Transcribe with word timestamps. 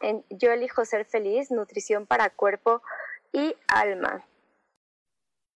En 0.00 0.24
Yo 0.28 0.50
elijo 0.50 0.84
ser 0.84 1.04
feliz, 1.04 1.52
nutrición 1.52 2.06
para 2.06 2.30
cuerpo 2.30 2.82
y 3.32 3.54
alma. 3.68 4.26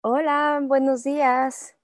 Hola, 0.01 0.59
buenos 0.61 1.03
días. 1.03 1.75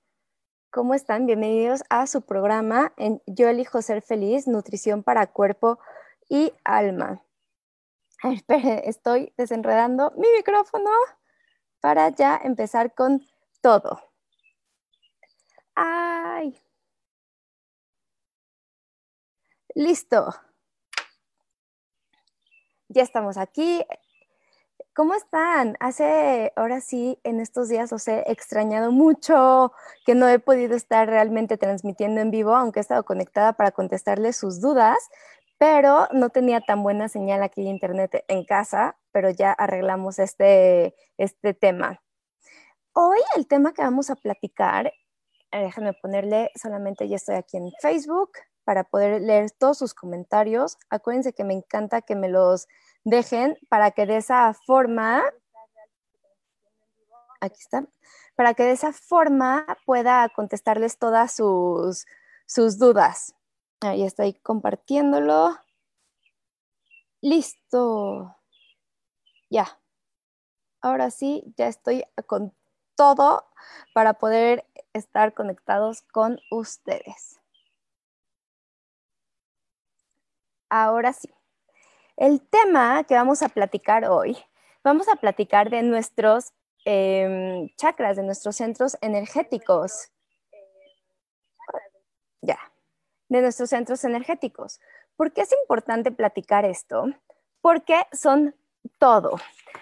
¿Cómo 0.69 0.93
están? 0.93 1.25
Bienvenidos 1.25 1.81
a 1.89 2.05
su 2.05 2.21
programa 2.21 2.93
en 2.97 3.23
Yo 3.25 3.47
elijo 3.47 3.81
ser 3.81 4.03
feliz, 4.03 4.47
nutrición 4.47 5.01
para 5.01 5.25
cuerpo 5.25 5.79
y 6.29 6.53
alma. 6.63 7.23
estoy 8.85 9.33
desenredando 9.35 10.13
mi 10.15 10.27
micrófono 10.37 10.91
para 11.79 12.09
ya 12.09 12.39
empezar 12.43 12.93
con 12.93 13.25
todo. 13.61 13.99
¡Ay! 15.73 16.61
Listo 19.73 20.50
ya 22.91 23.03
estamos 23.03 23.37
aquí. 23.37 23.85
¿Cómo 24.93 25.13
están? 25.13 25.77
Hace, 25.79 26.51
ahora 26.55 26.81
sí, 26.81 27.17
en 27.23 27.39
estos 27.39 27.69
días 27.69 27.93
os 27.93 28.07
he 28.07 28.29
extrañado 28.29 28.91
mucho, 28.91 29.71
que 30.05 30.15
no 30.15 30.27
he 30.27 30.39
podido 30.39 30.75
estar 30.75 31.07
realmente 31.07 31.57
transmitiendo 31.57 32.19
en 32.19 32.29
vivo, 32.29 32.55
aunque 32.55 32.79
he 32.79 32.81
estado 32.81 33.03
conectada 33.05 33.53
para 33.53 33.71
contestarles 33.71 34.35
sus 34.35 34.59
dudas, 34.59 34.97
pero 35.57 36.07
no 36.11 36.29
tenía 36.29 36.59
tan 36.59 36.83
buena 36.83 37.07
señal 37.07 37.41
aquí 37.41 37.61
en 37.61 37.67
internet 37.67 38.25
en 38.27 38.43
casa, 38.43 38.97
pero 39.11 39.29
ya 39.29 39.51
arreglamos 39.53 40.19
este, 40.19 40.95
este 41.17 41.53
tema. 41.53 42.01
Hoy 42.93 43.19
el 43.37 43.47
tema 43.47 43.71
que 43.71 43.83
vamos 43.83 44.09
a 44.09 44.15
platicar, 44.15 44.87
eh, 44.87 45.61
déjenme 45.63 45.93
ponerle 45.93 46.51
solamente, 46.55 47.07
ya 47.07 47.15
estoy 47.15 47.35
aquí 47.35 47.55
en 47.57 47.71
Facebook, 47.81 48.31
para 48.71 48.85
poder 48.85 49.21
leer 49.21 49.51
todos 49.51 49.79
sus 49.79 49.93
comentarios. 49.93 50.77
Acuérdense 50.89 51.33
que 51.33 51.43
me 51.43 51.53
encanta 51.53 52.01
que 52.01 52.15
me 52.15 52.29
los 52.29 52.69
dejen 53.03 53.57
para 53.67 53.91
que 53.91 54.05
de 54.05 54.15
esa 54.15 54.53
forma, 54.53 55.25
aquí 57.41 57.59
está, 57.59 57.85
para 58.33 58.53
que 58.53 58.63
de 58.63 58.71
esa 58.71 58.93
forma 58.93 59.65
pueda 59.85 60.29
contestarles 60.29 60.97
todas 60.97 61.33
sus, 61.33 62.05
sus 62.45 62.79
dudas. 62.79 63.35
Ahí 63.81 64.03
estoy 64.03 64.35
compartiéndolo. 64.35 65.57
Listo. 67.19 68.37
Ya. 69.49 69.81
Ahora 70.79 71.11
sí, 71.11 71.43
ya 71.57 71.67
estoy 71.67 72.05
con 72.25 72.55
todo 72.95 73.49
para 73.93 74.13
poder 74.13 74.65
estar 74.93 75.33
conectados 75.33 76.03
con 76.03 76.39
ustedes. 76.49 77.40
Ahora 80.71 81.11
sí. 81.11 81.29
El 82.15 82.41
tema 82.47 83.03
que 83.03 83.13
vamos 83.13 83.41
a 83.41 83.49
platicar 83.49 84.05
hoy, 84.05 84.37
vamos 84.85 85.09
a 85.09 85.17
platicar 85.17 85.69
de 85.69 85.83
nuestros 85.83 86.53
em, 86.85 87.67
chakras, 87.75 88.15
de 88.15 88.23
nuestros 88.23 88.55
centros 88.55 88.97
energéticos. 89.01 90.09
Ya, 92.41 92.57
de 93.27 93.41
nuestros 93.41 93.69
centros 93.69 94.05
energéticos. 94.05 94.79
¿Por 95.17 95.33
qué 95.33 95.41
es 95.41 95.51
importante 95.61 96.09
platicar 96.09 96.63
esto? 96.63 97.07
Porque 97.59 98.03
son 98.13 98.55
todo. 98.97 99.41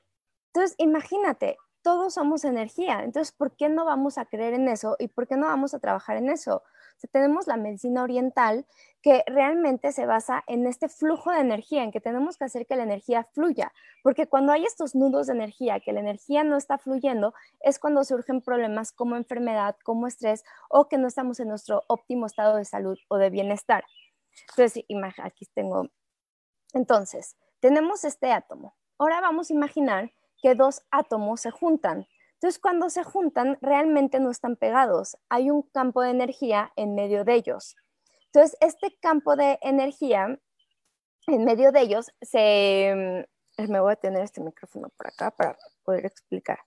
Entonces, 0.48 0.74
imagínate, 0.78 1.56
todos 1.82 2.14
somos 2.14 2.44
energía. 2.44 3.02
Entonces, 3.02 3.32
¿por 3.32 3.56
qué 3.56 3.68
no 3.68 3.84
vamos 3.84 4.18
a 4.18 4.24
creer 4.24 4.54
en 4.54 4.68
eso 4.68 4.96
y 4.98 5.08
por 5.08 5.26
qué 5.26 5.36
no 5.36 5.46
vamos 5.46 5.74
a 5.74 5.78
trabajar 5.78 6.16
en 6.16 6.30
eso? 6.30 6.62
tenemos 7.08 7.46
la 7.46 7.56
medicina 7.56 8.02
oriental 8.02 8.66
que 9.02 9.24
realmente 9.26 9.92
se 9.92 10.06
basa 10.06 10.44
en 10.46 10.66
este 10.66 10.88
flujo 10.88 11.30
de 11.32 11.40
energía, 11.40 11.82
en 11.82 11.90
que 11.90 12.00
tenemos 12.00 12.36
que 12.36 12.44
hacer 12.44 12.66
que 12.66 12.76
la 12.76 12.84
energía 12.84 13.24
fluya, 13.32 13.72
porque 14.02 14.28
cuando 14.28 14.52
hay 14.52 14.64
estos 14.64 14.94
nudos 14.94 15.26
de 15.26 15.32
energía, 15.32 15.80
que 15.80 15.92
la 15.92 16.00
energía 16.00 16.44
no 16.44 16.56
está 16.56 16.78
fluyendo, 16.78 17.34
es 17.60 17.78
cuando 17.78 18.04
surgen 18.04 18.40
problemas 18.40 18.92
como 18.92 19.16
enfermedad, 19.16 19.76
como 19.82 20.06
estrés 20.06 20.44
o 20.68 20.88
que 20.88 20.98
no 20.98 21.08
estamos 21.08 21.40
en 21.40 21.48
nuestro 21.48 21.82
óptimo 21.88 22.26
estado 22.26 22.56
de 22.56 22.64
salud 22.64 22.98
o 23.08 23.16
de 23.16 23.30
bienestar. 23.30 23.84
Entonces, 24.50 24.84
aquí 25.22 25.46
tengo. 25.54 25.88
Entonces, 26.72 27.36
tenemos 27.60 28.04
este 28.04 28.32
átomo. 28.32 28.74
Ahora 28.98 29.20
vamos 29.20 29.50
a 29.50 29.54
imaginar 29.54 30.12
que 30.42 30.54
dos 30.54 30.82
átomos 30.90 31.40
se 31.40 31.50
juntan. 31.50 32.06
Entonces, 32.34 32.60
cuando 32.60 32.90
se 32.90 33.04
juntan, 33.04 33.56
realmente 33.62 34.18
no 34.18 34.30
están 34.30 34.56
pegados. 34.56 35.16
Hay 35.28 35.50
un 35.50 35.62
campo 35.62 36.02
de 36.02 36.10
energía 36.10 36.72
en 36.76 36.94
medio 36.94 37.24
de 37.24 37.34
ellos. 37.34 37.76
Entonces, 38.26 38.56
este 38.60 38.96
campo 39.00 39.36
de 39.36 39.58
energía 39.62 40.38
en 41.28 41.44
medio 41.44 41.72
de 41.72 41.80
ellos 41.80 42.12
se... 42.20 43.24
Mm, 43.58 43.70
me 43.70 43.80
voy 43.80 43.92
a 43.92 43.96
tener 43.96 44.22
este 44.22 44.40
micrófono 44.40 44.88
por 44.96 45.06
acá 45.06 45.30
para 45.30 45.56
poder 45.84 46.06
explicar. 46.06 46.58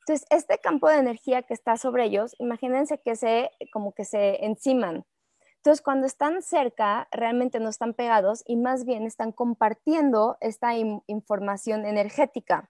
Entonces, 0.00 0.26
este 0.30 0.58
campo 0.58 0.88
de 0.88 0.96
energía 0.96 1.42
que 1.42 1.54
está 1.54 1.76
sobre 1.76 2.06
ellos, 2.06 2.34
imagínense 2.38 2.98
que 2.98 3.14
se, 3.14 3.50
como 3.72 3.92
que 3.92 4.04
se 4.04 4.44
enciman. 4.44 5.04
Entonces, 5.58 5.82
cuando 5.82 6.06
están 6.06 6.42
cerca, 6.42 7.06
realmente 7.12 7.60
no 7.60 7.68
están 7.68 7.94
pegados 7.94 8.42
y 8.46 8.56
más 8.56 8.84
bien 8.84 9.04
están 9.04 9.30
compartiendo 9.30 10.36
esta 10.40 10.74
información 11.06 11.86
energética. 11.86 12.68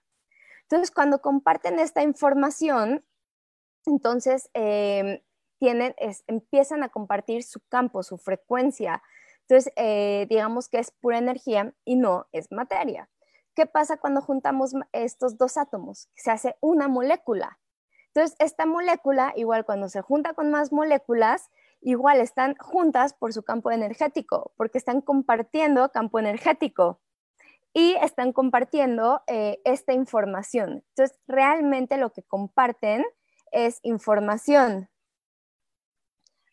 Entonces, 0.63 0.91
cuando 0.91 1.21
comparten 1.21 1.79
esta 1.79 2.03
información, 2.03 3.05
entonces 3.85 4.49
em, 4.53 5.21
tienen, 5.59 5.95
empiezan 6.27 6.83
a 6.83 6.89
compartir 6.89 7.43
su 7.43 7.59
campo, 7.69 8.03
su 8.03 8.17
frecuencia. 8.17 9.03
Entonces, 9.41 9.73
eh, 9.75 10.25
digamos 10.29 10.69
que 10.69 10.79
es 10.79 10.91
pura 10.91 11.17
energía 11.17 11.73
y 11.85 11.95
no 11.95 12.27
es 12.31 12.51
materia. 12.51 13.09
¿qué 13.55 13.65
pasa 13.65 13.97
cuando 13.97 14.21
juntamos 14.21 14.73
estos 14.91 15.37
dos 15.37 15.57
átomos? 15.57 16.09
Se 16.15 16.31
hace 16.31 16.55
una 16.61 16.87
molécula. 16.87 17.59
Entonces, 18.07 18.35
esta 18.39 18.65
molécula, 18.65 19.33
igual 19.35 19.65
cuando 19.65 19.89
se 19.89 20.01
junta 20.01 20.33
con 20.33 20.51
más 20.51 20.71
moléculas, 20.71 21.49
igual 21.81 22.19
están 22.19 22.55
juntas 22.55 23.13
por 23.13 23.33
su 23.33 23.43
campo 23.43 23.71
energético, 23.71 24.53
porque 24.55 24.77
están 24.77 25.01
compartiendo 25.01 25.89
campo 25.91 26.19
energético 26.19 27.01
y 27.73 27.95
están 27.95 28.33
compartiendo 28.33 29.23
eh, 29.27 29.59
esta 29.65 29.93
información. 29.93 30.83
Entonces, 30.89 31.19
realmente 31.27 31.97
lo 31.97 32.11
que 32.11 32.23
comparten 32.23 33.03
es 33.51 33.79
información. 33.83 34.89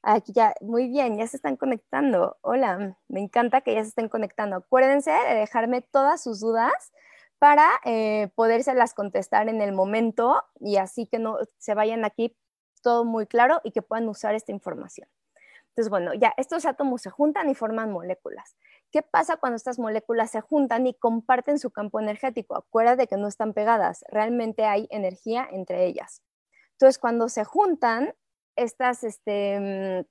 Aquí 0.02 0.32
ya, 0.32 0.54
muy 0.62 0.88
bien, 0.88 1.18
ya 1.18 1.26
se 1.26 1.36
están 1.36 1.56
conectando. 1.56 2.38
Hola, 2.40 2.96
me 3.08 3.20
encanta 3.20 3.60
que 3.60 3.74
ya 3.74 3.82
se 3.82 3.90
estén 3.90 4.08
conectando. 4.08 4.56
Acuérdense 4.56 5.10
de 5.10 5.34
dejarme 5.34 5.82
todas 5.82 6.22
sus 6.22 6.40
dudas 6.40 6.92
para 7.38 7.68
eh, 7.84 8.30
podérselas 8.34 8.94
contestar 8.94 9.48
en 9.48 9.60
el 9.60 9.72
momento 9.72 10.42
y 10.58 10.76
así 10.76 11.06
que 11.06 11.18
no 11.18 11.38
se 11.58 11.74
vayan 11.74 12.04
aquí 12.04 12.34
todo 12.82 13.04
muy 13.04 13.26
claro 13.26 13.60
y 13.62 13.72
que 13.72 13.82
puedan 13.82 14.08
usar 14.08 14.34
esta 14.34 14.52
información. 14.52 15.08
Entonces, 15.70 15.90
bueno, 15.90 16.14
ya 16.14 16.34
estos 16.36 16.64
átomos 16.64 17.02
se 17.02 17.10
juntan 17.10 17.48
y 17.48 17.54
forman 17.54 17.92
moléculas. 17.92 18.56
¿Qué 18.90 19.02
pasa 19.02 19.36
cuando 19.36 19.56
estas 19.56 19.78
moléculas 19.78 20.30
se 20.30 20.40
juntan 20.40 20.86
y 20.86 20.94
comparten 20.94 21.58
su 21.58 21.70
campo 21.70 22.00
energético? 22.00 22.56
Acuérdate 22.56 23.06
que 23.06 23.16
no 23.16 23.28
están 23.28 23.54
pegadas, 23.54 24.04
realmente 24.08 24.64
hay 24.64 24.88
energía 24.90 25.46
entre 25.50 25.86
ellas. 25.86 26.22
Entonces, 26.72 26.98
cuando 26.98 27.28
se 27.28 27.44
juntan, 27.44 28.14
estas 28.56 29.04
este, 29.04 29.60
mm, 29.60 30.06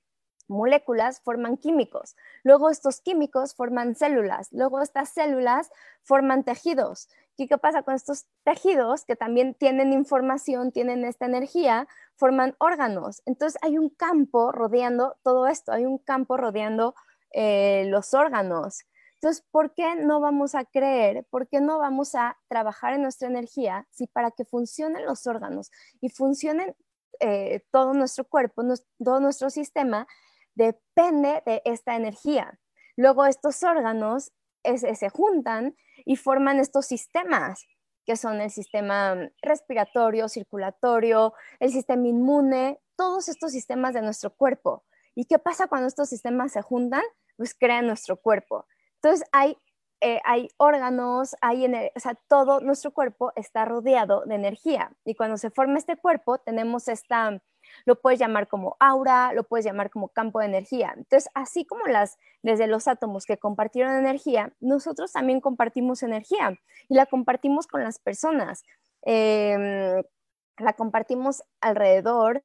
moléculas 0.50 1.20
forman 1.20 1.56
químicos. 1.56 2.16
Luego 2.42 2.70
estos 2.70 3.00
químicos 3.00 3.54
forman 3.54 3.94
células. 3.94 4.48
Luego 4.52 4.82
estas 4.82 5.10
células 5.10 5.70
forman 6.02 6.44
tejidos. 6.44 7.08
¿Y 7.36 7.46
qué 7.46 7.56
pasa 7.56 7.82
con 7.82 7.94
estos 7.94 8.26
tejidos 8.44 9.04
que 9.04 9.16
también 9.16 9.54
tienen 9.54 9.92
información, 9.92 10.72
tienen 10.72 11.04
esta 11.04 11.26
energía? 11.26 11.88
Forman 12.16 12.54
órganos. 12.58 13.22
Entonces 13.26 13.58
hay 13.62 13.78
un 13.78 13.88
campo 13.88 14.52
rodeando 14.52 15.16
todo 15.22 15.46
esto, 15.46 15.72
hay 15.72 15.86
un 15.86 15.98
campo 15.98 16.36
rodeando 16.36 16.94
eh, 17.32 17.84
los 17.88 18.14
órganos. 18.14 18.80
Entonces, 19.14 19.44
¿por 19.50 19.74
qué 19.74 19.96
no 19.96 20.20
vamos 20.20 20.54
a 20.54 20.64
creer? 20.64 21.26
¿Por 21.30 21.48
qué 21.48 21.60
no 21.60 21.78
vamos 21.78 22.14
a 22.14 22.38
trabajar 22.48 22.94
en 22.94 23.02
nuestra 23.02 23.28
energía 23.28 23.86
si 23.90 24.06
para 24.06 24.30
que 24.30 24.44
funcionen 24.44 25.04
los 25.04 25.26
órganos 25.26 25.70
y 26.00 26.08
funcionen 26.08 26.74
eh, 27.20 27.62
todo 27.70 27.92
nuestro 27.92 28.24
cuerpo, 28.24 28.62
todo 29.04 29.20
nuestro 29.20 29.50
sistema, 29.50 30.06
depende 30.54 31.42
de 31.44 31.60
esta 31.66 31.96
energía? 31.96 32.58
Luego 32.96 33.26
estos 33.26 33.62
órganos 33.62 34.32
se 34.64 35.08
juntan 35.10 35.76
y 36.04 36.16
forman 36.16 36.58
estos 36.58 36.86
sistemas, 36.86 37.64
que 38.06 38.16
son 38.16 38.40
el 38.40 38.50
sistema 38.50 39.16
respiratorio, 39.42 40.28
circulatorio, 40.28 41.34
el 41.58 41.70
sistema 41.70 42.08
inmune, 42.08 42.80
todos 42.96 43.28
estos 43.28 43.52
sistemas 43.52 43.94
de 43.94 44.02
nuestro 44.02 44.34
cuerpo. 44.34 44.84
¿Y 45.14 45.26
qué 45.26 45.38
pasa 45.38 45.66
cuando 45.66 45.88
estos 45.88 46.08
sistemas 46.08 46.52
se 46.52 46.62
juntan? 46.62 47.02
Pues 47.40 47.54
crean 47.54 47.86
nuestro 47.86 48.18
cuerpo. 48.18 48.66
Entonces 48.96 49.26
hay, 49.32 49.56
eh, 50.02 50.20
hay 50.26 50.48
órganos, 50.58 51.34
hay 51.40 51.64
o 51.64 51.98
sea, 52.00 52.14
todo 52.28 52.60
nuestro 52.60 52.90
cuerpo 52.90 53.32
está 53.34 53.64
rodeado 53.64 54.24
de 54.26 54.34
energía. 54.34 54.92
Y 55.06 55.14
cuando 55.14 55.38
se 55.38 55.48
forma 55.48 55.78
este 55.78 55.96
cuerpo, 55.96 56.36
tenemos 56.36 56.86
esta, 56.86 57.42
lo 57.86 57.98
puedes 57.98 58.20
llamar 58.20 58.46
como 58.46 58.76
aura, 58.78 59.32
lo 59.32 59.44
puedes 59.44 59.64
llamar 59.64 59.88
como 59.88 60.08
campo 60.08 60.40
de 60.40 60.48
energía. 60.48 60.92
Entonces, 60.94 61.30
así 61.32 61.64
como 61.64 61.86
las, 61.86 62.18
desde 62.42 62.66
los 62.66 62.86
átomos 62.88 63.24
que 63.24 63.38
compartieron 63.38 63.94
energía, 63.94 64.52
nosotros 64.60 65.10
también 65.10 65.40
compartimos 65.40 66.02
energía 66.02 66.58
y 66.90 66.94
la 66.94 67.06
compartimos 67.06 67.66
con 67.66 67.82
las 67.82 67.98
personas. 67.98 68.64
Em, 69.00 70.02
la 70.58 70.74
compartimos 70.74 71.42
alrededor 71.62 72.44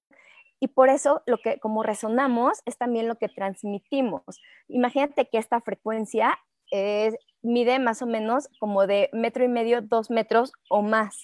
y 0.60 0.70
por 0.70 0.90
eso 0.90 1.22
lo 1.26 1.38
que 1.38 1.60
como 1.60 1.84
resonamos 1.84 2.62
es 2.66 2.78
también 2.78 3.08
lo 3.08 3.16
que 3.16 3.30
transmitimos. 3.30 4.24
Imagínate 4.68 5.30
que 5.30 5.38
esta 5.38 5.62
frecuencia 5.62 6.38
mide 7.42 7.80
más 7.80 8.02
o 8.02 8.08
menos 8.08 8.50
como 8.60 8.88
de 8.88 9.10
metro 9.14 9.44
y 9.44 9.48
medio, 9.48 9.82
dos 9.82 10.10
metros 10.10 10.52
o 10.70 10.82
más. 10.82 11.24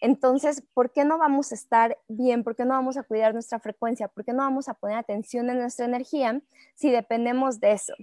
Entonces, 0.00 0.64
¿por 0.74 0.92
qué 0.92 1.04
no 1.04 1.16
vamos 1.16 1.52
a 1.52 1.54
estar 1.54 1.96
bien? 2.08 2.42
¿Por 2.42 2.56
qué 2.56 2.64
no 2.64 2.70
vamos 2.74 2.96
a 2.96 3.04
cuidar 3.04 3.32
nuestra 3.32 3.60
frecuencia? 3.60 4.08
¿Por 4.08 4.24
qué 4.24 4.32
no 4.32 4.42
vamos 4.42 4.68
a 4.68 4.74
poner 4.74 4.96
atención 4.96 5.48
en 5.48 5.60
nuestra 5.60 5.86
energía 5.86 6.42
si 6.74 6.90
dependemos 6.90 7.60
de 7.60 7.72
eso? 7.72 7.94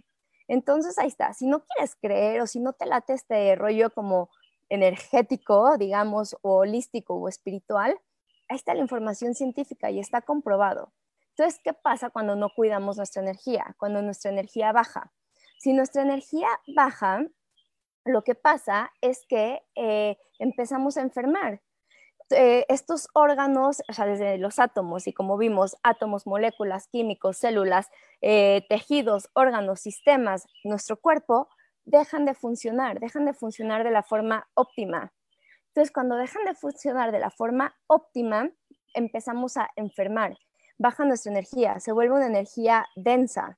Entonces, 0.47 0.97
ahí 0.97 1.09
está. 1.09 1.33
Si 1.33 1.45
no 1.45 1.65
quieres 1.65 1.97
creer 2.01 2.39
o 2.39 2.47
si 2.47 2.61
no 2.61 2.71
te 2.71 2.85
late 2.85 3.13
este 3.13 3.53
rollo 3.55 3.89
como 3.89 4.29
energético, 4.69 5.77
digamos, 5.77 6.37
o 6.41 6.59
holístico 6.59 7.15
o 7.15 7.27
espiritual, 7.27 7.99
ahí 8.49 8.55
está 8.55 8.73
la 8.73 8.81
información 8.81 9.35
científica 9.35 9.91
y 9.91 9.99
está 9.99 10.21
comprobado. 10.21 10.91
Entonces, 11.29 11.61
¿qué 11.63 11.73
pasa 11.73 12.09
cuando 12.09 12.35
no 12.35 12.49
cuidamos 12.49 12.97
nuestra 12.97 13.21
energía? 13.21 13.75
Cuando 13.77 14.01
nuestra 14.01 14.31
energía 14.31 14.71
baja. 14.71 15.13
Si 15.57 15.73
nuestra 15.73 16.01
energía 16.01 16.47
baja, 16.75 17.25
lo 18.03 18.23
que 18.23 18.35
pasa 18.35 18.91
es 19.01 19.25
que 19.27 19.61
eh, 19.75 20.17
empezamos 20.39 20.97
a 20.97 21.01
enfermar. 21.01 21.61
Eh, 22.31 22.65
estos 22.69 23.07
órganos, 23.13 23.81
o 23.89 23.93
sea, 23.93 24.05
desde 24.05 24.37
los 24.37 24.59
átomos, 24.59 25.07
y 25.07 25.13
como 25.13 25.37
vimos, 25.37 25.77
átomos, 25.81 26.27
moléculas, 26.27 26.87
químicos, 26.87 27.37
células, 27.37 27.89
eh, 28.21 28.65
tejidos, 28.69 29.29
órganos, 29.33 29.79
sistemas, 29.79 30.45
nuestro 30.63 30.97
cuerpo, 30.97 31.47
dejan 31.85 32.25
de 32.25 32.35
funcionar, 32.35 32.99
dejan 32.99 33.25
de 33.25 33.33
funcionar 33.33 33.83
de 33.83 33.91
la 33.91 34.03
forma 34.03 34.47
óptima. 34.53 35.11
Entonces, 35.79 35.93
cuando 35.93 36.17
dejan 36.17 36.43
de 36.43 36.55
funcionar 36.55 37.13
de 37.13 37.19
la 37.19 37.31
forma 37.31 37.73
óptima, 37.87 38.51
empezamos 38.93 39.55
a 39.55 39.69
enfermar, 39.77 40.37
baja 40.77 41.05
nuestra 41.05 41.31
energía, 41.31 41.79
se 41.79 41.93
vuelve 41.93 42.15
una 42.15 42.27
energía 42.27 42.85
densa. 42.97 43.57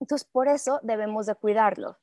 Entonces, 0.00 0.28
por 0.30 0.48
eso 0.48 0.80
debemos 0.82 1.24
de 1.24 1.34
cuidarlo. 1.36 1.96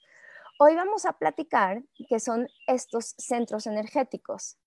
Hoy 0.57 0.75
vamos 0.75 1.05
a 1.05 1.13
platicar 1.13 1.83
qué 2.09 2.19
son 2.19 2.47
estos 2.65 3.13
centros 3.19 3.67
energéticos 3.67 4.57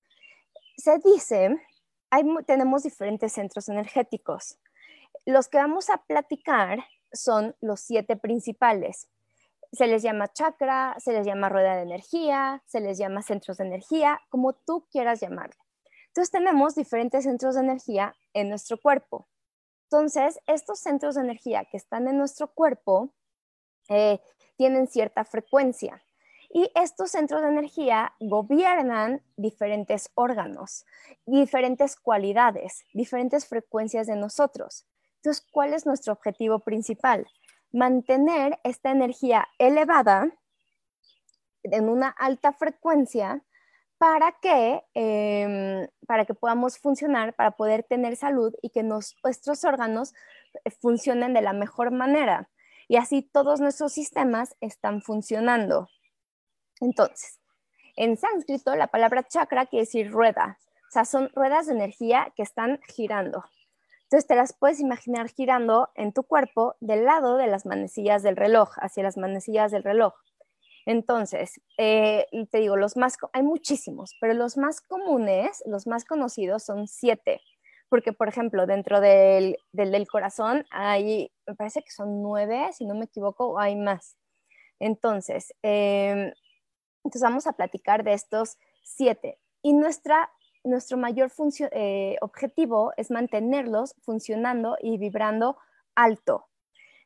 se 0.77 0.99
dice, 0.99 1.57
hay, 2.11 2.23
tenemos 2.47 2.85
diferentes 2.85 3.33
centros 3.33 3.69
energéticos. 3.69 4.57
Los 5.27 5.49
que 5.49 5.59
vamos 5.59 5.91
a 5.91 5.99
platicar 5.99 6.85
son 7.13 7.57
los 7.61 7.81
siete 7.81 8.17
principales. 8.17 9.09
Se 9.73 9.87
les 9.87 10.03
llama 10.03 10.33
chakra, 10.33 10.97
se 10.99 11.13
les 11.13 11.27
llama 11.27 11.49
rueda 11.49 11.77
de 11.77 11.83
energía, 11.83 12.63
se 12.67 12.81
les 12.81 12.99
llama 12.99 13.23
centros 13.23 13.59
de 13.59 13.65
energía, 13.65 14.21
como 14.29 14.53
tú 14.53 14.87
quieras 14.91 15.21
llamarle. 15.21 15.57
Entonces 16.09 16.31
tenemos 16.31 16.75
diferentes 16.75 17.25
centros 17.25 17.55
de 17.55 17.61
energía 17.61 18.15
en 18.35 18.49
nuestro 18.49 18.79
cuerpo. 18.79 19.29
Entonces, 19.85 20.39
estos 20.47 20.81
centros 20.81 21.15
de 21.15 21.23
energía 21.23 21.65
que 21.65 21.77
están 21.77 22.09
en 22.09 22.19
nuestro 22.19 22.53
cuerpo 22.53 23.13
eh, 23.89 24.21
tienen 24.57 24.87
cierta 24.89 25.25
frecuencia. 25.25 26.03
Y 26.53 26.71
estos 26.75 27.13
centros 27.13 27.43
de 27.43 27.49
energía 27.49 28.13
gobiernan 28.19 29.23
diferentes 29.37 30.11
órganos, 30.15 30.85
diferentes 31.27 31.95
cualidades, 31.97 32.85
diferentes 32.93 33.47
frecuencias 33.47 34.09
de 34.09 34.17
nosotros. 34.17 34.87
Entonces, 35.17 35.47
¿cuál 35.53 35.75
es 35.75 35.87
nuestro 35.87 36.13
objetivo 36.13 36.59
principal? 36.59 37.27
Mantener 37.73 38.59
esta 38.65 38.91
energía 38.91 39.49
elevada 39.59 40.31
en 41.63 41.89
una 41.89 42.09
alta 42.09 42.53
frecuencia 42.53 43.45
para 43.99 44.33
que, 44.41 44.83
em, 44.95 45.87
para 46.07 46.25
que 46.25 46.35
podamos 46.35 46.79
funcionar, 46.79 47.35
para 47.35 47.51
poder 47.51 47.83
tener 47.83 48.17
salud 48.17 48.55
y 48.63 48.71
que 48.71 48.83
nuestros 48.83 49.63
órganos 49.65 50.15
funcionen 50.81 51.35
de 51.35 51.43
la 51.43 51.53
mejor 51.53 51.91
manera. 51.91 52.49
Y 52.89 52.97
así 52.97 53.23
todos 53.23 53.61
nuestros 53.61 53.93
sistemas 53.93 54.57
están 54.61 55.03
funcionando. 55.03 55.89
Entonces, 56.81 57.39
en 57.97 58.17
sánscrito 58.17 58.75
la 58.75 58.87
palabra 58.87 59.23
chakra 59.23 59.67
quiere 59.67 59.85
decir 59.85 60.11
rueda, 60.11 60.59
o 60.89 60.93
sea, 60.93 61.05
son 61.05 61.29
ruedas 61.35 61.67
de 61.67 61.75
energía 61.75 62.33
que 62.35 62.43
están 62.43 62.81
girando. 62.89 63.45
Entonces 64.11 64.27
te 64.27 64.35
las 64.35 64.53
puedes 64.53 64.81
imaginar 64.81 65.29
girando 65.29 65.91
en 65.95 66.13
tu 66.13 66.25
cuerpo 66.25 66.75
del 66.81 67.05
lado 67.05 67.37
de 67.37 67.47
las 67.47 67.65
manecillas 67.65 68.25
del 68.25 68.37
reloj, 68.37 68.71
hacia 68.79 69.05
las 69.05 69.17
manecillas 69.17 69.71
del 69.71 69.85
reloj. 69.85 70.15
Entonces, 70.85 71.61
eh, 71.79 72.27
te 72.51 72.59
digo, 72.59 72.77
los 72.77 72.97
más, 72.97 73.17
hay 73.33 73.45
muchísimos, 73.45 74.17
pero 74.21 74.35
los 74.35 74.57
más 74.57 74.81
comunes, 74.81 75.63
los 75.65 75.87
más 75.87 76.05
conocidos 76.05 76.65
son 76.65 76.89
siete, 76.89 77.41
porque 77.89 78.13
por 78.13 78.27
ejemplo, 78.27 78.67
dentro 78.67 79.01
del, 79.01 79.59
del, 79.71 80.09
corazón 80.09 80.67
hay, 80.73 81.31
me 81.47 81.55
parece 81.55 81.81
que 81.83 81.93
son 81.93 82.21
nueve, 82.21 82.71
si 82.73 82.87
no 82.87 82.97
me 82.97 83.05
equivoco, 83.05 83.47
o 83.47 83.61
hay 83.61 83.77
más. 83.77 84.17
Entonces, 84.81 85.55
eh, 85.63 86.35
entonces 87.05 87.23
vamos 87.23 87.47
a 87.47 87.53
platicar 87.53 88.03
de 88.03 88.15
estos 88.15 88.59
siete. 88.83 89.39
Y 89.63 89.73
nuestra, 89.73 90.33
nuestro 90.65 90.97
mayor 90.97 91.31
eh, 91.73 92.17
objetivo 92.21 92.93
es 92.97 93.11
mantenerlos 93.11 93.95
funcionando 94.03 94.77
y 94.81 94.99
vibrando 94.99 95.57
alto. 95.95 96.47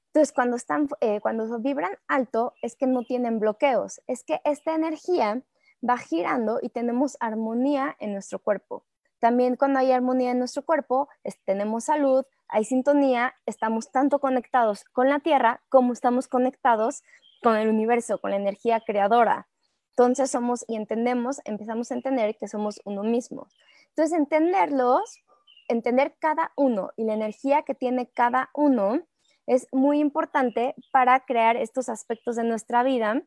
Entonces, 0.07 0.33
cuando, 0.33 0.57
están, 0.57 0.89
eh, 1.01 1.21
cuando 1.21 1.59
vibran 1.59 1.99
alto 2.07 2.55
es 2.63 2.77
que 2.77 2.87
no 2.87 3.03
tienen 3.03 3.41
bloqueos, 3.41 4.01
es 4.07 4.23
que 4.23 4.41
esta 4.45 4.75
energía 4.75 5.43
va 5.89 5.99
girando 5.99 6.61
y 6.63 6.69
tenemos 6.69 7.17
armonía 7.21 7.97
en 7.99 8.13
nuestro 8.13 8.39
cuerpo. 8.39 8.85
También 9.19 9.57
cuando 9.57 9.81
hay 9.81 9.91
armonía 9.91 10.31
en 10.31 10.39
nuestro 10.39 10.65
cuerpo, 10.65 11.09
tenemos 11.45 11.85
salud, 11.85 12.25
hay 12.47 12.65
sintonía, 12.65 13.35
estamos 13.47 13.91
tanto 13.91 14.19
conectados 14.19 14.85
con 14.85 15.09
la 15.09 15.21
Tierra 15.21 15.63
como 15.69 15.93
estamos 15.93 16.29
conectados 16.29 17.03
con 17.43 17.57
el 17.57 17.69
universo, 17.69 18.19
con 18.19 18.31
la 18.31 18.37
energía 18.37 18.81
creadora. 18.81 19.49
Entonces 19.97 20.33
somos 20.33 20.65
y 20.67 20.75
entendemos, 20.75 21.41
empezamos 21.45 21.91
a 21.91 21.95
entender 21.95 22.37
que 22.37 22.49
somos 22.49 22.81
uno 22.85 23.05
mismo. 23.05 23.47
Entonces 23.91 24.19
entenderlos, 24.19 25.21
entender 25.69 26.17
cada 26.19 26.53
uno 26.57 26.91
y 26.97 27.05
la 27.05 27.15
energía 27.15 27.63
que 27.63 27.77
tiene 27.77 28.11
cada 28.11 28.51
uno 28.55 29.07
es 29.47 29.69
muy 29.71 30.01
importante 30.01 30.75
para 30.91 31.21
crear 31.21 31.57
estos 31.57 31.89
aspectos 31.89 32.35
de 32.35 32.43
nuestra 32.43 32.83
vida 32.83 33.23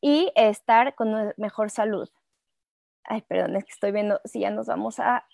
y 0.00 0.32
estar 0.34 0.96
con 0.96 1.32
mejor 1.36 1.70
salud. 1.70 2.08
Ay, 3.04 3.22
perdón, 3.22 3.54
es 3.54 3.64
que 3.64 3.72
estoy 3.72 3.92
viendo 3.92 4.20
si 4.24 4.40
ya 4.40 4.50
nos 4.50 4.66
vamos 4.66 4.98
a, 4.98 5.24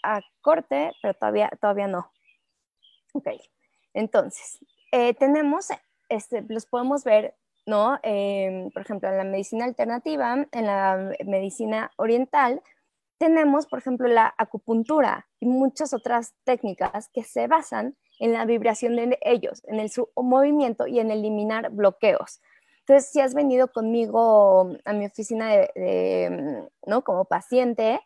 corte, 0.43 0.93
pero 1.01 1.15
todavía, 1.15 1.51
todavía 1.63 1.87
no. 1.87 2.13
Ok, 3.15 3.29
entonces, 3.95 4.59
eh, 4.93 5.15
tenemos, 5.15 5.69
este, 6.11 6.45
los 6.47 6.67
podemos 6.67 7.05
ver, 7.05 7.35
¿no? 7.67 7.99
Em, 8.03 8.71
por 8.71 8.83
ejemplo, 8.83 9.09
en 9.09 9.17
la 9.17 9.25
medicina 9.25 9.65
alternativa, 9.65 10.47
en 10.51 10.67
la 10.67 11.13
medicina 11.25 11.91
oriental, 11.97 12.63
tenemos, 13.19 13.67
por 13.67 13.79
ejemplo, 13.79 14.09
la 14.09 14.35
acupuntura 14.37 15.27
y 15.41 15.47
muchas 15.47 15.95
otras 15.95 16.35
técnicas 16.45 17.09
que 17.13 17.23
se 17.23 17.47
basan 17.47 17.97
en 18.19 18.33
la 18.33 18.45
vibración 18.45 18.97
de 18.97 19.19
ellos, 19.23 19.63
en 19.65 19.81
el 19.81 19.91
su 19.91 20.09
movimiento 20.17 20.87
y 20.87 21.01
en 21.01 21.11
eliminar 21.11 21.71
bloqueos. 21.71 22.41
Entonces, 22.81 23.11
si 23.11 23.21
has 23.21 23.35
venido 23.35 23.69
conmigo 23.73 24.77
a 24.85 24.93
mi 24.93 25.07
oficina 25.07 25.49
de, 25.49 26.69
¿no? 26.87 27.03
como 27.03 27.25
paciente, 27.25 28.01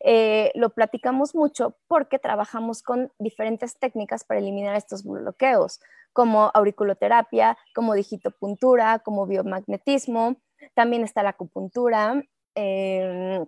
eh, 0.00 0.50
lo 0.54 0.70
platicamos 0.70 1.34
mucho 1.34 1.76
porque 1.86 2.18
trabajamos 2.18 2.82
con 2.82 3.12
diferentes 3.18 3.78
técnicas 3.78 4.24
para 4.24 4.40
eliminar 4.40 4.76
estos 4.76 5.04
bloqueos, 5.04 5.80
como 6.12 6.50
auriculoterapia, 6.54 7.56
como 7.74 7.94
digitopuntura, 7.94 9.00
como 9.00 9.26
biomagnetismo, 9.26 10.36
también 10.74 11.04
está 11.04 11.22
la 11.22 11.30
acupuntura, 11.30 12.22
em, 12.54 13.46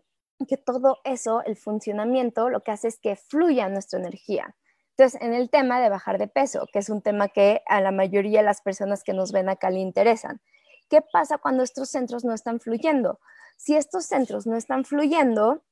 que 0.48 0.56
todo 0.56 0.98
eso, 1.04 1.42
el 1.44 1.56
funcionamiento, 1.56 2.48
lo 2.48 2.62
que 2.62 2.70
hace 2.70 2.88
es 2.88 2.98
que 2.98 3.16
fluya 3.16 3.68
nuestra 3.68 3.98
energía. 3.98 4.54
Entonces, 4.96 5.20
en 5.22 5.34
el 5.34 5.50
tema 5.50 5.80
de 5.80 5.88
bajar 5.88 6.18
de 6.18 6.28
peso, 6.28 6.66
que 6.72 6.78
es 6.78 6.90
un 6.90 7.02
tema 7.02 7.28
que 7.28 7.62
a 7.66 7.80
la 7.80 7.90
mayoría 7.90 8.40
de 8.40 8.44
las 8.44 8.60
personas 8.62 9.02
que 9.02 9.14
nos 9.14 9.32
ven 9.32 9.48
acá 9.48 9.70
le 9.70 9.80
interesan, 9.80 10.40
¿qué 10.88 11.00
pasa 11.00 11.38
cuando 11.38 11.62
estos 11.62 11.88
centros 11.88 12.24
no 12.24 12.34
están 12.34 12.60
fluyendo? 12.60 13.18
Si 13.56 13.76
estos 13.76 14.06
centros 14.06 14.46
no 14.46 14.56
están 14.56 14.84
fluyendo, 14.84 15.62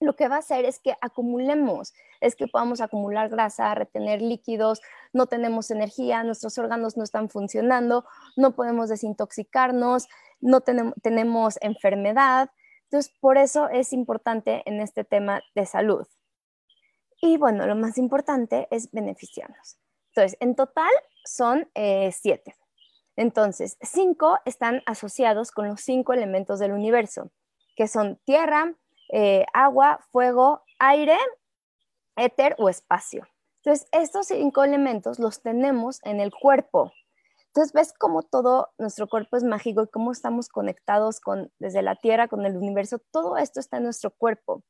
lo 0.00 0.14
que 0.14 0.28
va 0.28 0.36
a 0.36 0.40
hacer 0.40 0.64
es 0.64 0.78
que 0.78 0.94
acumulemos, 1.00 1.94
es 2.20 2.36
que 2.36 2.46
podamos 2.46 2.80
acumular 2.80 3.28
grasa, 3.28 3.74
retener 3.74 4.20
líquidos, 4.20 4.80
no 5.12 5.26
tenemos 5.26 5.70
energía, 5.70 6.22
nuestros 6.22 6.58
órganos 6.58 6.96
no 6.96 7.04
están 7.04 7.30
funcionando, 7.30 8.04
no 8.36 8.54
podemos 8.54 8.88
desintoxicarnos, 8.88 10.08
no 10.40 10.60
tenemos, 10.60 10.94
tenemos 11.02 11.58
enfermedad. 11.62 12.50
Entonces, 12.84 13.12
por 13.20 13.38
eso 13.38 13.68
es 13.68 13.92
importante 13.92 14.62
en 14.66 14.80
este 14.80 15.04
tema 15.04 15.40
de 15.54 15.66
salud. 15.66 16.06
Y 17.20 17.38
bueno, 17.38 17.66
lo 17.66 17.74
más 17.74 17.96
importante 17.96 18.68
es 18.70 18.90
beneficiarnos. 18.92 19.78
Entonces, 20.14 20.36
en 20.40 20.54
total 20.54 20.90
son 21.24 21.68
eh, 21.74 22.12
siete. 22.12 22.54
Entonces, 23.16 23.78
cinco 23.80 24.38
están 24.44 24.82
asociados 24.84 25.50
con 25.50 25.68
los 25.68 25.80
cinco 25.80 26.12
elementos 26.12 26.58
del 26.58 26.72
universo, 26.72 27.30
que 27.74 27.88
son 27.88 28.20
tierra, 28.24 28.74
eh, 29.12 29.44
agua, 29.52 30.00
fuego, 30.10 30.62
aire, 30.78 31.18
éter 32.16 32.54
o 32.58 32.68
espacio. 32.68 33.26
Entonces, 33.62 33.88
estos 33.92 34.28
cinco 34.28 34.64
elementos 34.64 35.18
los 35.18 35.42
tenemos 35.42 36.00
en 36.04 36.20
el 36.20 36.32
cuerpo. 36.32 36.92
Entonces, 37.48 37.72
ves 37.72 37.92
cómo 37.98 38.22
todo 38.22 38.68
nuestro 38.78 39.08
cuerpo 39.08 39.36
es 39.36 39.42
mágico 39.42 39.82
y 39.82 39.88
cómo 39.88 40.12
estamos 40.12 40.48
conectados 40.48 41.20
con, 41.20 41.50
desde 41.58 41.82
la 41.82 41.96
Tierra, 41.96 42.28
con 42.28 42.44
el 42.46 42.56
universo. 42.56 43.00
Todo 43.10 43.36
esto 43.38 43.60
está 43.60 43.78
en 43.78 43.84
nuestro 43.84 44.10
cuerpo. 44.10 44.62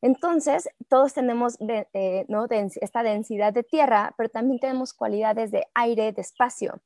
Entonces, 0.00 0.68
todos 0.88 1.14
tenemos 1.14 1.56
eh, 1.60 2.26
esta 2.80 3.02
densidad 3.04 3.52
de 3.52 3.62
tierra, 3.62 4.14
pero 4.16 4.28
también 4.28 4.58
tenemos 4.58 4.92
cualidades 4.92 5.52
de 5.52 5.66
aire, 5.74 6.12
de 6.12 6.20
espacio. 6.20 6.80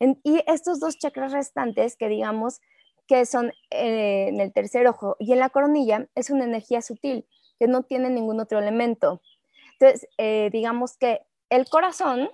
y 0.00 0.42
estos 0.46 0.80
dos 0.80 0.98
chakras 0.98 1.32
restantes, 1.32 1.96
que 1.96 2.08
digamos 2.08 2.60
que 3.06 3.26
son 3.26 3.52
eh, 3.70 4.28
en 4.28 4.40
el 4.40 4.52
tercer 4.52 4.86
ojo 4.86 5.16
y 5.18 5.32
en 5.32 5.38
la 5.38 5.50
coronilla, 5.50 6.08
es 6.14 6.30
una 6.30 6.44
energía 6.44 6.82
sutil 6.82 7.26
que 7.58 7.68
no 7.68 7.82
tiene 7.82 8.10
ningún 8.10 8.40
otro 8.40 8.58
elemento. 8.58 9.20
Entonces, 9.78 10.08
eh, 10.18 10.50
digamos 10.52 10.96
que 10.96 11.22
el 11.48 11.68
corazón 11.68 12.28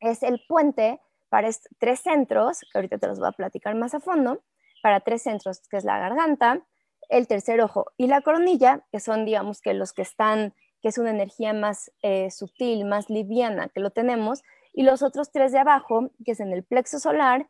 es 0.00 0.22
el 0.22 0.40
puente 0.48 1.00
para 1.28 1.48
tres 1.78 2.00
centros, 2.00 2.60
que 2.60 2.78
ahorita 2.78 2.98
te 2.98 3.06
los 3.06 3.18
voy 3.18 3.28
a 3.28 3.32
platicar 3.32 3.74
más 3.74 3.94
a 3.94 4.00
fondo, 4.00 4.42
para 4.82 5.00
tres 5.00 5.22
centros, 5.22 5.60
que 5.68 5.76
es 5.76 5.84
la 5.84 5.98
garganta, 5.98 6.62
el 7.08 7.26
tercer 7.26 7.60
ojo 7.60 7.86
y 7.96 8.06
la 8.06 8.20
coronilla, 8.22 8.84
que 8.92 9.00
son, 9.00 9.24
digamos, 9.24 9.60
que 9.60 9.74
los 9.74 9.92
que 9.92 10.02
están, 10.02 10.54
que 10.80 10.88
es 10.88 10.98
una 10.98 11.10
energía 11.10 11.52
más 11.52 11.92
eh, 12.02 12.30
sutil, 12.30 12.84
más 12.84 13.10
liviana, 13.10 13.68
que 13.68 13.80
lo 13.80 13.90
tenemos, 13.90 14.42
y 14.72 14.82
los 14.82 15.02
otros 15.02 15.30
tres 15.32 15.52
de 15.52 15.58
abajo, 15.58 16.10
que 16.24 16.32
es 16.32 16.40
en 16.40 16.52
el 16.52 16.64
plexo 16.64 16.98
solar, 16.98 17.48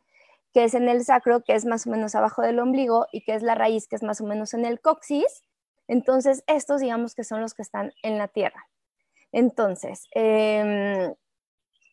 que 0.52 0.64
es 0.64 0.74
en 0.74 0.88
el 0.88 1.04
sacro, 1.04 1.42
que 1.42 1.54
es 1.54 1.64
más 1.64 1.86
o 1.86 1.90
menos 1.90 2.14
abajo 2.14 2.42
del 2.42 2.58
ombligo, 2.58 3.06
y 3.12 3.22
que 3.22 3.34
es 3.34 3.42
la 3.42 3.54
raíz, 3.54 3.86
que 3.88 3.96
es 3.96 4.02
más 4.02 4.20
o 4.20 4.24
menos 4.26 4.54
en 4.54 4.64
el 4.64 4.80
coxis. 4.80 5.44
Entonces, 5.88 6.44
estos 6.46 6.80
digamos 6.80 7.14
que 7.14 7.24
son 7.24 7.40
los 7.40 7.54
que 7.54 7.62
están 7.62 7.92
en 8.02 8.18
la 8.18 8.28
tierra. 8.28 8.68
Entonces, 9.32 10.08
em, 10.12 11.14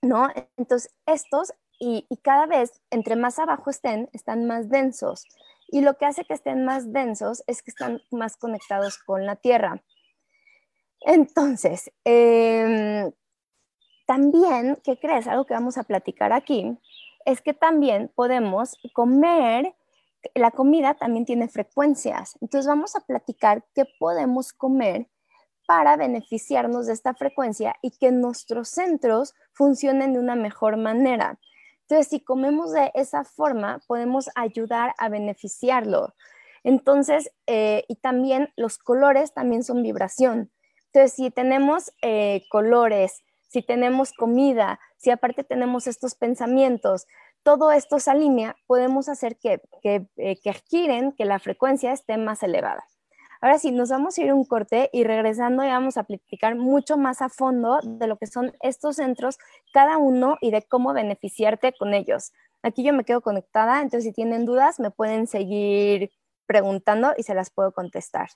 ¿no? 0.01 0.29
Entonces, 0.57 0.93
estos, 1.05 1.53
y, 1.79 2.05
y 2.09 2.17
cada 2.17 2.47
vez, 2.47 2.81
entre 2.91 3.15
más 3.15 3.39
abajo 3.39 3.69
estén, 3.69 4.09
están 4.13 4.45
más 4.47 4.69
densos. 4.69 5.25
Y 5.69 5.81
lo 5.81 5.95
que 5.97 6.05
hace 6.05 6.25
que 6.25 6.33
estén 6.33 6.65
más 6.65 6.91
densos 6.93 7.43
es 7.47 7.61
que 7.61 7.71
están 7.71 8.01
más 8.11 8.37
conectados 8.37 8.97
con 8.99 9.25
la 9.25 9.35
tierra. 9.35 9.83
Entonces, 11.01 11.91
em, 12.05 13.11
también, 14.05 14.79
¿qué 14.83 14.97
crees? 14.97 15.27
Algo 15.27 15.45
que 15.45 15.53
vamos 15.53 15.77
a 15.77 15.83
platicar 15.83 16.33
aquí 16.33 16.77
es 17.27 17.41
que 17.41 17.53
también 17.53 18.10
podemos 18.15 18.77
comer, 18.93 19.75
la 20.34 20.50
comida 20.51 20.93
también 20.93 21.25
tiene 21.25 21.50
frecuencias. 21.50 22.38
Entonces 22.39 22.67
vamos 22.67 22.96
a 22.96 23.01
platicar 23.01 23.65
qué 23.75 23.84
podemos 24.00 24.53
comer 24.53 25.10
para 25.67 25.98
beneficiarnos 25.98 26.88
de 26.88 26.93
esta 26.93 27.13
frecuencia 27.13 27.75
y 27.81 27.91
que 27.91 28.13
nuestros 28.13 28.69
centros 28.69 29.34
funcionen 29.51 30.13
de 30.13 30.19
una 30.19 30.36
mejor 30.36 30.77
manera. 30.77 31.38
Entonces, 31.81 32.07
si 32.07 32.22
comemos 32.22 32.72
de 32.72 32.91
esa 32.93 33.25
forma, 33.25 33.81
podemos 33.88 34.29
ayudar 34.36 34.93
a 34.98 35.10
beneficiarlo. 35.10 36.13
Entonces, 36.63 37.29
eh, 37.46 37.84
y 37.89 37.98
también 37.98 38.53
los 38.55 38.77
colores 38.77 39.34
también 39.34 39.63
son 39.63 39.84
vibración. 39.84 40.50
Entonces, 40.93 41.12
si 41.12 41.29
tenemos 41.29 41.91
eh, 42.01 42.46
colores, 42.50 43.22
si 43.50 43.62
tenemos 43.62 44.13
comida, 44.13 44.79
si 44.97 45.11
aparte 45.11 45.43
tenemos 45.43 45.87
estos 45.87 46.15
pensamientos, 46.15 47.07
todo 47.43 47.71
esto 47.71 47.99
se 47.99 48.11
alinea, 48.11 48.55
podemos 48.65 49.09
hacer 49.09 49.37
que, 49.37 49.61
que, 49.81 50.07
eh, 50.17 50.39
que 50.41 50.53
giren, 50.69 51.13
que 51.13 51.25
la 51.25 51.39
frecuencia 51.39 51.93
esté 51.93 52.17
más 52.17 52.43
elevada. 52.43 52.85
Ahora 53.39 53.59
sí, 53.59 53.71
nos 53.71 53.89
vamos 53.89 54.17
a 54.17 54.21
ir 54.21 54.33
un 54.33 54.45
corte 54.45 54.89
y 54.91 55.03
regresando 55.03 55.63
ya 55.63 55.73
vamos 55.73 55.97
a 55.97 56.03
platicar 56.03 56.55
mucho 56.55 56.97
más 56.97 57.21
a 57.21 57.29
fondo 57.29 57.79
de 57.83 58.07
lo 58.07 58.17
que 58.17 58.25
son 58.25 58.53
estos 58.61 58.95
centros, 58.95 59.37
cada 59.71 59.97
uno 59.97 60.37
y 60.41 60.51
de 60.51 60.63
cómo 60.63 60.93
beneficiarte 60.93 61.73
con 61.73 61.93
ellos. 61.93 62.31
Aquí 62.63 62.83
yo 62.83 62.93
me 62.93 63.03
quedo 63.03 63.21
conectada, 63.21 63.81
entonces 63.81 64.05
si 64.05 64.13
tienen 64.13 64.45
dudas 64.45 64.79
me 64.79 64.89
pueden 64.89 65.27
seguir 65.27 66.11
preguntando 66.47 67.13
y 67.15 67.23
se 67.23 67.35
las 67.35 67.51
puedo 67.51 67.71
contestar. 67.71 68.29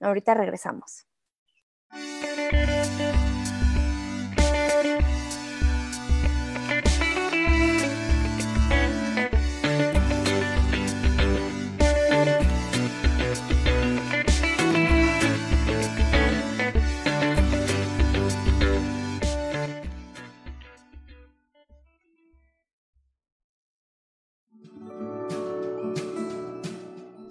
Ahorita 0.00 0.34
regresamos. 0.34 1.06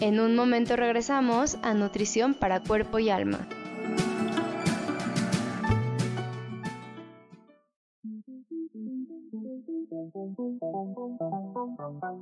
En 0.10 0.20
un 0.20 0.36
momento 0.36 0.76
regresamos 0.76 1.60
a 1.62 1.76
Nutrición 1.76 2.34
para 2.34 2.62
Cuerpo 2.62 2.98
y 2.98 3.12
Alma. 3.12 3.48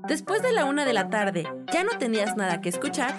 Después 0.09 0.41
de 0.41 0.51
la 0.51 0.65
una 0.65 0.83
de 0.83 0.91
la 0.91 1.07
tarde, 1.07 1.47
¿ya 1.71 1.85
no 1.85 1.97
tenías 1.97 2.35
nada 2.35 2.59
que 2.59 2.67
escuchar? 2.67 3.15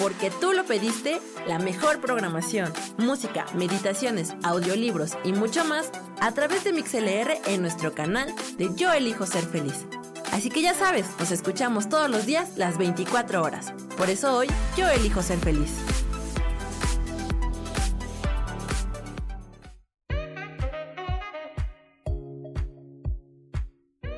porque 0.00 0.28
tú 0.40 0.52
lo 0.52 0.64
pediste, 0.64 1.20
la 1.46 1.60
mejor 1.60 2.00
programación, 2.00 2.72
música, 2.98 3.46
meditaciones, 3.54 4.34
audiolibros 4.42 5.16
y 5.22 5.32
mucho 5.32 5.64
más 5.64 5.92
a 6.20 6.32
través 6.32 6.64
de 6.64 6.72
MixLR 6.72 7.38
en 7.46 7.60
nuestro 7.60 7.94
canal 7.94 8.34
de 8.58 8.74
Yo 8.74 8.92
elijo 8.92 9.24
ser 9.24 9.44
feliz. 9.44 9.86
Así 10.34 10.50
que 10.50 10.62
ya 10.62 10.74
sabes, 10.74 11.06
nos 11.20 11.30
escuchamos 11.30 11.88
todos 11.88 12.10
los 12.10 12.26
días 12.26 12.58
las 12.58 12.76
24 12.76 13.40
horas. 13.40 13.72
Por 13.96 14.10
eso 14.10 14.36
hoy 14.36 14.48
yo 14.76 14.88
elijo 14.88 15.22
ser 15.22 15.38
feliz. 15.38 15.70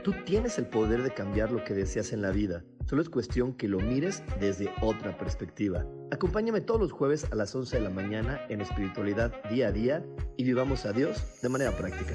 Tú 0.03 0.15
tienes 0.25 0.57
el 0.57 0.67
poder 0.69 1.03
de 1.03 1.13
cambiar 1.13 1.53
lo 1.53 1.63
que 1.65 1.75
deseas 1.75 2.15
en 2.15 2.23
la 2.23 2.31
vida. 2.31 2.65
Solo 2.87 3.03
es 3.03 3.11
cuestión 3.11 3.53
que 3.53 3.69
lo 3.69 3.79
mires 3.79 4.23
desde 4.41 4.73
otra 4.81 5.19
perspectiva. 5.19 5.85
Acompáñame 6.11 6.63
todos 6.63 6.81
los 6.81 6.93
jueves 6.93 7.27
a 7.31 7.35
las 7.35 7.55
11 7.55 7.77
de 7.77 7.83
la 7.83 7.91
mañana 7.91 8.41
en 8.49 8.63
espiritualidad 8.63 9.35
día 9.51 9.69
a 9.69 9.73
día 9.73 10.03
y 10.39 10.45
vivamos 10.45 10.87
a 10.87 10.95
Dios 10.95 11.43
de 11.43 11.49
manera 11.51 11.73
práctica. 11.73 12.15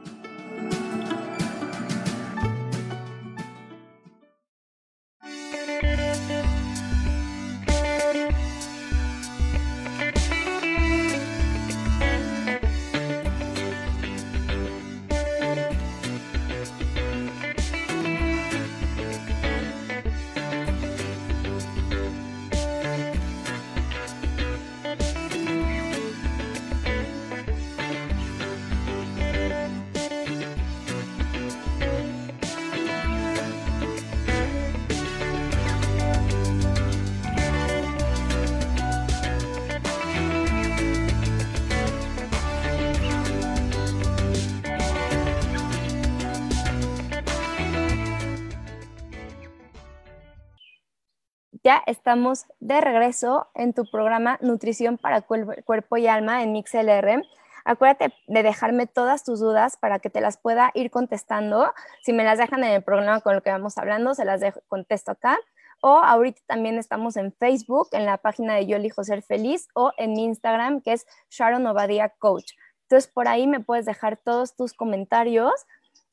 Ya 51.63 51.83
estamos 51.85 52.47
de 52.59 52.81
regreso 52.81 53.47
en 53.53 53.73
tu 53.73 53.85
programa 53.85 54.39
Nutrición 54.41 54.97
para 54.97 55.21
Cuerpo 55.21 55.97
y 55.97 56.07
Alma 56.07 56.41
en 56.41 56.53
MixLR. 56.53 57.23
Acuérdate 57.65 58.15
de 58.25 58.41
dejarme 58.41 58.87
todas 58.87 59.23
tus 59.23 59.39
dudas 59.39 59.77
para 59.77 59.99
que 59.99 60.09
te 60.09 60.21
las 60.21 60.37
pueda 60.37 60.71
ir 60.73 60.89
contestando. 60.89 61.71
Si 62.01 62.13
me 62.13 62.23
las 62.23 62.39
dejan 62.39 62.63
en 62.63 62.71
el 62.71 62.83
programa 62.83 63.21
con 63.21 63.35
lo 63.35 63.43
que 63.43 63.51
vamos 63.51 63.77
hablando, 63.77 64.15
se 64.15 64.25
las 64.25 64.41
dejo, 64.41 64.61
contesto 64.67 65.11
acá. 65.11 65.37
O 65.81 65.99
ahorita 65.99 66.41
también 66.47 66.79
estamos 66.79 67.15
en 67.15 67.31
Facebook, 67.31 67.89
en 67.91 68.07
la 68.07 68.17
página 68.17 68.55
de 68.55 68.65
Yo 68.65 68.77
elijo 68.77 69.03
ser 69.03 69.21
feliz, 69.21 69.67
o 69.75 69.91
en 69.97 70.13
mi 70.13 70.23
Instagram, 70.23 70.81
que 70.81 70.93
es 70.93 71.05
Sharon 71.29 71.67
Obadia 71.67 72.09
Coach. 72.17 72.53
Entonces, 72.89 73.11
por 73.11 73.27
ahí 73.27 73.45
me 73.45 73.59
puedes 73.59 73.85
dejar 73.85 74.17
todos 74.17 74.55
tus 74.55 74.73
comentarios 74.73 75.53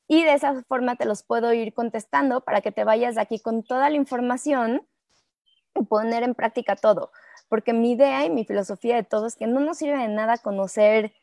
y 0.07 0.23
de 0.23 0.33
esa 0.33 0.61
forma 0.67 0.95
te 0.95 1.05
los 1.05 1.23
puedo 1.23 1.53
ir 1.53 1.73
contestando 1.73 2.41
para 2.41 2.61
que 2.61 2.71
te 2.71 2.83
vayas 2.83 3.15
de 3.15 3.21
aquí 3.21 3.39
con 3.39 3.63
toda 3.63 3.89
la 3.89 3.95
información 3.95 4.87
poner 5.87 6.23
en 6.23 6.35
práctica 6.35 6.75
todo, 6.75 7.11
porque 7.47 7.73
mi 7.73 7.91
idea 7.91 8.25
y 8.25 8.29
mi 8.29 8.45
filosofía 8.45 8.95
de 8.95 9.03
todo 9.03 9.27
es 9.27 9.35
que 9.35 9.47
no 9.47 9.59
nos 9.59 9.77
sirve 9.77 9.97
de 9.97 10.07
nada 10.07 10.37
conocer 10.37 11.13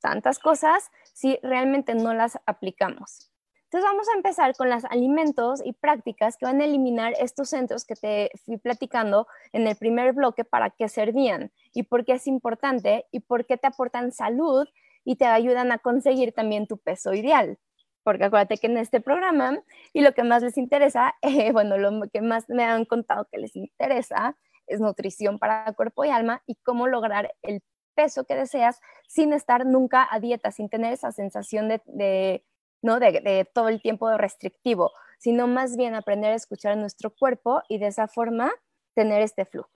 tantas 0.00 0.38
cosas 0.38 0.90
si 1.12 1.38
realmente 1.42 1.94
no 1.94 2.12
las 2.12 2.38
aplicamos. 2.46 3.30
Entonces 3.64 3.90
vamos 3.90 4.08
a 4.08 4.16
empezar 4.16 4.54
con 4.54 4.70
los 4.70 4.84
alimentos 4.84 5.60
y 5.64 5.72
prácticas 5.72 6.36
que 6.36 6.46
van 6.46 6.60
a 6.60 6.64
eliminar 6.64 7.12
estos 7.18 7.48
centros 7.48 7.84
que 7.84 7.96
te 7.96 8.30
fui 8.44 8.56
platicando 8.56 9.26
en 9.52 9.66
el 9.66 9.74
primer 9.74 10.12
bloque 10.12 10.44
para 10.44 10.70
qué 10.70 10.88
servían 10.88 11.50
y 11.72 11.82
por 11.82 12.04
qué 12.04 12.12
es 12.12 12.28
importante 12.28 13.06
y 13.10 13.20
por 13.20 13.46
qué 13.46 13.56
te 13.56 13.66
aportan 13.66 14.12
salud 14.12 14.68
y 15.04 15.16
te 15.16 15.26
ayudan 15.26 15.72
a 15.72 15.78
conseguir 15.78 16.32
también 16.32 16.68
tu 16.68 16.78
peso 16.78 17.14
ideal 17.14 17.58
porque 18.04 18.24
acuérdate 18.24 18.58
que 18.58 18.68
en 18.68 18.78
este 18.78 19.00
programa 19.00 19.60
y 19.92 20.02
lo 20.02 20.12
que 20.12 20.22
más 20.22 20.42
les 20.42 20.56
interesa, 20.58 21.14
eh, 21.22 21.50
bueno, 21.50 21.76
lo 21.78 22.08
que 22.12 22.20
más 22.20 22.48
me 22.48 22.64
han 22.64 22.84
contado 22.84 23.26
que 23.32 23.38
les 23.38 23.56
interesa 23.56 24.36
es 24.66 24.80
nutrición 24.80 25.38
para 25.38 25.72
cuerpo 25.72 26.04
y 26.04 26.10
alma 26.10 26.42
y 26.46 26.54
cómo 26.56 26.86
lograr 26.86 27.34
el 27.42 27.62
peso 27.94 28.24
que 28.24 28.34
deseas 28.34 28.80
sin 29.08 29.32
estar 29.32 29.66
nunca 29.66 30.06
a 30.10 30.20
dieta, 30.20 30.50
sin 30.50 30.68
tener 30.68 30.92
esa 30.92 31.12
sensación 31.12 31.68
de, 31.68 32.44
¿no? 32.82 32.98
De, 32.98 33.48
todo 33.52 33.68
el 33.68 33.80
tiempo 33.80 34.16
restrictivo, 34.16 34.92
sino 35.18 35.46
más 35.46 35.76
bien 35.76 35.94
aprender 35.94 36.32
a 36.32 36.36
escuchar 36.36 36.76
nuestro 36.76 37.14
cuerpo 37.14 37.62
y 37.68 37.78
de 37.78 37.86
esa 37.86 38.08
forma 38.08 38.52
tener 38.94 39.22
este 39.22 39.44
flujo. 39.44 39.70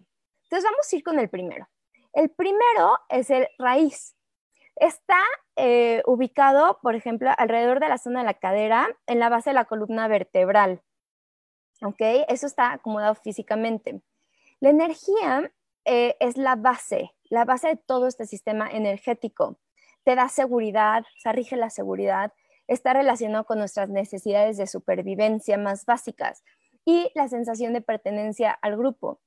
Entonces 0.44 0.68
vamos 0.70 0.92
a 0.92 0.96
ir 0.96 1.02
con 1.02 1.18
el 1.18 1.28
primero. 1.28 1.68
El 2.12 2.30
primero 2.30 2.98
es 3.08 3.30
el 3.30 3.46
raíz. 3.58 4.17
Está 4.80 5.20
eh, 5.56 6.02
ubicado, 6.06 6.78
por 6.82 6.94
ejemplo, 6.94 7.30
alrededor 7.36 7.80
de 7.80 7.88
la 7.88 7.98
zona 7.98 8.20
de 8.20 8.26
la 8.26 8.34
cadera, 8.34 8.88
en 9.06 9.18
la 9.18 9.28
base 9.28 9.50
de 9.50 9.54
la 9.54 9.64
columna 9.64 10.06
vertebral. 10.06 10.82
¿Ok? 11.82 12.00
Eso 12.28 12.46
está 12.46 12.72
acomodado 12.72 13.14
físicamente. 13.16 14.00
La 14.60 14.70
energía 14.70 15.52
eh, 15.84 16.16
es 16.20 16.36
la 16.36 16.54
base, 16.56 17.14
la 17.24 17.44
base 17.44 17.68
de 17.68 17.76
todo 17.76 18.06
este 18.06 18.26
sistema 18.26 18.68
energético. 18.68 19.58
Te 20.04 20.14
da 20.14 20.28
seguridad, 20.28 21.04
se 21.18 21.32
rige 21.32 21.56
la 21.56 21.70
seguridad, 21.70 22.32
está 22.66 22.92
relacionado 22.92 23.44
con 23.44 23.58
nuestras 23.58 23.88
necesidades 23.88 24.56
de 24.56 24.66
supervivencia 24.66 25.58
más 25.58 25.86
básicas 25.86 26.44
y 26.84 27.10
la 27.14 27.28
sensación 27.28 27.72
de 27.72 27.80
pertenencia 27.80 28.50
al 28.50 28.76
grupo. 28.76 29.20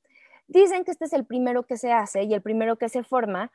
Dicen 0.47 0.83
que 0.83 0.91
este 0.91 1.05
es 1.05 1.13
el 1.13 1.25
primero 1.25 1.63
que 1.63 1.77
se 1.77 1.91
hace 1.91 2.23
y 2.23 2.33
el 2.33 2.41
primero 2.41 2.77
que 2.77 2.89
se 2.89 3.03
forma 3.03 3.51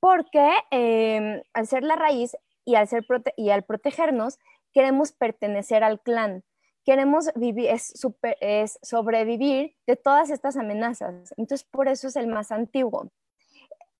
porque 0.00 0.50
em, 0.70 1.42
al 1.52 1.66
ser 1.66 1.84
la 1.84 1.96
raíz 1.96 2.36
y 2.64 2.74
al, 2.74 2.88
ser 2.88 3.06
y 3.36 3.50
al 3.50 3.64
protegernos, 3.64 4.38
queremos 4.72 5.12
pertenecer 5.12 5.84
al 5.84 6.00
clan, 6.00 6.42
queremos 6.84 7.30
vivir, 7.34 7.68
es, 7.70 7.92
es 8.40 8.78
sobrevivir 8.82 9.76
de 9.86 9.96
todas 9.96 10.30
estas 10.30 10.56
amenazas. 10.56 11.34
Entonces, 11.36 11.66
por 11.70 11.88
eso 11.88 12.08
es 12.08 12.16
el 12.16 12.26
más 12.26 12.50
antiguo. 12.50 13.10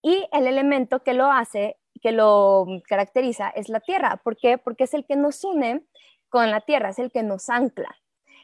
Y 0.03 0.27
el 0.33 0.47
elemento 0.47 1.03
que 1.03 1.13
lo 1.13 1.31
hace, 1.31 1.77
que 2.01 2.13
lo 2.13 2.67
caracteriza, 2.89 3.51
es 3.51 3.69
la 3.69 3.81
tierra. 3.81 4.21
¿Por 4.25 4.37
qué? 4.37 4.57
Porque 4.57 4.85
es 4.85 4.95
el 4.95 5.05
que 5.05 5.17
nos 5.17 5.45
une 5.45 5.85
con 6.31 6.51
la 6.51 6.63
tierra, 6.63 6.91
es 6.91 6.99
el 6.99 7.11
que 7.11 7.23
nos 7.23 7.51
ancla. 7.51 7.95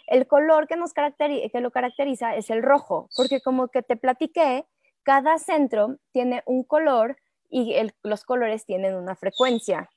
El 0.07 0.27
color 0.27 0.69
que, 0.69 0.77
nos 0.77 0.93
caracteriza, 0.93 1.49
que 1.49 1.61
lo 1.61 1.71
caracteriza 1.71 2.37
es 2.37 2.51
el 2.51 2.63
rojo, 2.63 3.09
porque 3.17 3.41
como 3.41 3.69
que 3.69 3.83
te 3.83 3.97
platiqué, 3.97 4.67
cada 5.03 5.39
centro 5.39 5.97
tiene 6.13 6.43
un 6.47 6.63
color 6.63 7.17
y 7.51 7.75
los 8.03 8.25
colores 8.25 8.65
tienen 8.65 8.95
una 8.95 9.15
frecuencia. 9.17 9.91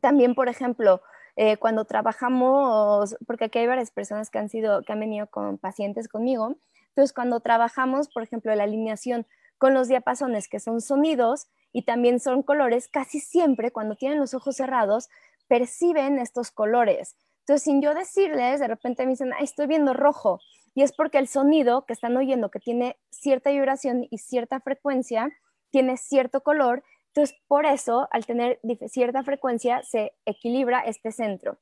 También, 0.00 0.34
por 0.34 0.48
ejemplo, 0.48 1.00
eh, 1.36 1.56
cuando 1.58 1.84
trabajamos, 1.84 3.16
porque 3.26 3.44
aquí 3.44 3.58
hay 3.58 3.66
varias 3.66 3.90
personas 3.90 4.30
que 4.30 4.38
han 4.38 4.48
sido, 4.48 4.82
que 4.82 4.92
han 4.92 5.00
venido 5.00 5.26
con 5.28 5.58
pacientes 5.58 6.08
conmigo, 6.08 6.56
entonces 6.88 7.12
cuando 7.12 7.40
trabajamos, 7.40 8.08
por 8.08 8.22
ejemplo, 8.22 8.54
la 8.54 8.64
alineación 8.64 9.26
con 9.58 9.74
los 9.74 9.88
diapasones 9.88 10.48
que 10.48 10.60
son 10.60 10.80
sonidos 10.80 11.48
y 11.72 11.82
también 11.82 12.20
son 12.20 12.42
colores, 12.42 12.88
casi 12.88 13.20
siempre 13.20 13.70
cuando 13.70 13.96
tienen 13.96 14.18
los 14.18 14.32
ojos 14.34 14.56
cerrados 14.56 15.08
perciben 15.46 16.18
estos 16.18 16.50
colores. 16.50 17.16
Entonces, 17.40 17.62
sin 17.62 17.82
yo 17.82 17.94
decirles, 17.94 18.60
de 18.60 18.66
repente 18.66 19.04
me 19.04 19.10
dicen, 19.10 19.32
estoy 19.40 19.66
viendo 19.66 19.92
rojo. 19.92 20.40
Y 20.74 20.82
es 20.82 20.92
porque 20.92 21.18
el 21.18 21.28
sonido 21.28 21.86
que 21.86 21.92
están 21.92 22.16
oyendo, 22.16 22.50
que 22.50 22.58
tiene 22.58 22.96
cierta 23.10 23.50
vibración 23.50 24.06
y 24.10 24.18
cierta 24.18 24.60
frecuencia, 24.60 25.30
tiene 25.76 25.98
cierto 25.98 26.40
color. 26.40 26.82
Entonces, 27.08 27.36
por 27.48 27.66
eso, 27.66 28.08
al 28.10 28.24
tener 28.24 28.58
cierta 28.88 29.22
frecuencia, 29.22 29.82
se 29.82 30.14
equilibra 30.24 30.80
este 30.80 31.12
centro. 31.12 31.58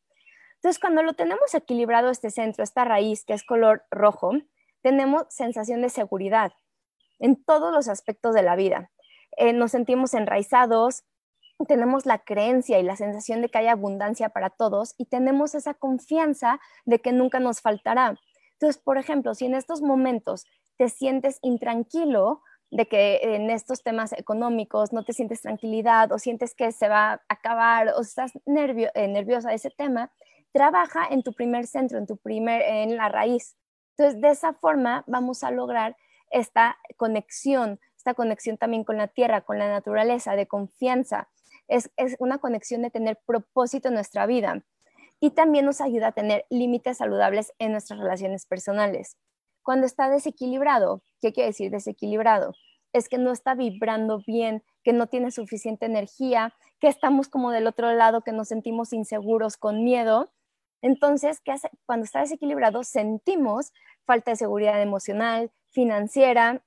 Entonces, 0.55 0.79
cuando 0.79 1.03
lo 1.03 1.15
tenemos 1.15 1.53
equilibrado 1.53 2.11
este 2.11 2.31
centro, 2.31 2.63
esta 2.63 2.85
raíz 2.85 3.25
que 3.25 3.33
es 3.33 3.43
color 3.43 3.83
rojo, 3.91 4.35
tenemos 4.83 5.25
sensación 5.31 5.83
de 5.83 5.89
seguridad 5.89 6.53
en 7.19 7.43
todos 7.43 7.73
los 7.73 7.89
aspectos 7.89 8.37
de 8.37 8.45
la 8.45 8.55
vida. 8.55 8.93
Eh, 9.37 9.53
nos 9.53 9.73
sentimos 9.73 10.15
enraizados, 10.15 11.03
tenemos 11.67 12.07
la 12.07 12.19
creencia 12.19 12.79
y 12.79 12.85
la 12.85 12.95
sensación 12.95 13.41
de 13.41 13.49
que 13.49 13.59
hay 13.59 13.67
abundancia 13.67 14.29
para 14.29 14.51
todos 14.51 14.95
y 14.97 15.07
tenemos 15.07 15.57
esa 15.57 15.75
confianza 15.75 16.61
de 16.85 17.01
que 17.01 17.11
nunca 17.11 17.41
nos 17.41 17.61
faltará. 17.61 18.17
Entonces, 18.53 18.81
por 18.81 18.97
ejemplo, 18.97 19.35
si 19.35 19.47
en 19.47 19.57
estos 19.57 19.83
momentos 19.83 20.45
te 20.77 20.89
sientes 20.89 21.41
intranquilo 21.43 22.43
de 22.75 22.89
que 22.89 23.21
en 23.23 23.51
estos 23.51 23.85
temas 23.85 24.13
económicos 24.13 24.93
no 24.93 25.05
te 25.05 25.13
sientes 25.13 25.41
tranquilidad 25.41 26.11
o 26.11 26.19
sientes 26.19 26.57
que 26.57 26.73
se 26.73 26.89
va 26.89 27.13
a 27.13 27.23
acabar 27.29 27.87
o 27.97 28.01
estás 28.01 28.33
nervio, 28.47 28.91
eh, 28.95 29.07
nerviosa 29.07 29.55
ese 29.55 29.71
tema, 29.71 30.11
trabaja 30.53 31.07
en 31.09 31.23
tu 31.23 31.33
primer 31.33 31.69
centro, 31.69 31.99
en 31.99 32.07
tu 32.07 32.17
primer, 32.17 32.63
en 32.63 32.97
la 32.97 33.09
raíz. 33.09 33.57
Entonces, 33.97 34.21
de 34.21 34.31
esa 34.31 34.55
forma 34.55 35.05
vamos 35.07 35.45
a 35.45 35.53
lograr 35.53 35.97
esta 36.33 36.77
conexión, 36.97 37.79
esta 37.97 38.15
conexión 38.15 38.59
también 38.59 38.83
con 38.83 38.97
la 38.97 39.07
tierra, 39.07 39.43
con 39.43 39.61
la 39.61 39.69
naturaleza, 39.69 40.35
de 40.35 40.49
confianza. 40.49 41.29
Es, 41.69 41.91
una 42.19 42.39
conexión 42.39 42.83
de 42.83 42.91
tener 42.91 43.21
propósito 43.25 43.87
en 43.87 43.95
nuestra 43.95 44.27
vida 44.27 44.65
y 45.21 45.31
también 45.31 45.65
nos 45.65 45.81
ayuda 45.81 46.09
a 46.09 46.13
tener 46.13 46.45
límites 46.51 46.99
saludables 46.99 47.53
en 47.61 47.71
nuestras 47.71 48.01
relaciones 48.01 48.47
personales. 48.47 49.17
Cuando 49.63 49.87
está 49.87 50.11
desequilibrado, 50.11 51.03
¿qué 51.25 51.33
quiere 51.33 51.49
decir 51.49 51.71
desequilibrado? 51.71 52.55
Es 52.93 53.09
que 53.09 53.17
no 53.17 53.33
está 53.33 53.55
vibrando 53.55 54.21
bien, 54.27 54.63
que 54.83 54.93
no 54.93 55.07
tiene 55.07 55.31
suficiente 55.31 55.87
energía, 55.87 56.53
que 56.81 56.89
estamos 56.89 57.29
como 57.29 57.51
del 57.51 57.67
otro 57.67 57.91
lado, 57.95 58.21
que 58.21 58.33
nos 58.33 58.49
sentimos 58.49 58.93
inseguros, 58.93 59.57
con 59.57 59.85
miedo. 59.85 60.31
Entonces, 60.83 61.41
¿qué 61.41 61.53
hace? 61.53 61.71
cuando 61.87 62.05
está 62.05 62.21
desequilibrado, 62.21 62.85
sentimos 62.85 63.73
falta 64.05 64.33
de 64.33 64.37
seguridad 64.37 64.83
emocional, 64.83 65.51
financiera. 65.71 66.63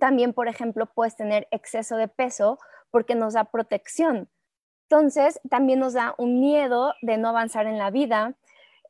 También, 0.00 0.32
por 0.32 0.48
ejemplo, 0.48 0.86
puedes 0.86 1.14
tener 1.14 1.46
exceso 1.50 1.96
de 1.96 2.08
peso 2.08 2.58
porque 2.90 3.14
nos 3.14 3.34
da 3.34 3.44
protección. 3.44 4.30
Entonces, 4.88 5.38
también 5.50 5.80
nos 5.80 5.92
da 5.92 6.14
un 6.16 6.40
miedo 6.40 6.94
de 7.02 7.18
no 7.18 7.28
avanzar 7.28 7.66
en 7.66 7.76
la 7.76 7.90
vida. 7.90 8.38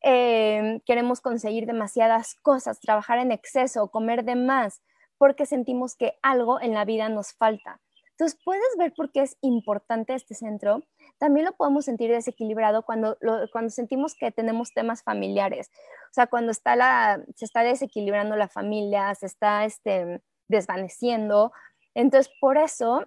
Em, 0.01 0.79
queremos 0.81 1.21
conseguir 1.21 1.67
demasiadas 1.67 2.37
cosas, 2.43 2.79
trabajar 2.79 3.19
en 3.19 3.33
exceso, 3.33 3.89
comer 3.89 4.25
de 4.25 4.37
más, 4.37 4.81
porque 5.19 5.47
sentimos 5.47 5.97
que 5.97 6.15
algo 6.23 6.61
en 6.61 6.75
la 6.75 6.85
vida 6.85 7.09
nos 7.09 7.33
falta. 7.33 7.81
Entonces, 8.11 8.39
puedes 8.45 8.77
ver 8.79 8.93
por 8.95 9.11
qué 9.11 9.23
es 9.23 9.37
importante 9.41 10.15
este 10.15 10.35
centro. 10.35 10.83
También 11.19 11.47
lo 11.47 11.53
podemos 11.53 11.87
sentir 11.87 12.11
desequilibrado 12.11 12.83
cuando, 12.83 13.17
cuando 13.51 13.71
sentimos 13.71 14.15
que 14.15 14.31
tenemos 14.31 14.73
temas 14.73 15.03
familiares. 15.03 15.71
O 16.11 16.15
sea, 16.15 16.27
cuando 16.27 16.53
está 16.53 17.21
se 17.35 17.45
está 17.45 17.63
desequilibrando 17.63 18.37
la 18.37 18.49
familia, 18.49 19.15
se 19.15 19.27
está 19.27 19.65
este, 19.65 20.23
desvaneciendo. 20.49 21.53
Entonces, 21.95 22.33
por 22.41 22.59
eso 22.59 23.07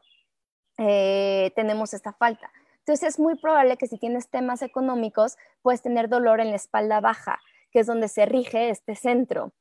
eh, 0.78 1.52
tenemos 1.56 1.94
esta 1.94 2.14
falta. 2.14 2.52
Entonces 2.80 3.10
es 3.10 3.20
muy 3.20 3.36
probable 3.36 3.78
que 3.78 3.88
si 3.88 3.98
tienes 3.98 4.30
temas 4.30 4.62
económicos, 4.62 5.38
puedes 5.64 5.82
tener 5.82 6.08
dolor 6.08 6.40
en 6.40 6.52
la 6.52 6.56
espalda 6.56 7.00
baja, 7.00 7.40
que 7.72 7.80
es 7.80 7.88
donde 7.88 8.08
se 8.10 8.26
rige 8.28 8.70
este 8.70 8.96
centro. 8.96 9.54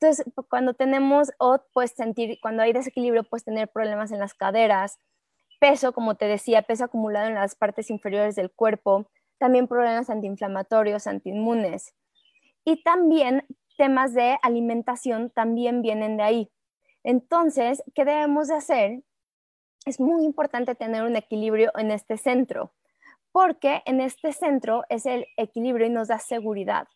Entonces, 0.00 0.24
cuando 0.48 0.74
tenemos 0.74 1.32
o 1.38 1.58
puedes 1.72 1.92
sentir, 1.92 2.38
cuando 2.40 2.62
hay 2.62 2.72
desequilibrio, 2.72 3.24
puedes 3.24 3.44
tener 3.44 3.68
problemas 3.68 4.12
en 4.12 4.20
las 4.20 4.34
caderas, 4.34 4.98
peso, 5.60 5.92
como 5.92 6.14
te 6.14 6.26
decía, 6.26 6.62
peso 6.62 6.84
acumulado 6.84 7.26
en 7.26 7.34
las 7.34 7.56
partes 7.56 7.90
inferiores 7.90 8.36
del 8.36 8.50
cuerpo, 8.52 9.10
también 9.38 9.66
problemas 9.66 10.08
antiinflamatorios, 10.10 11.06
antiinmunes. 11.06 11.94
Y 12.64 12.82
también 12.82 13.44
temas 13.76 14.14
de 14.14 14.38
alimentación 14.42 15.30
también 15.30 15.82
vienen 15.82 16.16
de 16.16 16.22
ahí. 16.22 16.52
Entonces, 17.02 17.82
¿qué 17.94 18.04
debemos 18.04 18.48
de 18.48 18.54
hacer? 18.54 19.02
es 19.88 20.00
muy 20.00 20.24
importante 20.24 20.74
tener 20.74 21.02
un 21.02 21.16
equilibrio 21.16 21.72
en 21.76 21.90
este 21.90 22.18
centro, 22.18 22.72
porque 23.32 23.82
en 23.86 24.00
este 24.00 24.32
centro 24.32 24.84
es 24.88 25.06
el 25.06 25.26
equilibrio 25.36 25.86
y 25.86 25.90
nos 25.90 26.08
da 26.08 26.18
seguridad. 26.18 26.88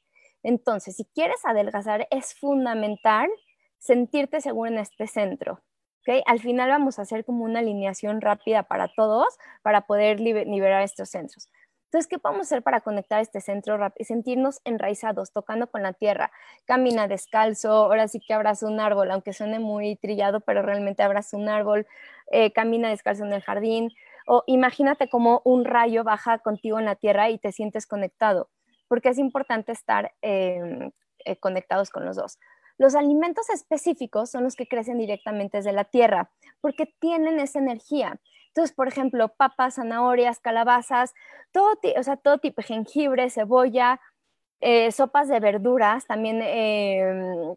Entonces, 0.42 0.96
si 0.96 1.04
quieres 1.14 1.44
adelgazar, 1.44 2.06
es 2.10 2.34
fundamental 2.34 3.30
sentirte 3.78 4.40
seguro 4.40 4.70
en 4.70 4.78
este 4.78 5.06
centro. 5.06 5.60
¿okay? 6.00 6.22
Al 6.26 6.40
final 6.40 6.70
vamos 6.70 6.98
a 6.98 7.02
hacer 7.02 7.24
como 7.24 7.44
una 7.44 7.60
alineación 7.60 8.20
rápida 8.20 8.64
para 8.64 8.88
todos 8.88 9.26
para 9.62 9.82
poder 9.82 10.20
liberar 10.20 10.82
estos 10.82 11.10
centros. 11.10 11.48
Entonces, 11.92 12.08
¿qué 12.08 12.18
podemos 12.18 12.46
hacer 12.46 12.62
para 12.62 12.80
conectar 12.80 13.20
este 13.20 13.42
centro 13.42 13.78
y 13.98 14.04
sentirnos 14.04 14.62
enraizados, 14.64 15.30
tocando 15.30 15.66
con 15.66 15.82
la 15.82 15.92
tierra? 15.92 16.32
Camina 16.64 17.06
descalzo, 17.06 17.70
ahora 17.70 18.08
sí 18.08 18.18
que 18.18 18.32
abraza 18.32 18.66
un 18.66 18.80
árbol, 18.80 19.10
aunque 19.10 19.34
suene 19.34 19.58
muy 19.58 19.96
trillado, 19.96 20.40
pero 20.40 20.62
realmente 20.62 21.02
abraza 21.02 21.36
un 21.36 21.50
árbol, 21.50 21.86
eh, 22.30 22.50
camina 22.50 22.88
descalzo 22.88 23.26
en 23.26 23.34
el 23.34 23.42
jardín, 23.42 23.90
o 24.26 24.42
imagínate 24.46 25.10
como 25.10 25.42
un 25.44 25.66
rayo 25.66 26.02
baja 26.02 26.38
contigo 26.38 26.78
en 26.78 26.86
la 26.86 26.94
tierra 26.94 27.28
y 27.28 27.36
te 27.36 27.52
sientes 27.52 27.86
conectado, 27.86 28.48
porque 28.92 29.08
es 29.08 29.16
importante 29.16 29.72
estar 29.72 30.12
em, 30.20 30.90
eh, 31.24 31.36
conectados 31.36 31.88
con 31.88 32.04
los 32.04 32.14
dos. 32.14 32.38
Los 32.76 32.94
alimentos 32.94 33.48
específicos 33.48 34.30
son 34.30 34.44
los 34.44 34.54
que 34.54 34.68
crecen 34.68 34.98
directamente 34.98 35.56
desde 35.56 35.72
la 35.72 35.84
tierra, 35.84 36.30
porque 36.60 36.94
tienen 37.00 37.40
esa 37.40 37.58
energía. 37.58 38.20
Entonces, 38.48 38.76
por 38.76 38.88
ejemplo, 38.88 39.28
papas, 39.28 39.76
zanahorias, 39.76 40.40
calabazas, 40.40 41.14
todo, 41.52 41.72
o 41.96 42.02
sea, 42.02 42.18
todo 42.18 42.36
tipo, 42.36 42.60
jengibre, 42.60 43.30
cebolla, 43.30 43.98
eh, 44.60 44.92
sopas 44.92 45.26
de 45.28 45.40
verduras, 45.40 46.06
también, 46.06 46.42
em, 46.42 47.54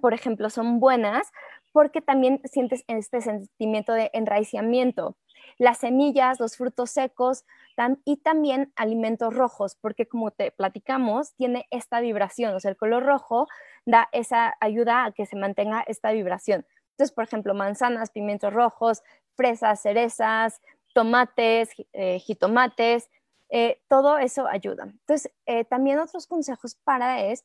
por 0.00 0.14
ejemplo, 0.14 0.48
son 0.48 0.78
buenas 0.78 1.32
porque 1.72 2.00
también 2.00 2.40
sientes 2.44 2.84
este 2.86 3.20
sentimiento 3.20 3.94
de 3.94 4.10
enraiciamiento. 4.12 5.16
Las 5.58 5.78
semillas, 5.78 6.40
los 6.40 6.56
frutos 6.56 6.90
secos 6.90 7.44
y 8.04 8.16
también 8.18 8.72
alimentos 8.76 9.34
rojos, 9.34 9.76
porque 9.80 10.06
como 10.06 10.30
te 10.30 10.50
platicamos, 10.50 11.34
tiene 11.34 11.66
esta 11.70 12.00
vibración, 12.00 12.54
o 12.54 12.60
sea, 12.60 12.70
el 12.70 12.76
color 12.76 13.04
rojo 13.04 13.46
da 13.86 14.08
esa 14.12 14.56
ayuda 14.60 15.04
a 15.04 15.12
que 15.12 15.26
se 15.26 15.36
mantenga 15.36 15.84
esta 15.86 16.10
vibración. 16.12 16.66
Entonces, 16.92 17.14
por 17.14 17.24
ejemplo, 17.24 17.54
manzanas, 17.54 18.10
pimientos 18.10 18.52
rojos, 18.52 19.02
fresas, 19.36 19.80
cerezas, 19.80 20.60
tomates, 20.94 21.70
eh, 21.92 22.18
jitomates, 22.18 23.08
eh, 23.50 23.80
todo 23.88 24.18
eso 24.18 24.46
ayuda. 24.48 24.84
Entonces, 24.84 25.32
eh, 25.46 25.64
también 25.64 26.00
otros 26.00 26.26
consejos 26.26 26.74
para 26.74 27.24
es 27.24 27.44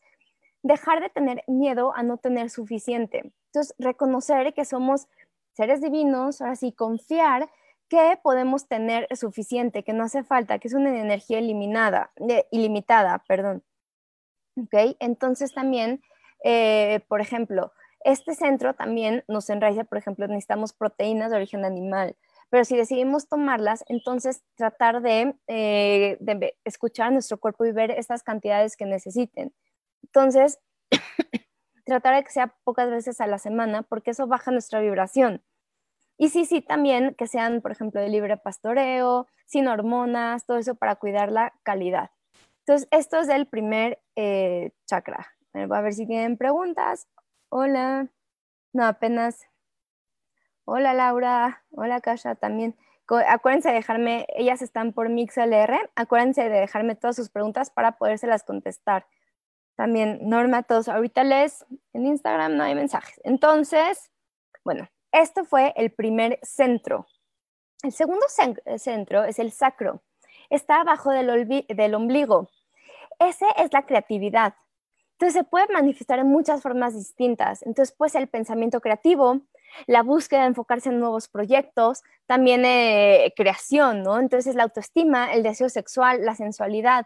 dejar 0.63 1.01
de 1.01 1.09
tener 1.09 1.43
miedo 1.47 1.93
a 1.95 2.03
no 2.03 2.17
tener 2.17 2.49
suficiente. 2.49 3.31
Entonces, 3.47 3.75
reconocer 3.77 4.53
que 4.53 4.65
somos 4.65 5.07
seres 5.53 5.81
divinos, 5.81 6.41
ahora 6.41 6.55
sí, 6.55 6.71
confiar 6.71 7.49
que 7.93 8.17
podemos 8.23 8.67
tener 8.67 9.07
suficiente, 9.15 9.83
que 9.83 9.93
no 9.93 10.03
hace 10.03 10.23
falta, 10.23 10.57
que 10.57 10.67
es 10.67 10.73
una 10.73 10.99
energía 10.99 11.37
eliminada, 11.37 12.11
ilimitada, 12.49 13.23
perdón. 13.27 13.63
¿Ok? 14.57 14.95
Entonces 14.99 15.53
también, 15.53 16.01
por 17.07 17.21
ejemplo, 17.21 17.71
este 18.03 18.33
centro 18.33 18.73
también 18.73 19.23
nos 19.27 19.47
enraiza, 19.49 19.83
por 19.83 19.99
ejemplo, 19.99 20.27
necesitamos 20.27 20.73
proteínas 20.73 21.29
de 21.29 21.37
origen 21.37 21.65
animal, 21.65 22.17
pero 22.49 22.65
si 22.65 22.75
decidimos 22.75 23.27
tomarlas, 23.27 23.83
entonces 23.87 24.43
tratar 24.55 25.01
de, 25.01 25.35
eh, 25.47 26.17
de 26.19 26.55
escuchar 26.65 27.07
a 27.07 27.11
nuestro 27.11 27.39
cuerpo 27.39 27.65
y 27.65 27.71
ver 27.71 27.91
estas 27.91 28.23
cantidades 28.23 28.75
que 28.75 28.85
necesiten. 28.85 29.53
Entonces, 30.01 30.59
tratar 31.85 32.15
de 32.15 32.23
que 32.23 32.31
sea 32.31 32.55
pocas 32.63 32.89
veces 32.89 33.21
a 33.21 33.27
la 33.27 33.37
semana, 33.37 33.83
porque 33.83 34.11
eso 34.11 34.25
baja 34.25 34.51
nuestra 34.51 34.81
vibración. 34.81 35.43
Y 36.17 36.29
sí, 36.29 36.45
sí, 36.45 36.61
también 36.61 37.15
que 37.17 37.27
sean, 37.27 37.61
por 37.61 37.71
ejemplo, 37.71 37.99
de 38.01 38.09
libre 38.09 38.37
pastoreo, 38.37 39.27
sin 39.45 39.67
hormonas, 39.67 40.45
todo 40.45 40.57
eso 40.57 40.75
para 40.75 40.95
cuidar 40.95 41.31
la 41.31 41.53
calidad. 41.63 42.11
Entonces, 42.59 42.87
esto 42.91 43.19
es 43.19 43.29
el 43.29 43.47
primer 43.47 44.01
eh, 44.15 44.71
chakra. 44.85 45.27
Voy 45.53 45.77
a 45.77 45.81
ver 45.81 45.93
si 45.93 46.07
tienen 46.07 46.37
preguntas. 46.37 47.07
Hola. 47.49 48.09
No, 48.73 48.85
apenas. 48.85 49.47
Hola 50.65 50.93
Laura. 50.93 51.63
Hola 51.71 51.99
Kasha 52.01 52.35
también. 52.35 52.75
Acuérdense 53.27 53.69
de 53.69 53.75
dejarme, 53.75 54.25
ellas 54.29 54.61
están 54.61 54.93
por 54.93 55.09
MixLR, 55.09 55.91
acuérdense 55.95 56.49
de 56.49 56.59
dejarme 56.61 56.95
todas 56.95 57.15
sus 57.15 57.29
preguntas 57.29 57.69
para 57.69 57.97
podérselas 57.97 58.43
contestar. 58.43 59.05
También 59.75 60.19
Norma, 60.21 60.63
todos 60.63 60.87
ahorita 60.87 61.23
les 61.23 61.65
en 61.93 62.05
Instagram 62.05 62.55
no 62.55 62.63
hay 62.63 62.75
mensajes. 62.75 63.19
Entonces, 63.23 64.11
bueno, 64.63 64.87
este 65.13 65.43
fue 65.43 65.73
el 65.77 65.91
primer 65.91 66.39
centro. 66.41 67.05
El 67.83 67.91
segundo 67.91 68.25
centro 68.77 69.23
es 69.23 69.37
el 69.37 69.51
sacro. 69.51 70.01
Está 70.49 70.81
abajo 70.81 71.11
del, 71.11 71.93
ombligo. 71.93 72.49
Ese 73.19 73.45
es 73.57 73.71
la 73.71 73.85
creatividad. 73.85 74.55
Entonces 75.13 75.33
se 75.35 75.43
puede 75.43 75.67
manifestar 75.71 76.17
en 76.17 76.27
muchas 76.29 76.63
formas 76.63 76.95
distintas. 76.95 77.61
Entonces 77.61 77.95
puede 77.95 78.09
ser 78.09 78.23
el 78.23 78.27
pensamiento 78.27 78.81
creativo, 78.81 79.41
la 79.85 80.01
búsqueda 80.01 80.41
de 80.41 80.47
enfocarse 80.47 80.89
en 80.89 80.99
nuevos 80.99 81.27
proyectos, 81.27 82.01
también 82.25 82.65
eh, 82.65 83.33
creación, 83.35 84.01
¿no? 84.01 84.19
Entonces 84.19 84.55
la 84.55 84.63
autoestima, 84.63 85.31
el 85.31 85.43
deseo 85.43 85.69
sexual, 85.69 86.25
la 86.25 86.33
sensualidad. 86.33 87.05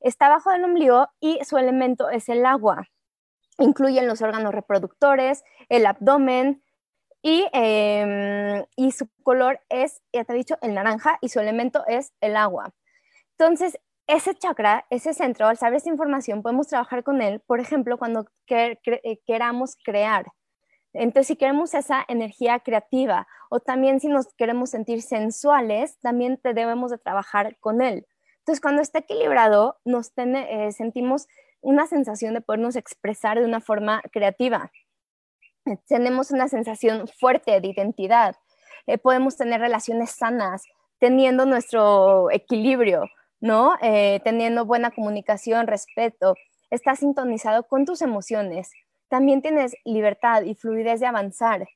Está 0.00 0.26
abajo 0.26 0.50
del 0.50 0.64
ombligo 0.64 1.06
y 1.20 1.38
su 1.44 1.56
elemento 1.56 2.10
es 2.10 2.28
el 2.28 2.44
agua. 2.46 2.88
Incluyen 3.58 4.08
los 4.08 4.22
órganos 4.22 4.52
reproductores, 4.52 5.44
el 5.68 5.86
abdomen, 5.86 6.63
Em, 7.26 8.66
y, 8.76 8.92
su 8.92 9.08
color 9.22 9.60
es, 9.70 10.02
ya 10.12 10.24
te 10.24 10.34
he 10.34 10.36
dicho, 10.36 10.56
el 10.60 10.74
naranja 10.74 11.18
y 11.22 11.30
su 11.30 11.40
elemento 11.40 11.82
es 11.86 12.12
el 12.20 12.36
agua. 12.36 12.74
Entonces, 13.38 13.78
ese 14.06 14.34
chakra, 14.34 14.84
ese 14.90 15.14
centro, 15.14 15.46
al 15.46 15.56
saber 15.56 15.78
esa 15.78 15.88
información, 15.88 16.42
podemos 16.42 16.68
trabajar 16.68 17.02
con 17.02 17.22
él, 17.22 17.40
por 17.46 17.60
ejemplo, 17.60 17.96
cuando 17.96 18.26
eh, 18.50 18.78
queramos 19.26 19.76
crear. 19.82 20.26
Entonces, 20.92 21.28
si 21.28 21.36
queremos 21.36 21.72
esa 21.72 22.04
energía 22.08 22.60
creativa 22.60 23.26
o 23.48 23.58
también 23.58 24.00
si 24.00 24.08
nos 24.08 24.34
queremos 24.34 24.70
sentir 24.70 25.00
sensuales, 25.00 25.98
también 26.00 26.38
debemos 26.44 26.90
de 26.90 26.98
trabajar 26.98 27.56
con 27.58 27.80
él. 27.80 28.06
Entonces, 28.40 28.60
cuando 28.60 28.82
está 28.82 28.98
equilibrado, 28.98 29.78
nos 29.86 30.12
eh, 30.16 30.72
sentimos 30.72 31.26
una 31.62 31.86
sensación 31.86 32.34
de 32.34 32.42
podernos 32.42 32.76
expresar 32.76 33.38
de 33.40 33.46
una 33.46 33.60
forma 33.60 34.02
creativa 34.12 34.70
tenemos 35.86 36.30
una 36.30 36.48
sensación 36.48 37.08
fuerte 37.08 37.60
de 37.60 37.68
identidad, 37.68 38.36
eh, 38.86 38.98
podemos 38.98 39.36
tener 39.36 39.60
relaciones 39.60 40.10
sanas, 40.10 40.64
teniendo 40.98 41.46
nuestro 41.46 42.30
equilibrio, 42.30 43.04
¿no? 43.40 43.74
Eh, 43.82 44.20
teniendo 44.24 44.64
buena 44.64 44.90
comunicación, 44.90 45.66
respeto, 45.66 46.34
estás 46.70 47.00
sintonizado 47.00 47.64
con 47.64 47.84
tus 47.84 48.02
emociones, 48.02 48.70
también 49.08 49.42
tienes 49.42 49.74
libertad 49.84 50.42
y 50.42 50.54
fluidez 50.54 51.00
de 51.00 51.06
avanzar. 51.06 51.68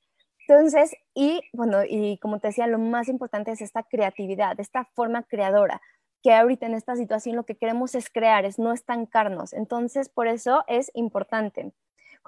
Entonces, 0.46 0.96
y 1.14 1.42
bueno, 1.52 1.80
y 1.86 2.18
como 2.18 2.40
te 2.40 2.48
decía, 2.48 2.66
lo 2.66 2.78
más 2.78 3.08
importante 3.08 3.50
es 3.52 3.60
esta 3.60 3.82
creatividad, 3.82 4.58
esta 4.58 4.86
forma 4.94 5.22
creadora, 5.24 5.80
que 6.22 6.32
ahorita 6.32 6.66
en 6.66 6.74
esta 6.74 6.96
situación 6.96 7.36
lo 7.36 7.44
que 7.44 7.56
queremos 7.56 7.94
es 7.94 8.08
crear, 8.08 8.44
es 8.44 8.58
no 8.58 8.72
estancarnos. 8.72 9.52
Entonces, 9.52 10.08
por 10.08 10.26
eso 10.26 10.64
es 10.66 10.90
importante. 10.94 11.72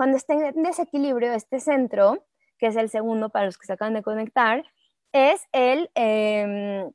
Cuando 0.01 0.17
está 0.17 0.33
en 0.33 0.63
desequilibrio, 0.63 1.35
este 1.35 1.61
centro, 1.61 2.25
que 2.59 2.69
es 2.69 2.77
el 2.77 2.89
segundo 2.89 3.29
para 3.29 3.45
los 3.45 3.59
que 3.59 3.67
se 3.67 3.75
acaban 3.75 3.93
de 3.93 4.03
conectar, 4.03 4.65
es 5.13 5.47
el, 5.53 5.91
em, 5.95 6.91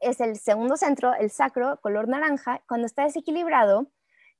es 0.00 0.20
el 0.20 0.38
segundo 0.38 0.78
centro, 0.78 1.12
el 1.12 1.30
sacro, 1.30 1.78
color 1.82 2.08
naranja. 2.08 2.62
Cuando 2.66 2.86
está 2.86 3.04
desequilibrado, 3.04 3.88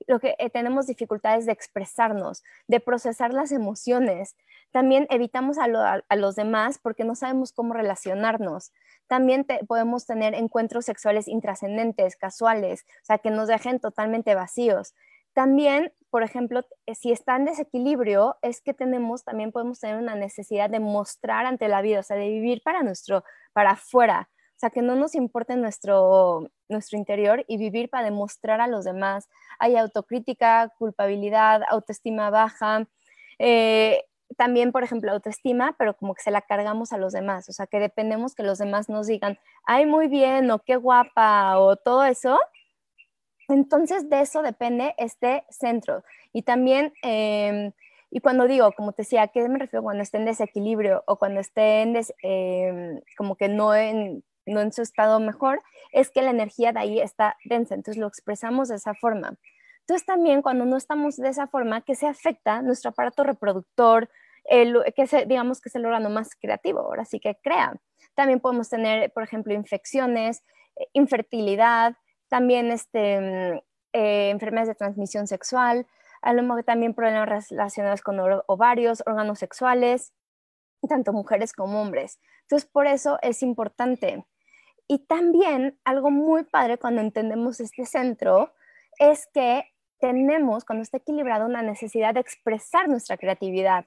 lo 0.07 0.19
que 0.19 0.35
eh, 0.39 0.49
tenemos 0.49 0.87
dificultades 0.87 1.45
de 1.45 1.53
expresarnos, 1.53 2.43
de 2.69 2.81
procesar 2.81 3.35
las 3.35 3.53
emociones. 3.53 4.35
También 4.71 5.07
evitamos 5.11 5.59
a, 5.59 5.69
los 6.17 6.37
demás 6.37 6.79
porque 6.79 7.05
no 7.05 7.15
sabemos 7.15 7.53
cómo 7.53 7.75
relacionarnos. 7.75 8.73
También 9.09 9.47
podemos 9.69 10.07
tener 10.07 10.33
encuentros 10.33 10.87
sexuales 10.87 11.29
intrascendentes, 11.29 12.17
casuales, 12.17 12.87
o 13.03 13.05
sea, 13.05 13.19
que 13.19 13.31
nos 13.31 13.49
dejen 13.49 13.79
totalmente 13.79 14.35
vacíos. 14.35 14.95
También, 15.35 15.93
por 16.11 16.23
ejemplo, 16.23 16.65
eh, 16.87 16.95
si 16.95 17.13
está 17.13 17.37
en 17.37 17.45
desequilibrio, 17.45 18.37
es 18.43 18.61
que 18.61 18.75
tenemos, 18.75 19.25
también 19.25 19.53
podemos 19.53 19.81
tener 19.81 19.97
una 19.97 20.15
necesidad 20.15 20.69
de 20.69 20.81
mostrar 20.81 21.47
ante 21.47 21.69
la 21.69 21.83
vida, 21.83 22.01
o 22.01 22.03
sea, 22.03 22.17
de 22.17 22.29
vivir 22.29 22.63
para 22.65 22.83
nuestro, 22.83 23.25
para 23.53 23.73
afuera, 23.73 24.29
o 24.33 24.59
sea, 24.61 24.71
que 24.71 24.83
no 24.83 24.95
nos 24.95 25.15
importe 25.15 25.57
nuestro, 25.57 26.51
nuestro 26.69 26.99
interior 26.99 27.45
y 27.49 27.57
vivir 27.57 27.89
para 27.89 28.05
demostrar 28.05 28.61
a 28.61 28.67
los 28.67 28.85
demás. 28.85 29.27
Hay 29.59 29.77
autocrítica, 29.77 30.71
culpabilidad, 30.77 31.63
autoestima 31.71 32.29
baja. 32.29 32.87
Eh, 33.39 34.05
también, 34.37 34.71
por 34.71 34.85
ejemplo, 34.85 35.13
autoestima, 35.13 35.75
pero 35.79 35.97
como 35.97 36.15
que 36.15 36.23
se 36.23 36.31
la 36.31 36.43
cargamos 36.43 36.93
a 36.93 36.99
los 36.99 37.13
demás, 37.13 37.49
o 37.49 37.53
sea, 37.53 37.67
que 37.67 37.81
dependemos 37.81 38.35
que 38.35 38.43
los 38.43 38.59
demás 38.59 38.89
nos 38.89 39.07
digan, 39.07 39.39
ay, 39.65 39.87
muy 39.87 40.09
bien, 40.09 40.51
o 40.51 40.59
qué 40.61 40.77
guapa, 40.77 41.59
o 41.59 41.77
todo 41.77 42.05
eso, 42.05 42.39
entonces, 43.51 44.09
de 44.09 44.21
eso 44.21 44.43
depende 44.43 44.95
este 44.99 45.45
centro. 45.51 46.05
Y 46.33 46.43
también, 46.43 46.93
em, 47.03 47.73
y 48.11 48.21
cuando 48.21 48.47
digo, 48.47 48.73
como 48.73 48.93
te 48.93 49.03
decía, 49.03 49.23
¿a 49.23 49.29
qué 49.29 49.49
me 49.49 49.59
refiero 49.59 49.83
cuando 49.83 50.03
esté 50.03 50.19
en 50.19 50.25
desequilibrio 50.25 51.05
o 51.07 51.17
cuando 51.17 51.41
esté 51.41 51.83
en 51.83 51.97
em, 52.23 53.01
como 53.17 53.37
que 53.37 53.49
no 53.49 53.75
en, 53.75 54.25
no 54.47 54.61
en 54.61 54.73
su 54.73 54.83
estado 54.83 55.21
mejor? 55.21 55.63
Es 55.93 56.11
que 56.11 56.23
la 56.23 56.31
energía 56.31 56.73
de 56.73 56.81
ahí 56.81 57.01
está 57.01 57.37
densa, 57.45 57.75
entonces 57.75 58.01
lo 58.01 58.07
expresamos 58.07 58.69
de 58.69 58.77
esa 58.77 58.95
forma. 58.95 59.37
Entonces 59.81 60.07
también 60.07 60.43
cuando 60.43 60.65
no 60.67 60.77
estamos 60.77 61.17
de 61.17 61.29
esa 61.29 61.49
forma, 61.49 61.81
que 61.83 61.95
se 61.95 62.07
afecta 62.07 62.63
nuestro 62.63 62.91
aparato 62.91 63.25
reproductor, 63.25 64.09
que 64.95 65.07
se, 65.07 65.27
digamos 65.27 65.61
que 65.61 65.69
es 65.69 65.75
el 65.75 65.87
órgano 65.87 66.11
más 66.11 66.35
creativo, 66.37 66.81
ahora 66.81 67.05
sí 67.05 67.21
que 67.21 67.37
crea. 67.43 67.75
También 68.15 68.41
podemos 68.41 68.69
tener, 68.69 69.13
por 69.13 69.23
ejemplo, 69.23 69.55
infecciones, 69.55 70.43
eh, 70.77 70.87
infertilidad, 70.93 71.97
también 72.31 72.71
este, 72.71 73.21
mm, 73.21 73.59
eh, 73.93 74.31
enfermedades 74.31 74.69
de 74.69 74.75
transmisión 74.77 75.27
sexual, 75.27 75.87
a 76.23 76.33
lo 76.33 76.43
mejor 76.43 76.65
también 76.65 76.95
problemas 76.95 77.51
relacionados 77.51 78.01
con 78.01 78.19
ovarios, 78.47 79.03
órganos 79.07 79.39
sexuales, 79.39 80.15
tanto 80.89 81.13
mujeres 81.13 81.53
como 81.53 81.81
hombres. 81.83 82.19
Entonces, 82.43 82.69
por 82.71 82.87
eso 82.87 83.19
es 83.23 83.43
importante. 83.43 84.25
Y 84.87 85.01
también 85.07 85.79
algo 85.85 86.11
muy 86.11 86.45
padre 86.45 86.79
cuando 86.79 87.01
entendemos 87.01 87.61
este 87.61 87.85
centro 87.87 88.53
es 88.99 89.27
que 89.33 89.65
tenemos, 89.99 90.65
cuando 90.65 90.83
está 90.83 90.99
equilibrado, 90.99 91.47
una 91.47 91.63
necesidad 91.63 92.15
de 92.15 92.21
expresar 92.21 92.89
nuestra 92.89 93.17
creatividad, 93.17 93.85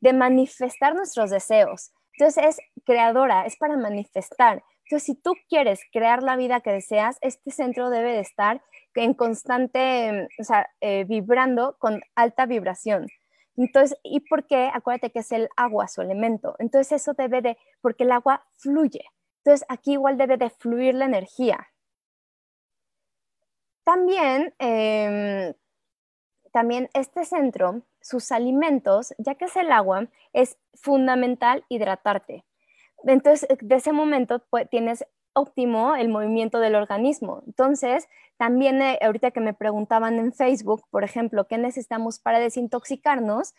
de 0.00 0.12
manifestar 0.12 0.94
nuestros 0.94 1.30
deseos. 1.30 1.92
Entonces 2.16 2.44
es 2.44 2.58
creadora, 2.84 3.46
es 3.46 3.56
para 3.56 3.76
manifestar. 3.76 4.62
Entonces, 4.84 5.06
si 5.06 5.14
tú 5.14 5.34
quieres 5.48 5.80
crear 5.92 6.22
la 6.22 6.36
vida 6.36 6.60
que 6.60 6.72
deseas, 6.72 7.16
este 7.20 7.50
centro 7.50 7.90
debe 7.90 8.12
de 8.12 8.20
estar 8.20 8.62
en 8.94 9.14
constante, 9.14 10.28
o 10.38 10.44
sea, 10.44 10.68
eh, 10.80 11.04
vibrando 11.04 11.76
con 11.78 12.00
alta 12.14 12.46
vibración. 12.46 13.06
Entonces, 13.56 13.98
¿y 14.02 14.20
por 14.20 14.46
qué? 14.46 14.70
Acuérdate 14.72 15.10
que 15.10 15.20
es 15.20 15.32
el 15.32 15.48
agua, 15.56 15.88
su 15.88 16.02
elemento. 16.02 16.56
Entonces, 16.58 17.02
eso 17.02 17.14
debe 17.14 17.40
de, 17.40 17.56
porque 17.80 18.04
el 18.04 18.12
agua 18.12 18.44
fluye. 18.56 19.04
Entonces, 19.44 19.66
aquí 19.68 19.92
igual 19.92 20.16
debe 20.16 20.36
de 20.36 20.50
fluir 20.50 20.94
la 20.94 21.04
energía. 21.06 21.68
También, 23.84 24.54
em, 24.58 25.54
también 26.52 26.88
este 26.94 27.24
centro, 27.24 27.82
sus 28.00 28.32
alimentos, 28.32 29.14
ya 29.18 29.34
que 29.34 29.46
es 29.46 29.56
el 29.56 29.70
agua, 29.72 30.08
es 30.32 30.56
fundamental 30.74 31.64
hidratarte. 31.68 32.44
Entonces, 33.06 33.48
eh, 33.50 33.56
de 33.60 33.76
ese 33.76 33.92
momento 33.92 34.42
pues, 34.50 34.68
tienes 34.68 35.04
óptimo 35.32 35.96
el 35.96 36.08
movimiento 36.08 36.60
del 36.60 36.74
organismo. 36.74 37.42
Entonces, 37.46 38.08
también 38.36 38.80
eh, 38.82 38.98
ahorita 39.02 39.30
que 39.30 39.40
me 39.40 39.54
preguntaban 39.54 40.18
en 40.18 40.32
Facebook, 40.32 40.84
por 40.90 41.04
ejemplo, 41.04 41.46
¿qué 41.46 41.58
necesitamos 41.58 42.18
para 42.18 42.38
desintoxicarnos? 42.38 43.54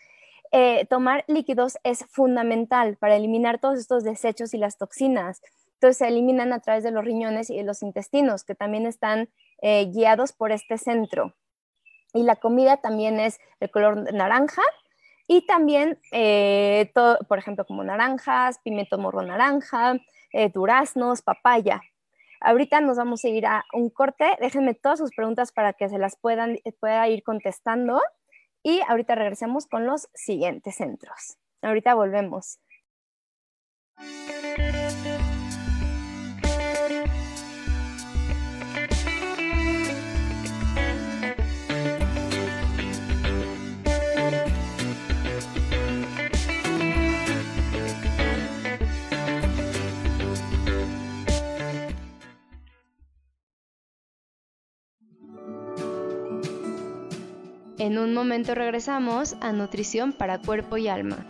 Eh, 0.51 0.85
tomar 0.89 1.25
líquidos 1.27 1.77
es 1.83 2.05
fundamental 2.05 2.97
para 2.97 3.15
eliminar 3.15 3.59
todos 3.59 3.79
estos 3.79 4.03
desechos 4.03 4.53
y 4.53 4.57
las 4.57 4.77
toxinas. 4.77 5.41
Entonces 5.73 5.97
se 5.97 6.07
eliminan 6.07 6.53
a 6.53 6.59
través 6.59 6.83
de 6.83 6.91
los 6.91 7.03
riñones 7.03 7.49
y 7.49 7.57
de 7.57 7.63
los 7.63 7.83
intestinos, 7.83 8.43
que 8.43 8.55
también 8.55 8.85
están 8.85 9.29
guiados 9.61 10.31
por 10.31 10.51
este 10.51 10.77
centro. 10.77 11.33
Y 12.13 12.23
la 12.23 12.35
comida 12.35 12.77
también 12.77 13.19
es 13.19 13.39
de 13.59 13.69
color 13.69 14.13
naranja, 14.13 14.61
Y 15.27 15.45
también, 15.45 15.99
eh, 16.11 16.91
por 17.27 17.39
ejemplo, 17.39 17.65
como 17.65 17.83
naranjas, 17.83 18.59
pimiento 18.59 18.97
morro 18.97 19.23
naranja, 19.23 19.97
eh, 20.31 20.49
duraznos, 20.49 21.21
papaya. 21.21 21.81
Ahorita 22.41 22.79
nos 22.81 22.97
vamos 22.97 23.23
a 23.25 23.29
ir 23.29 23.45
a 23.45 23.65
un 23.73 23.89
corte. 23.89 24.37
Déjenme 24.39 24.75
todas 24.75 24.99
sus 24.99 25.11
preguntas 25.15 25.51
para 25.51 25.73
que 25.73 25.89
se 25.89 25.97
las 25.97 26.15
puedan 26.15 26.59
pueda 26.79 27.07
ir 27.07 27.23
contestando. 27.23 27.99
Y 28.61 28.81
ahorita 28.87 29.15
regresamos 29.15 29.65
con 29.67 29.85
los 29.85 30.09
siguientes 30.13 30.75
centros. 30.75 31.37
Ahorita 31.61 31.95
volvemos. 31.95 32.59
En 57.77 57.97
un 57.97 58.13
momento 58.13 58.55
regresamos 58.55 59.35
a 59.41 59.51
nutrición 59.51 60.13
para 60.13 60.39
cuerpo 60.39 60.77
y 60.77 60.87
alma. 60.87 61.25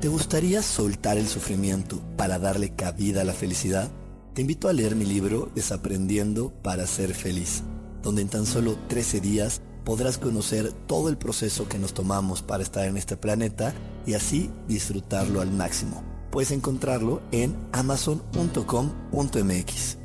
¿Te 0.00 0.08
gustaría 0.08 0.62
soltar 0.62 1.18
el 1.18 1.28
sufrimiento 1.28 2.00
para 2.16 2.38
darle 2.38 2.70
cabida 2.70 3.20
a 3.20 3.24
la 3.24 3.34
felicidad? 3.34 3.90
Te 4.32 4.40
invito 4.40 4.68
a 4.68 4.72
leer 4.72 4.96
mi 4.96 5.04
libro 5.04 5.50
Desaprendiendo 5.54 6.54
para 6.62 6.86
ser 6.86 7.12
feliz, 7.12 7.64
donde 8.02 8.22
en 8.22 8.30
tan 8.30 8.46
solo 8.46 8.78
13 8.88 9.20
días 9.20 9.60
podrás 9.90 10.18
conocer 10.18 10.70
todo 10.86 11.08
el 11.08 11.18
proceso 11.18 11.68
que 11.68 11.76
nos 11.76 11.94
tomamos 11.94 12.42
para 12.42 12.62
estar 12.62 12.86
en 12.86 12.96
este 12.96 13.16
planeta 13.16 13.74
y 14.06 14.14
así 14.14 14.48
disfrutarlo 14.68 15.40
al 15.40 15.50
máximo. 15.50 16.04
Puedes 16.30 16.52
encontrarlo 16.52 17.20
en 17.32 17.56
amazon.com.mx. 17.72 19.98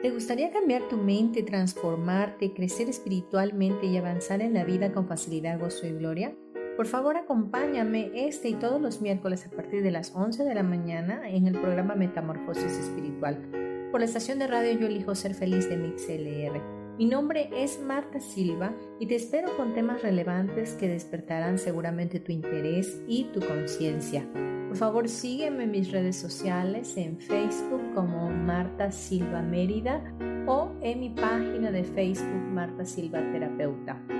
¿Te 0.00 0.10
gustaría 0.10 0.50
cambiar 0.50 0.88
tu 0.88 0.96
mente, 0.96 1.42
transformarte, 1.42 2.54
crecer 2.54 2.88
espiritualmente 2.88 3.84
y 3.84 3.98
avanzar 3.98 4.40
en 4.40 4.54
la 4.54 4.64
vida 4.64 4.94
con 4.94 5.06
facilidad, 5.06 5.60
gozo 5.60 5.86
y 5.86 5.92
gloria? 5.92 6.34
Por 6.76 6.86
favor, 6.86 7.16
acompáñame 7.16 8.10
este 8.14 8.48
y 8.48 8.54
todos 8.54 8.80
los 8.80 9.00
miércoles 9.00 9.46
a 9.46 9.50
partir 9.50 9.82
de 9.82 9.90
las 9.90 10.14
11 10.14 10.44
de 10.44 10.54
la 10.54 10.62
mañana 10.62 11.28
en 11.28 11.46
el 11.46 11.60
programa 11.60 11.94
Metamorfosis 11.94 12.78
Espiritual 12.78 13.60
por 13.90 14.00
la 14.00 14.06
estación 14.06 14.38
de 14.38 14.46
radio 14.46 14.78
Yo 14.78 14.86
elijo 14.86 15.14
ser 15.14 15.34
feliz 15.34 15.68
de 15.68 15.76
MixLR. 15.76 16.60
Mi 16.96 17.06
nombre 17.06 17.50
es 17.52 17.80
Marta 17.80 18.20
Silva 18.20 18.74
y 18.98 19.06
te 19.06 19.16
espero 19.16 19.56
con 19.56 19.74
temas 19.74 20.02
relevantes 20.02 20.74
que 20.74 20.88
despertarán 20.88 21.58
seguramente 21.58 22.20
tu 22.20 22.30
interés 22.30 23.00
y 23.08 23.24
tu 23.32 23.40
conciencia. 23.40 24.28
Por 24.68 24.76
favor, 24.76 25.08
sígueme 25.08 25.64
en 25.64 25.70
mis 25.72 25.90
redes 25.90 26.16
sociales 26.16 26.96
en 26.96 27.18
Facebook 27.18 27.94
como 27.94 28.30
Marta 28.30 28.92
Silva 28.92 29.42
Mérida 29.42 30.04
o 30.46 30.72
en 30.82 31.00
mi 31.00 31.10
página 31.10 31.70
de 31.70 31.84
Facebook 31.84 32.52
Marta 32.52 32.84
Silva 32.84 33.18
Terapeuta. 33.32 34.19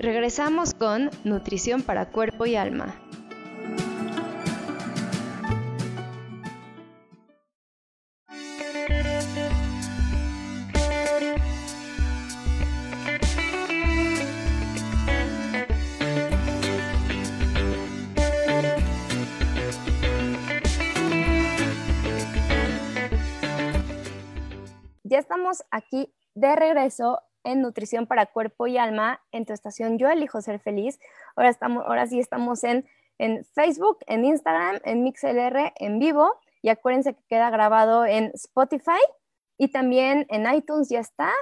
Regresamos 0.00 0.74
con 0.74 1.10
Nutrición 1.24 1.82
para 1.82 2.10
Cuerpo 2.12 2.46
y 2.46 2.54
Alma. 2.54 2.94
Ya 25.02 25.18
estamos 25.18 25.64
aquí 25.72 26.14
de 26.40 26.56
regreso 26.56 27.20
en 27.44 27.62
nutrición 27.62 28.06
para 28.06 28.26
cuerpo 28.26 28.66
y 28.66 28.78
alma 28.78 29.20
en 29.32 29.46
tu 29.46 29.52
estación 29.52 29.98
Yo 29.98 30.08
elijo 30.08 30.40
ser 30.42 30.60
feliz. 30.60 30.98
Ahora, 31.36 31.50
estamos, 31.50 31.84
ahora 31.86 32.06
sí 32.06 32.18
estamos 32.18 32.64
en, 32.64 32.86
en 33.18 33.44
Facebook, 33.44 33.98
en 34.06 34.24
Instagram, 34.24 34.80
en 34.84 35.02
MixLR 35.02 35.72
en 35.76 35.98
vivo 35.98 36.38
y 36.62 36.68
acuérdense 36.68 37.14
que 37.14 37.22
queda 37.28 37.50
grabado 37.50 38.04
en 38.04 38.32
Spotify 38.34 39.00
y 39.56 39.68
también 39.68 40.26
en 40.28 40.52
iTunes 40.52 40.88
ya 40.88 41.00
está. 41.00 41.32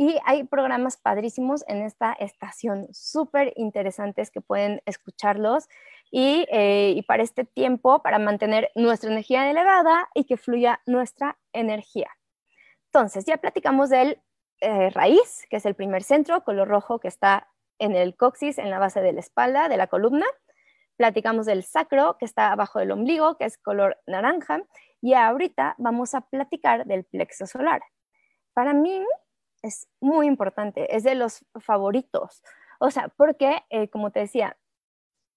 Y 0.00 0.16
hay 0.24 0.44
programas 0.44 0.96
padrísimos 0.96 1.64
en 1.66 1.82
esta 1.82 2.12
estación, 2.12 2.86
súper 2.92 3.52
interesantes 3.56 4.30
que 4.30 4.40
pueden 4.40 4.80
escucharlos. 4.86 5.68
Y, 6.10 6.46
eh, 6.50 6.94
y, 6.96 7.02
para 7.02 7.22
este 7.22 7.44
tiempo, 7.44 8.00
para 8.00 8.18
mantener 8.18 8.70
nuestra 8.74 9.10
energía 9.10 9.50
elevada 9.50 10.08
y 10.14 10.24
que 10.24 10.38
fluya 10.38 10.80
nuestra 10.86 11.36
energía. 11.52 12.08
Entonces, 12.86 13.26
ya 13.26 13.36
platicamos 13.36 13.90
del 13.90 14.22
eh, 14.60 14.90
raíz, 14.90 15.46
que 15.50 15.56
es 15.56 15.66
el 15.66 15.74
primer 15.74 16.02
centro, 16.02 16.42
color 16.44 16.68
rojo 16.68 16.98
que 16.98 17.08
está 17.08 17.48
en 17.78 17.94
el 17.94 18.16
coxis, 18.16 18.58
en 18.58 18.70
la 18.70 18.78
base 18.78 19.00
de 19.00 19.12
la 19.12 19.20
espalda, 19.20 19.68
de 19.68 19.76
la 19.76 19.86
columna. 19.86 20.26
Platicamos 20.96 21.46
del 21.46 21.62
sacro, 21.62 22.16
que 22.18 22.24
está 22.24 22.52
abajo 22.52 22.80
del 22.80 22.90
ombligo, 22.90 23.36
que 23.36 23.44
es 23.44 23.56
color 23.56 23.98
naranja. 24.06 24.62
Y 25.00 25.14
ahorita 25.14 25.76
vamos 25.78 26.14
a 26.14 26.22
platicar 26.22 26.86
del 26.86 27.04
plexo 27.04 27.46
solar. 27.46 27.82
Para 28.52 28.74
mí 28.74 29.04
es 29.62 29.88
muy 30.00 30.26
importante, 30.26 30.94
es 30.94 31.04
de 31.04 31.14
los 31.14 31.44
favoritos. 31.60 32.42
O 32.80 32.90
sea, 32.90 33.08
porque, 33.16 33.62
eh, 33.70 33.88
como 33.88 34.10
te 34.10 34.20
decía, 34.20 34.56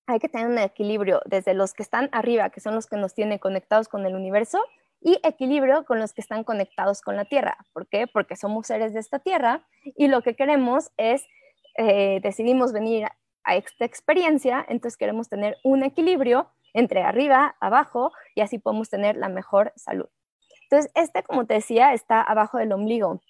hay 0.07 0.19
que 0.19 0.29
tener 0.29 0.47
un 0.47 0.57
equilibrio 0.57 1.21
desde 1.25 1.53
los 1.53 1.73
que 1.73 1.83
están 1.83 2.09
arriba, 2.11 2.49
que 2.49 2.59
son 2.59 2.75
los 2.75 2.87
que 2.87 2.97
nos 2.97 3.13
tienen 3.13 3.39
conectados 3.39 3.87
con 3.87 4.05
el 4.05 4.15
universo, 4.15 4.59
y 5.01 5.19
equilibrio 5.23 5.83
con 5.85 5.99
los 5.99 6.13
que 6.13 6.21
están 6.21 6.43
conectados 6.43 7.01
con 7.01 7.15
la 7.15 7.25
Tierra. 7.25 7.57
¿Por 7.73 7.87
qué? 7.87 8.07
Porque 8.07 8.35
somos 8.35 8.67
seres 8.67 8.93
de 8.93 8.99
esta 8.99 9.19
Tierra 9.19 9.67
y 9.83 10.07
lo 10.07 10.21
que 10.21 10.35
queremos 10.35 10.91
es, 10.97 11.25
eh, 11.77 12.19
decidimos 12.21 12.71
venir 12.71 13.07
a 13.43 13.55
esta 13.55 13.85
experiencia, 13.85 14.63
entonces 14.69 14.97
queremos 14.97 15.27
tener 15.27 15.57
un 15.63 15.83
equilibrio 15.83 16.51
entre 16.73 17.01
arriba, 17.01 17.55
abajo 17.59 18.11
y 18.35 18.41
así 18.41 18.59
podemos 18.59 18.89
tener 18.89 19.15
la 19.17 19.29
mejor 19.29 19.73
salud. 19.75 20.07
Entonces, 20.63 20.91
este, 20.95 21.23
como 21.23 21.45
te 21.45 21.55
decía, 21.55 21.93
está 21.93 22.21
abajo 22.21 22.59
del 22.59 22.71
ombligo. 22.71 23.21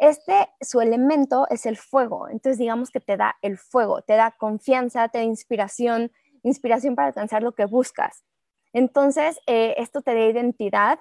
Este, 0.00 0.48
su 0.62 0.80
elemento 0.80 1.46
es 1.50 1.66
el 1.66 1.76
fuego, 1.76 2.28
entonces 2.28 2.56
digamos 2.56 2.90
que 2.90 3.00
te 3.00 3.18
da 3.18 3.36
el 3.42 3.58
fuego, 3.58 4.00
te 4.00 4.14
da 4.14 4.30
confianza, 4.30 5.08
te 5.08 5.18
da 5.18 5.24
inspiración, 5.24 6.10
inspiración 6.42 6.94
para 6.94 7.08
alcanzar 7.08 7.42
lo 7.42 7.52
que 7.52 7.66
buscas. 7.66 8.24
Entonces, 8.72 9.38
eh, 9.46 9.74
esto 9.76 10.00
te 10.00 10.14
da 10.14 10.20
identidad, 10.20 10.98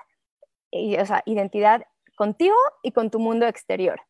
o 0.72 1.06
sea, 1.06 1.24
identidad 1.26 1.84
contigo 2.16 2.56
y 2.84 2.92
con 2.92 3.10
tu 3.10 3.20
mundo 3.20 3.46
exterior. 3.48 4.02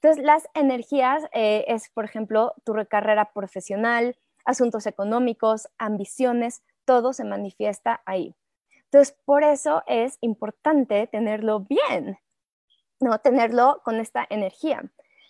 Entonces, 0.00 0.24
las 0.24 0.48
energías 0.54 1.24
eh, 1.32 1.64
es, 1.68 1.90
por 1.90 2.04
ejemplo, 2.04 2.54
tu 2.64 2.74
carrera 2.88 3.32
profesional, 3.32 4.16
asuntos 4.44 4.86
económicos, 4.86 5.68
ambiciones, 5.76 6.62
todo 6.84 7.12
se 7.12 7.24
manifiesta 7.24 8.00
ahí. 8.06 8.34
Entonces, 8.84 9.16
por 9.24 9.42
eso 9.42 9.82
es 9.86 10.16
importante 10.20 11.06
tenerlo 11.08 11.60
bien, 11.60 12.18
¿no? 13.00 13.18
Tenerlo 13.18 13.82
con 13.84 13.96
esta 13.96 14.26
energía. 14.30 14.82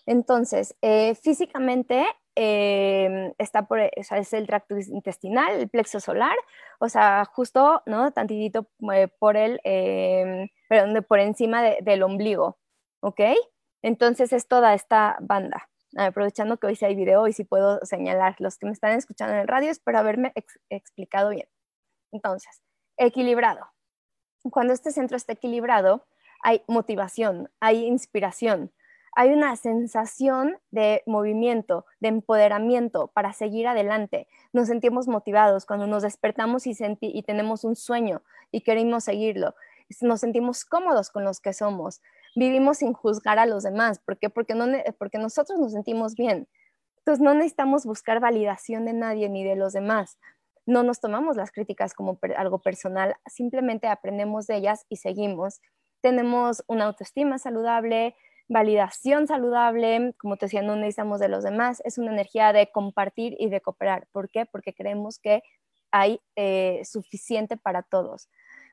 Entonces, 0.06 0.76
eh, 0.80 1.14
físicamente 1.16 2.06
em, 2.40 3.32
está 3.38 3.66
por, 3.66 3.80
o 3.80 4.02
sea, 4.04 4.18
es 4.18 4.32
el 4.32 4.46
tracto 4.46 4.78
intestinal, 4.78 5.54
el 5.54 5.68
plexo 5.68 5.98
solar, 5.98 6.36
o 6.78 6.88
sea, 6.88 7.24
justo, 7.24 7.82
¿no? 7.86 8.12
Tantitito 8.12 8.68
eh, 8.92 9.08
por 9.08 9.36
el, 9.36 9.60
eh, 9.64 10.48
perdón, 10.68 11.04
por 11.08 11.18
encima 11.18 11.62
del 11.62 12.02
ombligo, 12.04 12.56
¿ok? 13.00 13.20
Entonces 13.82 14.32
es 14.32 14.46
toda 14.46 14.74
esta 14.74 15.16
banda. 15.20 15.68
Aprovechando 15.96 16.58
que 16.58 16.68
hoy 16.68 16.76
sí 16.76 16.84
hay 16.84 16.94
video 16.94 17.26
y 17.26 17.32
sí 17.32 17.42
puedo 17.42 17.80
señalar 17.84 18.36
los 18.38 18.56
que 18.56 18.66
me 18.66 18.72
están 18.72 18.92
escuchando 18.92 19.34
en 19.34 19.40
el 19.40 19.48
radio, 19.48 19.70
espero 19.70 19.98
haberme 19.98 20.32
explicado 20.70 21.30
bien. 21.30 21.48
Entonces, 22.12 22.62
equilibrado. 22.98 23.66
Cuando 24.52 24.72
este 24.74 24.92
centro 24.92 25.16
está 25.16 25.32
equilibrado, 25.32 26.06
hay 26.42 26.62
motivación, 26.68 27.50
hay 27.58 27.84
inspiración, 27.84 28.72
hay 29.18 29.30
una 29.30 29.56
sensación 29.56 30.58
de 30.70 31.02
movimiento, 31.04 31.86
de 31.98 32.06
empoderamiento 32.06 33.08
para 33.08 33.32
seguir 33.32 33.66
adelante. 33.66 34.28
Nos 34.52 34.68
sentimos 34.68 35.08
motivados 35.08 35.66
cuando 35.66 35.88
nos 35.88 36.04
despertamos 36.04 36.68
y, 36.68 37.22
tenemos 37.24 37.64
un 37.64 37.74
sueño 37.74 38.22
y 38.52 38.60
queremos 38.60 39.02
seguirlo. 39.02 39.56
Nos 40.02 40.20
sentimos 40.20 40.64
cómodos 40.64 41.10
con 41.10 41.24
los 41.24 41.40
que 41.40 41.52
somos. 41.52 42.00
Vivimos 42.36 42.78
sin 42.78 42.92
juzgar 42.92 43.40
a 43.40 43.46
los 43.46 43.64
demás. 43.64 43.98
¿Por 43.98 44.18
qué? 44.18 44.30
Porque, 44.30 44.54
porque 45.00 45.18
nosotros 45.18 45.58
nos 45.58 45.72
sentimos 45.72 46.14
bien. 46.14 46.46
Entonces 46.98 47.20
no 47.20 47.34
necesitamos 47.34 47.86
buscar 47.86 48.20
validación 48.20 48.84
de 48.84 48.92
nadie 48.92 49.28
ni 49.28 49.42
de 49.42 49.56
los 49.56 49.72
demás. 49.72 50.20
No 50.64 50.84
nos 50.84 51.00
tomamos 51.00 51.36
las 51.36 51.50
críticas 51.50 51.92
como 51.92 52.20
algo 52.36 52.60
personal, 52.60 53.16
simplemente 53.26 53.88
aprendemos 53.88 54.46
de 54.46 54.58
ellas 54.58 54.86
y 54.88 54.94
seguimos. 54.94 55.60
Tenemos 56.02 56.62
una 56.68 56.84
autoestima 56.84 57.38
saludable, 57.38 58.14
validación 58.48 59.26
saludable, 59.26 60.14
como 60.18 60.36
te 60.36 60.46
decía, 60.46 60.62
no 60.62 60.76
necesitamos 60.76 61.20
de 61.20 61.28
los 61.28 61.44
demás, 61.44 61.82
es 61.84 61.98
una 61.98 62.12
energía 62.12 62.52
de 62.52 62.70
compartir 62.70 63.36
y 63.38 63.48
de 63.50 63.60
cooperar. 63.60 64.06
¿Por 64.10 64.30
qué? 64.30 64.46
Porque 64.46 64.74
creemos 64.74 65.18
que 65.18 65.42
hay 65.90 66.20
eh, 66.36 66.82
suficiente 66.84 67.56
para 67.56 67.82
todos. 67.82 68.28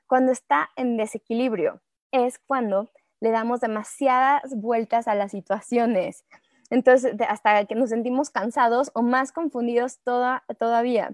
Cuando 0.06 0.32
está 0.32 0.70
en 0.76 0.96
desequilibrio 0.96 1.82
es 2.12 2.38
cuando 2.38 2.90
le 3.20 3.30
damos 3.30 3.60
demasiadas 3.60 4.54
vueltas 4.56 5.08
a 5.08 5.14
las 5.14 5.32
situaciones. 5.32 6.24
Entonces, 6.70 7.14
hasta 7.28 7.64
que 7.66 7.74
nos 7.74 7.90
sentimos 7.90 8.30
cansados 8.30 8.90
o 8.94 9.02
más 9.02 9.32
confundidos 9.32 10.00
todavía. 10.02 11.12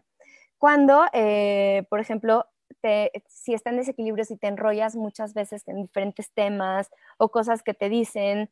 Cuando, 0.58 1.04
eh, 1.12 1.84
por 1.90 2.00
ejemplo, 2.00 2.46
si 3.28 3.54
está 3.54 3.70
en 3.70 3.76
desequilibrio, 3.76 4.24
si 4.24 4.36
te 4.36 4.48
enrollas 4.48 4.96
muchas 4.96 5.34
veces 5.34 5.66
en 5.68 5.82
diferentes 5.82 6.32
temas 6.32 6.90
o 7.18 7.30
cosas 7.30 7.62
que 7.62 7.74
te 7.74 7.88
dicen. 7.88 8.50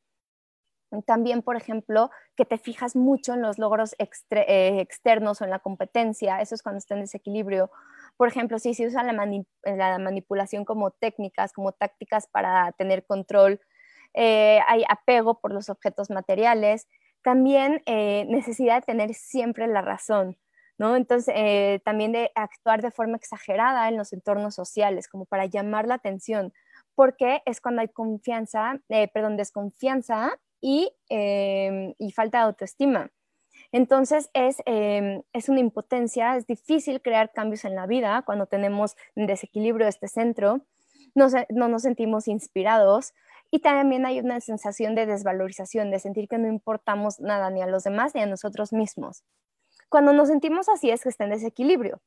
También, 1.06 1.42
por 1.42 1.56
ejemplo, 1.56 2.10
que 2.36 2.44
te 2.44 2.58
fijas 2.58 2.96
mucho 2.96 3.34
en 3.34 3.42
los 3.42 3.58
logros 3.58 3.94
eh, 3.98 4.80
externos 4.80 5.40
o 5.40 5.44
en 5.44 5.50
la 5.50 5.60
competencia, 5.60 6.40
eso 6.40 6.56
es 6.56 6.62
cuando 6.62 6.78
está 6.78 6.94
en 6.94 7.02
desequilibrio. 7.02 7.70
Por 8.16 8.26
ejemplo, 8.26 8.58
si 8.58 8.74
se 8.74 8.86
usa 8.86 9.04
la, 9.04 9.98
manipulación 9.98 10.64
como 10.64 10.90
técnicas, 10.90 11.52
como 11.52 11.72
tácticas 11.72 12.26
para 12.26 12.72
tener 12.72 13.06
control, 13.06 13.60
eh, 14.14 14.58
hay 14.66 14.84
apego 14.88 15.40
por 15.40 15.52
los 15.52 15.68
objetos 15.68 16.10
materiales, 16.10 16.88
también 17.22 17.82
eh, 17.86 18.24
necesidad 18.28 18.76
de 18.76 18.86
tener 18.86 19.14
siempre 19.14 19.68
la 19.68 19.82
razón. 19.82 20.38
Entonces, 20.80 21.34
eh, 21.36 21.80
también 21.84 22.12
de 22.12 22.30
actuar 22.34 22.82
de 22.82 22.90
forma 22.90 23.16
exagerada 23.16 23.88
en 23.88 23.96
los 23.96 24.12
entornos 24.12 24.54
sociales, 24.54 25.08
como 25.08 25.26
para 25.26 25.46
llamar 25.46 25.86
la 25.86 25.94
atención, 25.94 26.52
porque 26.94 27.42
es 27.46 27.60
cuando 27.60 27.82
hay 27.82 27.88
confianza, 27.88 28.80
eh, 28.88 29.08
perdón, 29.08 29.36
desconfianza 29.36 30.38
y, 30.60 30.90
y, 31.08 32.12
falta 32.12 32.38
de 32.38 32.44
autoestima. 32.44 33.10
Entonces, 33.72 34.30
es, 34.34 34.56
em, 34.66 35.22
es 35.32 35.48
una 35.48 35.60
impotencia, 35.60 36.36
es 36.36 36.46
difícil 36.46 37.00
crear 37.02 37.32
cambios 37.32 37.64
en 37.64 37.74
la 37.74 37.86
vida 37.86 38.22
cuando 38.26 38.46
tenemos 38.46 38.96
en 39.16 39.26
desequilibrio 39.26 39.86
este 39.88 40.08
centro, 40.08 40.62
no, 41.14 41.28
no 41.50 41.68
nos 41.68 41.82
sentimos 41.82 42.28
inspirados, 42.28 43.12
y 43.50 43.60
también 43.60 44.06
hay 44.06 44.20
una 44.20 44.40
sensación 44.40 44.94
de 44.94 45.06
desvalorización, 45.06 45.90
de 45.90 45.98
sentir 45.98 46.28
que 46.28 46.38
no 46.38 46.48
importamos 46.48 47.20
nada 47.20 47.50
ni 47.50 47.62
a 47.62 47.66
los 47.66 47.84
demás 47.84 48.14
ni 48.14 48.22
a 48.22 48.26
nosotros 48.26 48.72
mismos. 48.72 49.24
Cuando 49.90 50.14
nos 50.14 50.28
sentimos 50.28 50.70
así 50.70 50.90
es 50.90 51.02
que 51.02 51.10
está 51.10 51.24
en 51.24 51.30
desequilibrio. 51.30 52.00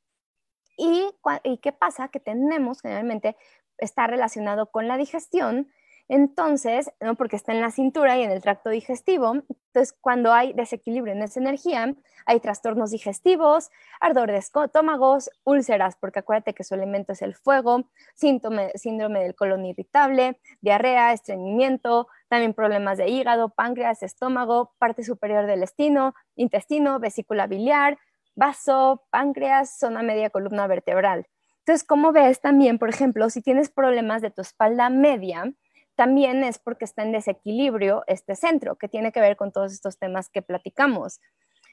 ¿Y, 0.78 1.08
¿Y 1.44 1.58
qué 1.60 1.72
pasa? 1.72 2.08
Que 2.08 2.20
tenemos 2.20 2.82
generalmente, 2.82 3.38
está 3.78 4.08
relacionado 4.08 4.72
con 4.72 4.88
la 4.88 4.98
digestión, 4.98 5.70
entonces, 6.10 6.92
¿no? 7.00 7.16
porque 7.16 7.36
está 7.36 7.54
en 7.54 7.62
la 7.62 7.72
cintura 7.72 8.18
y 8.18 8.24
en 8.24 8.32
el 8.32 8.42
tracto 8.42 8.70
digestivo, 8.70 9.34
entonces 9.34 9.94
cuando 10.00 10.34
hay 10.34 10.54
desequilibrio 10.54 11.14
en 11.14 11.22
esa 11.22 11.40
energía, 11.40 11.96
hay 12.26 12.40
trastornos 12.40 12.92
digestivos, 12.92 13.70
ardor 14.02 14.32
de 14.32 14.38
estómagos, 14.38 15.30
úlceras, 15.44 15.96
porque 15.96 16.20
acuérdate 16.20 16.54
que 16.54 16.64
su 16.64 16.76
elemento 16.76 17.14
es 17.14 17.22
el 17.22 17.36
fuego, 17.36 17.90
síndrome, 18.16 18.72
síndrome 18.76 19.22
del 19.22 19.36
colon 19.36 19.66
irritable, 19.66 20.40
diarrea, 20.62 21.14
estreñimiento, 21.14 22.08
también 22.34 22.56
problemas 22.56 22.98
de 22.98 23.10
hígado, 23.10 23.50
páncreas, 23.50 24.02
estómago, 24.02 24.74
parte 24.80 25.04
superior 25.04 25.46
del 25.46 25.60
intestino, 25.60 26.16
intestino, 26.36 27.00
vesícula 27.00 27.46
biliar, 27.46 28.00
vaso, 28.34 29.04
páncreas, 29.12 29.78
zona 29.78 30.02
media 30.02 30.32
columna 30.32 30.66
vertebral. 30.66 31.28
Entonces, 31.60 31.86
como 31.86 32.12
ves 32.12 32.42
también, 32.42 32.80
por 32.80 32.90
ejemplo, 32.90 33.30
si 33.30 33.44
tienes 33.44 33.70
problemas 33.70 34.24
de 34.24 34.32
tu 34.32 34.42
espalda 34.42 34.90
media, 34.90 35.54
también 35.94 36.44
es 36.44 36.58
porque 36.58 36.86
está 36.86 37.04
en 37.04 37.12
desequilibrio 37.12 38.04
este 38.08 38.36
centro, 38.36 38.78
que 38.78 38.88
tiene 38.88 39.12
que 39.12 39.22
ver 39.22 39.38
con 39.38 39.52
todos 39.52 39.72
estos 39.72 40.00
temas 40.00 40.32
que 40.32 40.42
platicamos. 40.42 41.22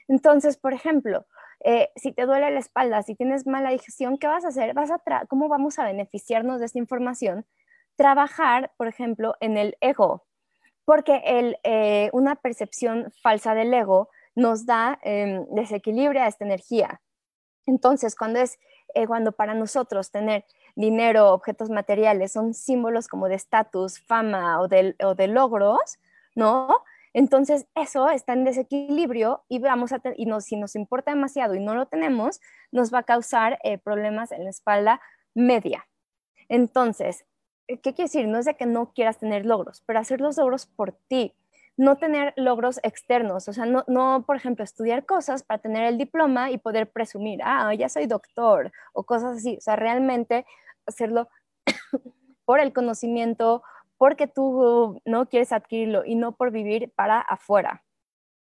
Entonces, 0.07 0.57
por 0.57 0.73
ejemplo, 0.73 1.25
eh, 1.65 1.89
si 1.95 2.11
te 2.11 2.27
duele 2.27 2.51
la 2.51 2.59
espalda, 2.59 3.01
si 3.01 3.15
tienes 3.15 3.47
mala 3.47 3.71
digestión, 3.71 4.19
¿qué 4.19 4.27
vas 4.27 4.45
a 4.45 4.49
hacer? 4.49 4.75
Vas 4.75 4.91
a 4.91 5.01
¿Cómo 5.27 5.47
vamos 5.47 5.79
a 5.79 5.85
beneficiarnos 5.85 6.59
de 6.59 6.67
esta 6.67 6.77
información? 6.77 7.47
Trabajar, 7.95 8.71
por 8.77 8.87
ejemplo, 8.87 9.37
en 9.39 9.57
el 9.57 9.75
ego, 9.81 10.27
porque 10.85 11.21
el, 11.25 11.57
eh, 11.63 12.09
una 12.13 12.35
percepción 12.35 13.11
falsa 13.21 13.53
del 13.53 13.73
ego 13.73 14.09
nos 14.35 14.65
da 14.65 14.99
eh, 15.03 15.45
desequilibrio 15.51 16.21
a 16.21 16.27
esta 16.27 16.45
energía. 16.45 17.01
Entonces, 17.65 18.15
cuando 18.15 18.39
es 18.39 18.57
eh, 18.93 19.07
cuando 19.07 19.31
para 19.31 19.53
nosotros 19.53 20.11
tener 20.11 20.45
dinero, 20.75 21.33
objetos 21.33 21.69
materiales 21.69 22.33
son 22.33 22.53
símbolos 22.53 23.07
como 23.07 23.27
de 23.27 23.35
estatus, 23.35 23.99
fama 23.99 24.59
o 24.61 24.67
de, 24.67 24.95
o 25.03 25.15
de, 25.15 25.27
logros, 25.27 25.99
¿no? 26.35 26.83
Entonces 27.13 27.67
eso 27.75 28.09
está 28.09 28.33
en 28.33 28.45
desequilibrio 28.45 29.43
y, 29.49 29.59
vamos 29.59 29.91
a 29.91 30.01
y 30.15 30.27
si 30.41 30.55
nos 30.55 30.75
importa 30.75 31.11
demasiado 31.11 31.55
y 31.55 31.59
no 31.59 31.75
lo 31.75 31.87
tenemos, 31.87 32.39
nos 32.71 32.93
va 32.93 32.99
a 32.99 33.03
causar 33.03 33.59
eh, 33.63 33.77
problemas 33.77 34.31
en 34.31 34.45
la 34.45 34.49
espalda 34.49 35.01
media. 35.33 35.87
Entonces, 36.47 37.25
¿qué 37.77 37.93
quiere 37.93 38.03
decir? 38.03 38.27
No 38.27 38.37
es 38.39 38.45
de 38.45 38.55
que 38.55 38.65
no 38.65 38.91
quieras 38.93 39.19
tener 39.19 39.45
logros, 39.45 39.83
pero 39.85 39.99
hacer 39.99 40.21
los 40.21 40.37
logros 40.37 40.65
por 40.65 40.93
ti, 41.07 41.33
no 41.77 41.97
tener 41.97 42.33
logros 42.35 42.79
externos, 42.83 43.47
o 43.47 43.53
sea, 43.53 43.65
no, 43.65 43.83
no, 43.87 44.23
por 44.25 44.35
ejemplo, 44.35 44.63
estudiar 44.63 45.05
cosas 45.05 45.43
para 45.43 45.59
tener 45.59 45.85
el 45.85 45.97
diploma 45.97 46.51
y 46.51 46.57
poder 46.57 46.91
presumir, 46.91 47.39
ah, 47.43 47.73
ya 47.73 47.89
soy 47.89 48.07
doctor 48.07 48.71
o 48.93 49.03
cosas 49.03 49.37
así, 49.37 49.57
o 49.57 49.61
sea, 49.61 49.75
realmente 49.75 50.45
hacerlo 50.85 51.29
por 52.45 52.59
el 52.59 52.73
conocimiento, 52.73 53.63
porque 53.97 54.27
tú 54.27 54.99
no 55.05 55.29
quieres 55.29 55.51
adquirirlo 55.51 56.05
y 56.05 56.15
no 56.15 56.33
por 56.33 56.51
vivir 56.51 56.91
para 56.95 57.19
afuera. 57.19 57.83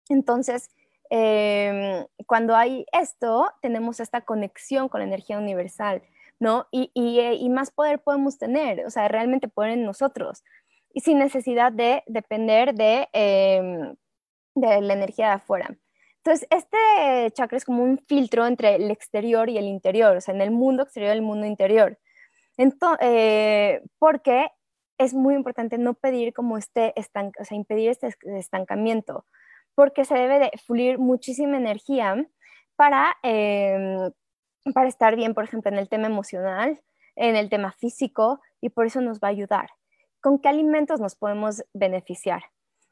Entonces, 0.09 0.71
em, 1.11 2.07
cuando 2.27 2.57
hay 2.57 2.87
esto, 2.93 3.53
tenemos 3.61 4.01
esta 4.01 4.23
conexión 4.23 4.89
con 4.89 5.01
la 5.01 5.07
energía 5.07 5.39
universal, 5.39 6.03
¿no? 6.41 6.67
Y, 6.73 6.91
y, 6.95 7.21
y, 7.21 7.49
más 7.51 7.71
poder 7.71 8.01
podemos 8.03 8.39
tener, 8.39 8.85
o 8.87 8.91
sea, 8.91 9.09
realmente 9.09 9.49
poder 9.49 9.73
en 9.73 9.85
nosotros 9.85 10.43
y 10.93 11.01
sin 11.01 11.19
necesidad 11.19 11.73
de 11.73 12.03
depender 12.07 12.75
de, 12.75 13.09
em, 13.13 13.95
de 14.55 14.81
la 14.81 14.95
energía 14.95 15.29
de 15.29 15.33
afuera. 15.35 15.77
Entonces, 16.25 16.49
este 16.51 17.31
chakra 17.33 17.57
es 17.59 17.65
como 17.65 17.83
un 17.83 17.99
filtro 17.99 18.47
entre 18.47 18.75
el 18.77 18.91
exterior 18.91 19.49
y 19.49 19.59
el 19.59 19.67
interior, 19.67 20.17
o 20.17 20.21
sea, 20.21 20.35
en 20.35 20.43
el 20.43 20.51
mundo 20.51 20.83
exterior 20.83 21.15
y 21.15 21.19
el 21.19 21.23
mundo 21.23 21.47
interior. 21.47 21.99
Entonces, 22.57 22.99
eh, 23.03 23.83
porque 23.99 24.49
es 24.99 25.15
muy 25.15 25.35
importante 25.35 25.79
no 25.79 25.95
pedir 25.95 26.35
como 26.35 26.59
este, 26.59 26.95
o 26.97 27.45
sea, 27.45 27.57
impedir 27.57 27.91
este 27.91 28.15
estancamiento, 28.39 29.25
porque 29.75 30.05
se 30.05 30.15
debe 30.15 30.39
de 30.39 30.51
fluir 30.67 30.99
muchísima 30.99 31.57
energía 31.57 32.27
para, 32.77 33.17
em, 33.23 34.11
para 34.75 34.89
estar 34.89 35.17
bien, 35.17 35.35
por 35.35 35.45
ejemplo, 35.45 35.71
en 35.71 35.79
el 35.79 35.89
tema 35.89 36.07
emocional, 36.07 36.81
en 37.17 37.37
el 37.37 37.49
tema 37.51 37.73
físico, 37.73 38.41
y 38.61 38.71
por 38.71 38.87
eso 38.87 39.01
nos 39.01 39.21
va 39.21 39.29
a 39.29 39.33
ayudar 39.33 39.69
con 40.21 40.39
qué 40.39 40.49
alimentos 40.49 41.01
nos 41.01 41.17
podemos 41.17 41.65
beneficiar. 41.73 42.43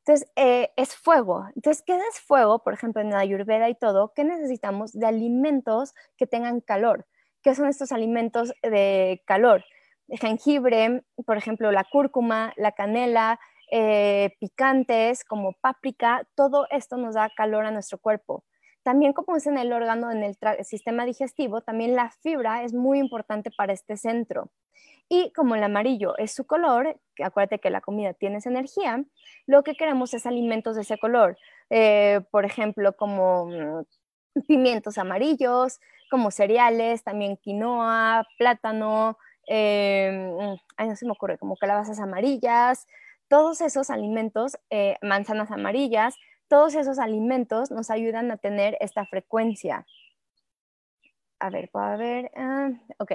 Entonces, 0.05 0.31
eh, 0.37 0.71
es 0.77 0.97
fuego. 0.97 1.47
Entonces, 1.55 1.83
¿qué 1.87 1.95
es 1.97 2.21
fuego? 2.21 2.63
Por 2.63 2.73
ejemplo, 2.73 3.03
en 3.03 3.11
la 3.11 3.19
ayurveda 3.19 3.69
y 3.69 3.75
todo, 3.75 4.13
¿qué 4.15 4.25
necesitamos 4.25 4.93
de 4.93 5.07
alimentos 5.07 5.95
que 6.17 6.27
tengan 6.27 6.61
calor? 6.61 7.07
¿Qué 7.43 7.55
son 7.55 7.69
estos 7.69 7.93
alimentos 7.93 8.53
de 8.63 9.23
calor? 9.27 9.65
Jengibre, 10.09 11.05
por 11.27 11.37
ejemplo, 11.37 11.71
la 11.71 11.85
cúrcuma, 11.85 12.55
la 12.57 12.73
canela, 12.73 13.39
eh, 13.71 14.35
picantes 14.41 15.25
como 15.25 15.53
páprica, 15.61 16.27
todo 16.35 16.67
esto 16.71 16.97
nos 16.97 17.15
da 17.15 17.31
calor 17.37 17.67
a 17.67 17.71
nuestro 17.71 17.99
cuerpo. 17.99 18.45
También 18.83 19.13
como 19.13 19.37
es 19.37 19.47
en 19.47 19.59
el 19.59 19.73
órgano, 19.73 20.11
en 20.11 20.23
el 20.23 20.37
sistema 20.65 21.05
digestivo, 21.05 21.61
también 21.61 21.95
la 21.95 22.11
fibra 22.23 22.63
es 22.63 22.75
muy 22.75 22.99
importante 22.99 23.51
para 23.51 23.73
este 23.73 23.97
centro. 23.97 24.51
Y 25.09 25.33
como 25.33 25.55
el 25.55 25.63
amarillo 25.63 26.17
es 26.19 26.35
su 26.35 26.47
color, 26.47 26.99
acuérdate 27.23 27.61
que 27.61 27.71
la 27.71 27.81
comida 27.81 28.13
tiene 28.13 28.39
esa 28.39 28.51
energía, 28.51 29.05
lo 29.47 29.63
que 29.63 29.75
queremos 29.75 30.13
es 30.13 30.27
alimentos 30.27 30.77
de 30.77 30.83
ese 30.83 30.99
color. 30.99 31.39
Eh, 31.71 32.21
por 32.31 32.45
ejemplo, 32.45 32.95
como 32.95 33.47
mm, 33.47 33.85
pimientos 34.47 34.99
amarillos, 34.99 35.81
como 36.11 36.31
cereales, 36.31 37.05
también 37.05 37.37
quinoa, 37.39 38.27
plátano, 38.39 39.19
eh, 39.47 40.57
ay, 40.77 40.89
no 40.89 40.97
se 40.97 41.07
me 41.07 41.13
ocurre, 41.13 41.39
como 41.39 41.57
calabazas 41.57 41.99
amarillas, 42.01 42.87
todos 43.29 43.61
esos 43.61 43.91
alimentos, 43.91 44.59
eh, 44.71 44.97
manzanas 45.03 45.51
amarillas, 45.51 46.15
todos 46.49 46.75
esos 46.75 46.99
alimentos 46.99 47.71
nos 47.71 47.91
ayudan 47.91 48.31
a 48.31 48.37
tener 48.37 48.77
esta 48.81 49.07
frecuencia. 49.07 49.87
A 51.41 51.51
ver, 51.51 51.71
puedo 51.71 51.97
ver. 51.99 52.31
Ah, 52.35 52.71
ok, 52.99 53.13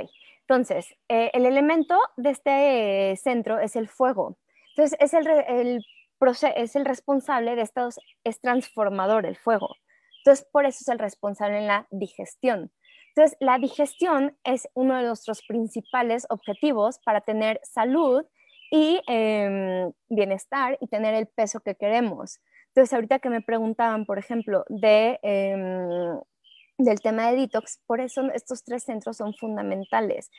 entonces, 0.48 0.88
eh, 1.08 1.32
el 1.34 1.46
elemento 1.46 1.98
de 2.18 2.30
este 2.30 3.16
centro 3.22 3.60
es 3.60 3.76
el 3.76 3.88
fuego. 3.88 4.38
Entonces, 4.76 4.98
es 5.00 5.14
el, 5.14 5.28
el, 5.28 5.86
es 6.56 6.76
el 6.76 6.86
responsable 6.86 7.56
de 7.56 7.62
estos, 7.62 8.00
es 8.24 8.42
transformador 8.42 9.26
el 9.26 9.38
fuego. 9.38 9.76
Entonces, 10.20 10.46
por 10.52 10.66
eso 10.66 10.80
es 10.82 10.88
el 10.90 11.00
responsable 11.00 11.60
en 11.60 11.68
la 11.68 11.88
digestión. 11.92 12.72
Entonces, 13.10 13.38
la 13.40 13.58
digestión 13.58 14.38
es 14.44 14.68
uno 14.74 14.96
de 14.98 15.04
nuestros 15.04 15.44
principales 15.48 16.26
objetivos 16.30 17.00
para 17.06 17.22
tener 17.22 17.60
salud 17.64 18.26
y 18.72 19.02
em, 19.08 19.92
bienestar 20.10 20.78
y 20.82 20.88
tener 20.88 21.14
el 21.14 21.28
peso 21.28 21.60
que 21.60 21.76
queremos. 21.76 22.40
Entonces, 22.76 22.93
ahorita 22.93 23.19
que 23.19 23.30
me 23.30 23.41
preguntaban, 23.41 24.05
por 24.05 24.17
ejemplo, 24.17 24.65
em, 24.69 26.19
del 26.80 27.01
tema 27.01 27.30
de 27.30 27.38
detox, 27.38 27.80
por 27.86 28.01
eso 28.01 28.24
estos 28.34 28.63
tres 28.63 28.84
centros 28.84 29.17
son 29.17 29.36
fundamentales. 29.36 30.32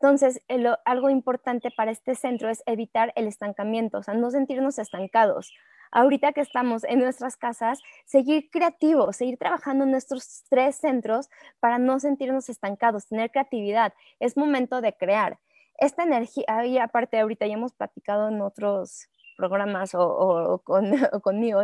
Entonces, 0.00 0.42
algo 0.84 1.10
importante 1.10 1.70
para 1.70 1.92
este 1.92 2.16
centro 2.16 2.50
es 2.50 2.62
evitar 2.66 3.12
el 3.14 3.28
estancamiento, 3.28 3.98
o 3.98 4.02
sea, 4.02 4.14
no 4.14 4.30
sentirnos 4.30 4.78
estancados. 4.80 5.52
Ahorita 5.92 6.32
que 6.32 6.40
estamos 6.40 6.82
en 6.84 6.98
nuestras 6.98 7.36
casas, 7.36 7.78
seguir 8.04 8.50
creativos, 8.50 9.16
seguir 9.16 9.38
trabajando 9.38 9.84
en 9.84 9.92
nuestros 9.92 10.44
tres 10.50 10.76
centros 10.76 11.28
para 11.60 11.78
no 11.78 12.00
sentirnos 12.00 12.48
estancados, 12.48 13.06
tener 13.06 13.30
creatividad. 13.30 13.94
Es 14.18 14.36
momento 14.36 14.80
de 14.80 14.92
crear 14.92 15.38
esta 15.78 16.02
energía, 16.02 16.66
y 16.66 16.78
aparte 16.78 17.20
ahorita 17.20 17.46
ya 17.46 17.54
hemos 17.54 17.72
platicado 17.74 18.28
en 18.28 18.40
otros 18.40 19.08
programas 19.36 19.94
o, 19.94 20.60
con, 20.64 20.90
conmigo, 21.22 21.62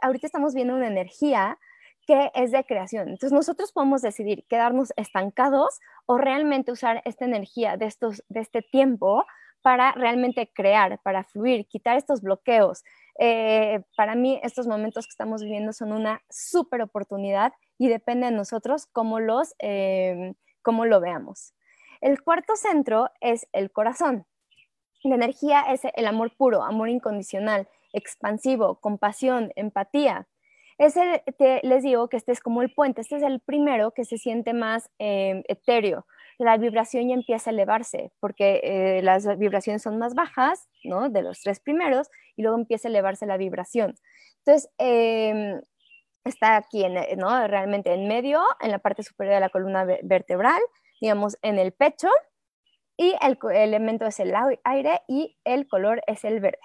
ahorita 0.00 0.26
estamos 0.26 0.54
viendo 0.54 0.74
una 0.74 0.86
energía 0.86 1.58
que 2.06 2.30
es 2.34 2.50
de 2.50 2.64
creación. 2.64 3.08
Entonces 3.08 3.32
nosotros 3.32 3.72
podemos 3.72 4.02
decidir 4.02 4.44
quedarnos 4.48 4.92
estancados 4.96 5.80
o 6.06 6.18
realmente 6.18 6.72
usar 6.72 7.02
esta 7.04 7.24
energía 7.24 7.76
de, 7.76 7.86
estos, 7.86 8.24
de 8.28 8.40
este 8.40 8.62
tiempo 8.62 9.24
para 9.62 9.92
realmente 9.92 10.50
crear, 10.52 10.98
para 11.02 11.22
fluir, 11.22 11.66
quitar 11.66 11.96
estos 11.96 12.20
bloqueos. 12.20 12.82
Eh, 13.18 13.82
para 13.96 14.14
mí 14.14 14.40
estos 14.42 14.66
momentos 14.66 15.06
que 15.06 15.10
estamos 15.10 15.42
viviendo 15.42 15.72
son 15.72 15.92
una 15.92 16.22
súper 16.28 16.82
oportunidad 16.82 17.52
y 17.78 17.88
depende 17.88 18.26
de 18.26 18.32
nosotros 18.32 18.86
cómo, 18.86 19.20
los, 19.20 19.54
eh, 19.60 20.34
cómo 20.62 20.84
lo 20.84 21.00
veamos. 21.00 21.54
El 22.00 22.20
cuarto 22.22 22.56
centro 22.56 23.10
es 23.20 23.46
el 23.52 23.70
corazón. 23.70 24.26
La 25.04 25.16
energía 25.16 25.62
es 25.62 25.82
el 25.94 26.06
amor 26.06 26.34
puro, 26.36 26.62
amor 26.62 26.88
incondicional, 26.88 27.68
expansivo, 27.92 28.76
compasión, 28.80 29.52
empatía. 29.56 30.28
Es 30.78 30.96
el, 30.96 31.20
les 31.62 31.82
digo 31.82 32.08
que 32.08 32.16
este 32.16 32.32
es 32.32 32.40
como 32.40 32.62
el 32.62 32.72
puente, 32.72 33.00
este 33.00 33.16
es 33.16 33.22
el 33.22 33.40
primero 33.40 33.92
que 33.92 34.04
se 34.04 34.16
siente 34.16 34.52
más 34.54 34.90
eh, 34.98 35.42
etéreo. 35.48 36.06
La 36.38 36.56
vibración 36.56 37.08
ya 37.08 37.14
empieza 37.14 37.50
a 37.50 37.52
elevarse 37.52 38.12
porque 38.20 38.60
eh, 38.62 39.02
las 39.02 39.26
vibraciones 39.38 39.82
son 39.82 39.98
más 39.98 40.14
bajas, 40.14 40.68
¿no? 40.84 41.08
De 41.08 41.22
los 41.22 41.40
tres 41.40 41.60
primeros, 41.60 42.08
y 42.36 42.42
luego 42.42 42.56
empieza 42.56 42.88
a 42.88 42.90
elevarse 42.90 43.26
la 43.26 43.36
vibración. 43.36 43.94
Entonces, 44.38 44.70
em, 44.78 45.60
está 46.24 46.56
aquí, 46.56 46.84
en, 46.84 46.94
¿no? 47.18 47.46
Realmente 47.46 47.92
en 47.92 48.08
medio, 48.08 48.42
en 48.60 48.70
la 48.70 48.78
parte 48.78 49.02
superior 49.02 49.34
de 49.34 49.40
la 49.40 49.50
columna 49.50 49.84
vertebral, 50.02 50.60
digamos, 51.00 51.36
en 51.42 51.58
el 51.58 51.72
pecho 51.72 52.08
y 53.02 53.16
el, 53.20 53.36
elemento 53.56 54.06
es 54.06 54.20
el 54.20 54.32
aire 54.62 55.02
y 55.08 55.36
el 55.44 55.66
color 55.66 56.02
es 56.06 56.24
el 56.24 56.38
verde. 56.38 56.60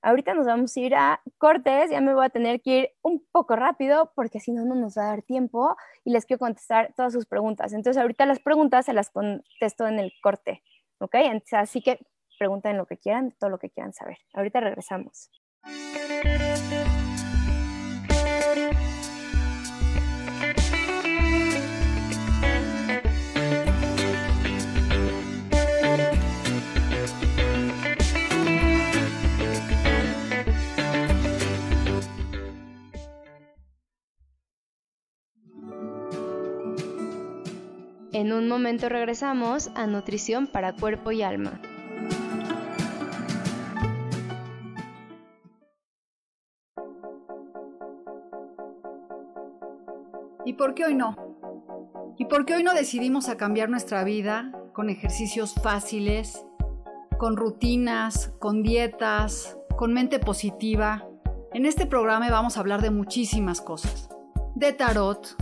Ahorita 0.00 0.34
nos 0.34 0.46
vamos 0.46 0.76
a 0.76 0.80
ir 0.80 0.94
a 0.94 1.20
cortes, 1.38 1.90
ya 1.90 2.00
me 2.00 2.14
voy 2.14 2.24
a 2.24 2.28
tener 2.28 2.60
que 2.60 2.78
ir 2.78 2.90
un 3.02 3.24
poco 3.32 3.56
rápido 3.56 4.12
porque 4.14 4.40
si 4.40 4.52
no, 4.52 4.64
no 4.64 4.74
nos 4.74 4.96
va 4.96 5.02
a 5.02 5.06
dar 5.08 5.22
tiempo 5.22 5.76
y 6.04 6.12
les 6.12 6.24
quiero 6.24 6.38
contestar 6.38 6.92
todas 6.96 7.12
sus 7.12 7.26
preguntas. 7.26 7.72
Entonces, 7.72 8.00
ahorita 8.00 8.26
las 8.26 8.40
preguntas 8.40 8.86
se 8.86 8.92
las 8.92 9.10
contesto 9.10 9.86
en 9.86 9.98
el 9.98 10.12
corte, 10.22 10.62
¿ok? 10.98 11.16
así 11.52 11.82
que 11.82 11.98
pregunten 12.38 12.76
lo 12.76 12.86
que 12.86 12.98
quieran, 12.98 13.34
todo 13.38 13.50
lo 13.50 13.58
que 13.58 13.70
quieran 13.70 13.92
saber. 13.92 14.18
Ahorita 14.34 14.60
regresamos. 14.60 15.30
En 38.14 38.30
un 38.30 38.46
momento 38.46 38.90
regresamos 38.90 39.70
a 39.74 39.86
Nutrición 39.86 40.46
para 40.46 40.74
Cuerpo 40.74 41.12
y 41.12 41.22
Alma. 41.22 41.58
¿Y 50.44 50.52
por 50.52 50.74
qué 50.74 50.84
hoy 50.84 50.94
no? 50.94 51.16
¿Y 52.18 52.26
por 52.26 52.44
qué 52.44 52.54
hoy 52.54 52.62
no 52.62 52.74
decidimos 52.74 53.28
cambiar 53.36 53.70
nuestra 53.70 54.04
vida 54.04 54.52
con 54.74 54.90
ejercicios 54.90 55.54
fáciles, 55.62 56.44
con 57.18 57.38
rutinas, 57.38 58.34
con 58.38 58.62
dietas, 58.62 59.56
con 59.78 59.94
mente 59.94 60.18
positiva? 60.18 61.08
En 61.54 61.64
este 61.64 61.86
programa 61.86 62.28
vamos 62.28 62.58
a 62.58 62.60
hablar 62.60 62.82
de 62.82 62.90
muchísimas 62.90 63.62
cosas. 63.62 64.10
De 64.54 64.74
tarot, 64.74 65.41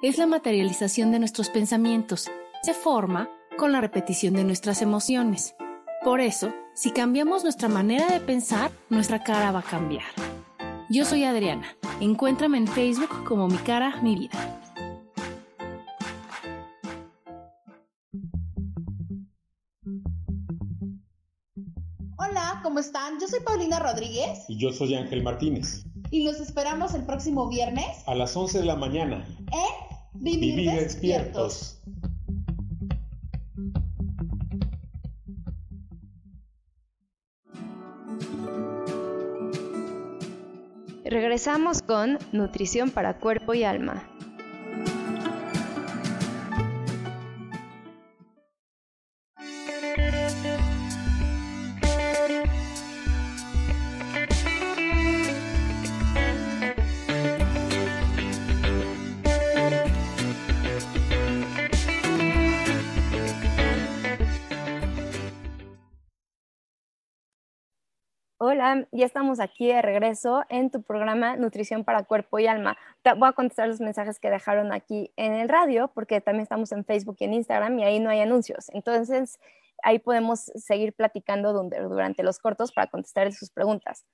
es 0.00 0.16
la 0.16 0.26
materialización 0.26 1.10
de 1.10 1.18
nuestros 1.18 1.50
pensamientos. 1.50 2.30
Se 2.62 2.72
forma 2.72 3.28
con 3.56 3.72
la 3.72 3.80
repetición 3.80 4.34
de 4.34 4.44
nuestras 4.44 4.80
emociones. 4.80 5.56
Por 6.04 6.20
eso, 6.20 6.54
si 6.72 6.92
cambiamos 6.92 7.42
nuestra 7.42 7.68
manera 7.68 8.06
de 8.06 8.20
pensar, 8.20 8.70
nuestra 8.90 9.24
cara 9.24 9.50
va 9.50 9.58
a 9.58 9.62
cambiar. 9.62 10.06
Yo 10.88 11.04
soy 11.04 11.24
Adriana. 11.24 11.66
Encuéntrame 12.00 12.58
en 12.58 12.68
Facebook 12.68 13.24
como 13.24 13.48
Mi 13.48 13.58
Cara, 13.58 14.00
Mi 14.00 14.14
Vida. 14.14 14.62
Hola, 22.18 22.60
¿cómo 22.62 22.78
están? 22.78 23.18
Yo 23.20 23.26
soy 23.26 23.40
Paulina 23.40 23.80
Rodríguez. 23.80 24.44
Y 24.46 24.58
yo 24.58 24.72
soy 24.72 24.94
Ángel 24.94 25.24
Martínez. 25.24 25.84
Y 26.10 26.22
los 26.24 26.40
esperamos 26.40 26.94
el 26.94 27.04
próximo 27.04 27.48
viernes. 27.48 27.84
A 28.06 28.14
las 28.14 28.36
11 28.36 28.60
de 28.60 28.64
la 28.64 28.76
mañana. 28.76 29.26
En 29.52 29.87
Vivir, 30.20 30.72
despiertos. 30.72 31.80
Regresamos 41.04 41.82
con 41.82 42.18
Nutrición 42.32 42.90
para 42.90 43.18
Cuerpo 43.18 43.54
y 43.54 43.64
Alma. 43.64 44.17
Ya 68.58 69.06
estamos 69.06 69.38
aquí 69.38 69.68
de 69.68 69.80
regreso 69.82 70.44
en 70.48 70.70
tu 70.70 70.82
programa 70.82 71.36
Nutrición 71.36 71.84
para 71.84 72.02
Cuerpo 72.02 72.40
y 72.40 72.48
Alma. 72.48 72.76
Voy 73.16 73.28
a 73.28 73.32
contestar 73.32 73.68
los 73.68 73.80
mensajes 73.80 74.18
que 74.18 74.30
dejaron 74.30 74.72
aquí 74.72 75.12
en 75.16 75.34
el 75.34 75.48
radio, 75.48 75.92
porque 75.94 76.20
también 76.20 76.42
estamos 76.42 76.72
en 76.72 76.84
Facebook 76.84 77.16
y 77.20 77.24
en 77.24 77.34
Instagram 77.34 77.78
y 77.78 77.84
ahí 77.84 78.00
no 78.00 78.10
hay 78.10 78.20
anuncios. 78.20 78.68
Entonces, 78.70 79.38
ahí 79.82 80.00
podemos 80.00 80.50
seguir 80.56 80.92
platicando 80.92 81.52
durante 81.52 82.24
los 82.24 82.40
cortos 82.40 82.72
para 82.72 82.88
contestar 82.88 83.32
sus 83.32 83.50
preguntas. 83.50 84.04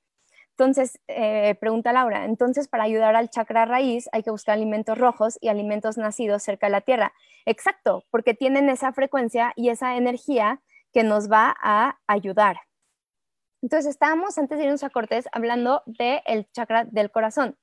Entonces, 0.51 1.01
eh, 1.09 1.55
pregunta 1.59 1.93
Laura, 1.93 2.27
entonces 2.27 2.69
para 2.69 2.85
ayudar 2.85 3.17
al 3.17 3.31
chakra 3.31 3.65
raíz 3.65 4.09
hay 4.13 4.23
que 4.23 4.31
buscar 4.31 4.55
alimentos 4.55 4.97
rojos 4.99 5.39
y 5.41 5.49
alimentos 5.49 5.97
nacidos 5.97 6.43
cerca 6.43 6.67
de 6.67 6.73
la 6.73 6.81
tierra. 6.83 7.15
Exacto, 7.47 8.05
porque 8.11 8.35
tienen 8.35 8.69
esa 8.69 8.93
frecuencia 8.93 9.53
y 9.57 9.71
esa 9.71 9.97
energía 9.97 10.61
que 10.93 11.03
nos 11.03 11.33
va 11.33 11.57
a 11.61 11.99
ayudar. 12.07 12.59
Entonces 13.65 13.87
estábamos 13.87 14.37
antes 14.37 14.59
de 14.59 14.65
irnos 14.65 14.85
a 14.85 14.91
Cortés 14.91 15.27
hablando 15.33 15.83
del 15.87 16.47
chakra 16.53 16.85
del 16.85 17.11
corazón. 17.11 17.57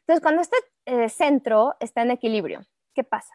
Entonces 0.00 0.20
cuando 0.20 0.42
este 0.42 0.58
eh, 0.84 1.08
centro 1.08 1.76
está 1.80 2.02
en 2.02 2.10
equilibrio, 2.10 2.66
¿qué 2.94 3.04
pasa? 3.04 3.32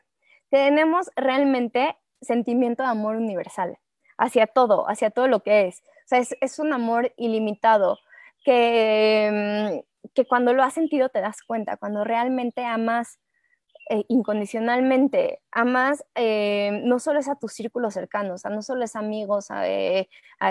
Tenemos 0.51 1.09
realmente 1.15 1.97
sentimiento 2.21 2.83
de 2.83 2.89
amor 2.89 3.15
universal 3.15 3.79
hacia 4.19 4.45
todo, 4.45 4.87
hacia 4.87 5.09
todo 5.09 5.27
lo 5.27 5.39
que 5.39 5.65
es. 5.65 5.79
O 5.79 6.05
sea, 6.05 6.19
es, 6.19 6.59
un 6.59 6.73
amor 6.73 7.11
ilimitado 7.17 7.97
que, 8.45 9.81
mm, 10.03 10.09
que 10.13 10.25
cuando 10.27 10.53
lo 10.53 10.61
has 10.61 10.75
sentido 10.75 11.09
te 11.09 11.21
das 11.21 11.41
cuenta, 11.41 11.77
cuando 11.77 12.03
realmente 12.03 12.63
amas 12.63 13.17
eh, 13.89 14.05
incondicionalmente, 14.07 15.41
amas 15.51 16.05
eh, 16.15 16.81
no 16.85 16.99
solo 16.99 17.19
es 17.19 17.27
a 17.27 17.35
tus 17.35 17.53
círculos 17.53 17.93
cercanos, 17.93 18.43
no 18.45 18.61
solo 18.61 18.85
es 18.85 18.95
amigos, 18.95 19.47
a, 19.49 19.63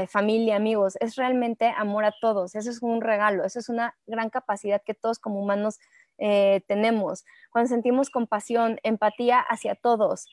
familia, 0.09 0.57
amigos, 0.57 0.97
es 1.01 1.17
realmente 1.17 1.73
amor 1.77 2.05
a 2.05 2.13
todos, 2.21 2.55
eso 2.55 2.69
es 2.71 2.83
un 2.83 3.01
regalo, 3.01 3.45
eso 3.45 3.59
es 3.59 3.69
una 3.69 3.97
gran 4.07 4.31
capacidad 4.31 4.83
que 4.85 4.95
todos 4.95 5.19
como 5.19 5.41
humanos 5.41 5.79
eh, 6.19 6.63
tenemos. 6.67 7.25
Cuando 7.51 7.69
sentimos 7.69 8.11
compasión, 8.11 8.79
empatía 8.83 9.41
hacia 9.41 9.75
todos, 9.75 10.27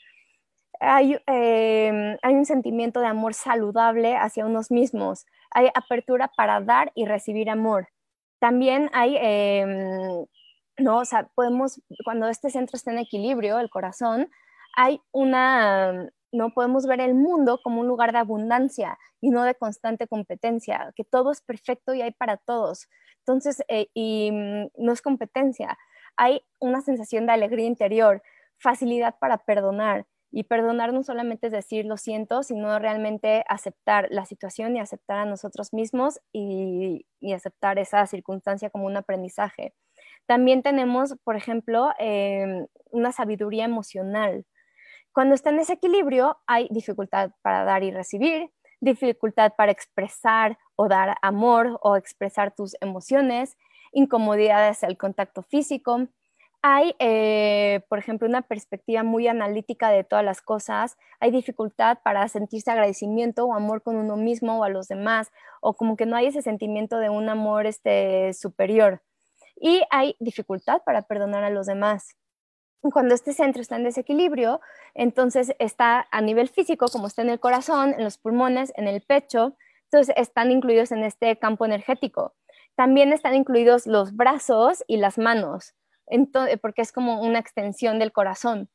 hay, 0.80 1.18
hay, 1.28 2.36
un 2.36 2.46
sentimiento 2.46 3.00
de 3.00 3.08
amor 3.08 3.34
saludable 3.34 4.16
hacia 4.18 4.46
unos 4.46 4.70
mismos, 4.70 5.26
hay 5.52 5.70
apertura 5.74 6.30
para 6.36 6.62
dar 6.62 6.92
y 6.94 7.06
recibir 7.06 7.50
amor. 7.50 7.88
También 8.40 8.90
hay 8.94 9.18
em, 9.18 10.26
¿no? 10.78 11.00
O 11.00 11.06
sea, 11.06 11.30
podemos, 11.36 11.82
cuando 12.06 12.28
este 12.28 12.50
centro 12.50 12.78
está 12.78 12.92
en 12.92 13.00
equilibrio, 13.00 13.60
el 13.60 13.70
corazón, 13.70 14.30
hay 14.76 15.02
una, 15.12 16.10
no 16.32 16.54
podemos 16.54 16.86
ver 16.86 17.02
el 17.02 17.16
mundo 17.16 17.60
como 17.64 17.82
un 17.82 17.88
lugar 17.88 18.12
de 18.12 18.20
abundancia 18.20 18.98
y 19.22 19.30
no 19.32 19.44
de 19.44 19.56
constante 19.56 20.08
competencia, 20.08 20.94
que 20.96 21.04
todo 21.04 21.32
es 21.32 21.42
perfecto 21.42 21.94
y 21.94 22.02
hay 22.02 22.12
para 22.12 22.38
todos. 22.38 22.88
Entonces, 23.20 23.64
eh, 23.70 23.88
y 23.94 24.32
mm, 24.32 24.68
no 24.78 24.92
es 24.94 25.02
competencia, 25.02 25.78
hay 26.16 26.42
una 26.60 26.82
sensación 26.82 27.26
de 27.26 27.34
alegría 27.34 27.66
interior, 27.66 28.22
facilidad 28.58 29.16
para 29.20 29.40
perdonar. 29.40 30.06
Y 30.30 30.44
perdonar 30.44 30.94
no 30.94 31.04
solamente 31.04 31.48
es 31.48 31.54
decir 31.54 31.86
lo 31.86 31.96
siento, 31.98 32.44
sino 32.44 32.78
realmente 32.80 33.46
aceptar 33.48 34.08
la 34.12 34.26
situación 34.26 34.76
y 34.76 34.80
aceptar 34.80 35.20
a 35.20 35.26
nosotros 35.26 35.74
mismos 35.74 36.20
y 36.34 37.06
aceptar 37.34 37.80
esa 37.80 38.06
circunstancia 38.08 38.70
como 38.70 38.86
un 38.88 38.98
aprendizaje. 38.98 39.74
También 40.28 40.62
tenemos, 40.62 41.16
por 41.24 41.38
ejemplo, 41.38 41.92
em, 42.00 42.68
una 42.92 43.12
sabiduría 43.12 43.66
emocional. 43.66 44.46
Cuando 45.14 45.34
está 45.34 45.50
en 45.50 45.60
ese 45.60 45.74
equilibrio, 45.74 46.38
hay 46.48 46.68
dificultad 46.70 47.32
para 47.42 47.64
dar 47.64 47.84
y 47.84 47.92
recibir, 47.92 48.52
dificultad 48.82 49.54
para 49.58 49.72
expresar 49.72 50.58
o 50.76 50.88
dar 50.90 51.18
amor 51.22 51.80
o 51.82 51.96
expresar 51.96 52.54
tus 52.54 52.76
emociones, 52.82 53.58
incomodidades 53.94 54.84
al 54.84 54.98
contacto 54.98 55.44
físico. 55.44 56.08
Hay, 56.62 56.94
eh, 57.00 57.82
por 57.90 57.98
ejemplo, 58.00 58.28
una 58.28 58.42
perspectiva 58.42 59.04
muy 59.04 59.28
analítica 59.28 59.90
de 59.90 60.04
todas 60.04 60.26
las 60.26 60.42
cosas. 60.42 60.98
Hay 61.22 61.32
dificultad 61.32 62.00
para 62.04 62.28
sentirse 62.28 62.70
agradecimiento 62.70 63.46
o 63.46 63.54
amor 63.54 63.82
con 63.82 63.96
uno 63.96 64.18
mismo 64.18 64.60
o 64.60 64.64
a 64.66 64.70
los 64.70 64.88
demás, 64.90 65.32
o 65.62 65.76
como 65.76 65.96
que 65.96 66.06
no 66.06 66.18
hay 66.18 66.28
ese 66.28 66.42
sentimiento 66.42 66.98
de 67.00 67.10
un 67.10 67.30
amor 67.30 67.66
este, 67.66 68.34
superior 68.34 69.02
y 69.60 69.84
hay 69.90 70.16
dificultad 70.20 70.82
para 70.86 71.04
perdonar 71.04 71.44
a 71.44 71.50
los 71.50 71.68
demás. 71.68 72.16
Cuando 72.82 73.16
este 73.16 73.34
centro 73.34 73.62
está 73.62 73.76
en 73.76 73.84
desequilibrio, 73.84 74.62
entonces 74.94 75.54
está 75.60 76.08
a 76.12 76.22
nivel 76.22 76.48
físico, 76.48 76.88
como 76.88 77.08
está 77.08 77.22
en 77.22 77.30
el 77.30 77.40
corazón, 77.40 77.94
en 77.98 78.04
los 78.04 78.18
pulmones, 78.18 78.72
en 78.76 78.88
el 78.88 79.02
pecho, 79.02 79.58
entonces 79.92 80.16
están 80.18 80.52
incluidos 80.52 80.92
en 80.92 81.04
este 81.04 81.38
campo 81.38 81.66
energético. 81.66 82.36
También 82.76 83.14
están 83.14 83.36
incluidos 83.36 83.88
los 83.88 84.16
brazos 84.16 84.84
y 84.88 84.98
las 84.98 85.18
manos, 85.18 85.74
porque 86.62 86.82
es 86.82 86.92
como 86.92 87.22
una 87.22 87.40
extensión 87.40 87.98
del 88.00 88.12
corazón, 88.12 88.70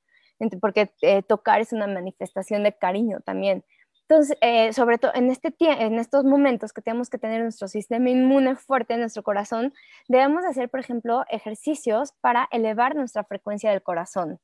porque 0.61 0.93
eh, 1.03 1.23
tocar 1.23 1.61
es 1.61 1.73
una 1.73 1.87
manifestación 1.87 2.65
de 2.65 2.77
cariño 2.77 3.21
también. 3.21 3.65
Entonces, 4.13 4.37
eh, 4.43 4.75
sobre 4.75 4.99
todo 4.99 5.11
en, 5.15 5.31
este 5.31 5.55
en 5.59 5.99
estos 5.99 6.25
momentos 6.25 6.75
que 6.75 6.83
tenemos 6.83 7.09
que 7.09 7.17
tener 7.17 7.41
nuestro 7.41 7.67
sistema 7.67 8.11
inmune 8.11 8.57
fuerte 8.57 8.93
en 8.93 9.01
nuestro 9.01 9.23
corazón, 9.23 9.73
debemos 10.07 10.45
hacer, 10.45 10.69
por 10.69 10.81
ejemplo, 10.81 11.25
ejercicios 11.31 12.13
para 12.21 12.47
elevar 12.53 12.95
nuestra 12.95 13.25
frecuencia 13.25 13.71
del 13.71 13.83
corazón. 13.83 14.39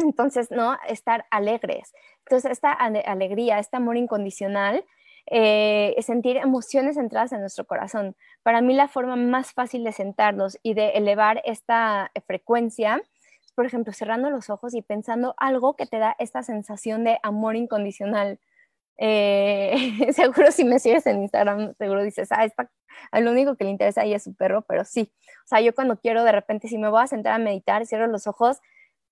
Entonces, 0.00 0.50
¿no? 0.50 0.76
Estar 0.88 1.26
alegres. 1.30 1.92
Entonces, 2.24 2.50
esta 2.50 2.72
alegría, 2.72 3.60
este 3.60 3.76
amor 3.76 3.96
incondicional, 3.98 4.84
eh, 5.30 5.94
sentir 6.02 6.36
emociones 6.36 6.96
entradas 6.96 7.30
en 7.30 7.42
nuestro 7.42 7.66
corazón. 7.66 8.16
Para 8.42 8.62
mí 8.62 8.74
la 8.74 8.88
forma 8.88 9.14
más 9.14 9.52
fácil 9.52 9.84
de 9.84 9.92
sentarnos 9.92 10.58
y 10.64 10.74
de 10.74 10.88
elevar 10.90 11.40
esta 11.44 12.10
frecuencia 12.26 13.00
es, 13.44 13.52
por 13.52 13.64
ejemplo, 13.64 13.92
cerrando 13.92 14.28
los 14.28 14.50
ojos 14.50 14.74
y 14.74 14.82
pensando 14.82 15.36
algo 15.36 15.76
que 15.76 15.86
te 15.86 15.98
da 15.98 16.16
esta 16.18 16.42
sensación 16.42 17.04
de 17.04 17.20
amor 17.22 17.54
incondicional. 17.54 18.40
Eh, 18.98 19.74
seguro 20.12 20.50
si 20.52 20.64
me 20.64 20.78
sigues 20.78 21.06
en 21.06 21.22
Instagram, 21.22 21.74
seguro 21.74 22.02
dices, 22.02 22.30
ah, 22.32 22.46
a 23.10 23.20
lo 23.20 23.30
único 23.30 23.56
que 23.56 23.64
le 23.64 23.70
interesa 23.70 24.02
ahí 24.02 24.14
es 24.14 24.24
su 24.24 24.34
perro, 24.34 24.62
pero 24.62 24.84
sí. 24.84 25.12
O 25.44 25.48
sea, 25.48 25.60
yo 25.60 25.74
cuando 25.74 25.98
quiero 25.98 26.24
de 26.24 26.32
repente, 26.32 26.68
si 26.68 26.78
me 26.78 26.88
voy 26.88 27.02
a 27.02 27.06
sentar 27.06 27.32
a 27.32 27.38
meditar, 27.38 27.86
cierro 27.86 28.06
los 28.06 28.26
ojos, 28.26 28.58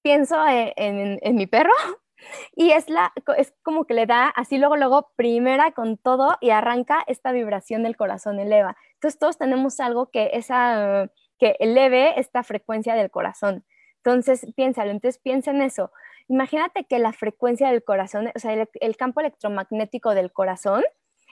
pienso 0.03 0.37
en, 0.47 1.19
en, 1.23 1.35
mi 1.35 1.47
perro 1.47 1.73
y 2.55 2.73
es, 2.73 2.89
la, 2.91 3.13
es 3.39 3.55
como 3.63 3.87
que 3.87 3.95
le 3.95 4.07
da 4.07 4.29
así 4.29 4.59
luego, 4.59 4.77
luego, 4.77 5.13
primera 5.17 5.73
con 5.73 5.97
todo 5.97 6.37
y 6.41 6.51
arranca 6.51 7.03
esta 7.07 7.33
vibración 7.33 7.83
del 7.83 7.97
corazón, 7.97 8.39
eleva. 8.39 8.77
Entonces 8.95 9.19
todos 9.19 9.39
tenemos 9.39 9.81
algo 9.81 10.11
que, 10.11 10.31
esa, 10.35 11.11
que 11.39 11.57
eleve 11.59 12.19
esta 12.21 12.43
frecuencia 12.43 12.95
del 12.95 13.11
corazón. 13.11 13.65
Entonces 14.05 14.47
piénsalo, 14.55 14.91
entonces 14.91 15.19
piensa 15.19 15.51
en 15.51 15.63
eso. 15.63 15.91
Imagínate 16.29 16.85
que 16.85 16.99
la 16.99 17.13
frecuencia 17.15 17.71
del 17.71 17.83
corazón, 17.83 18.31
o 18.35 18.39
sea, 18.39 18.53
el, 18.53 18.97
campo 18.97 19.21
electromagnético 19.21 20.15
del 20.15 20.31
corazón 20.31 20.85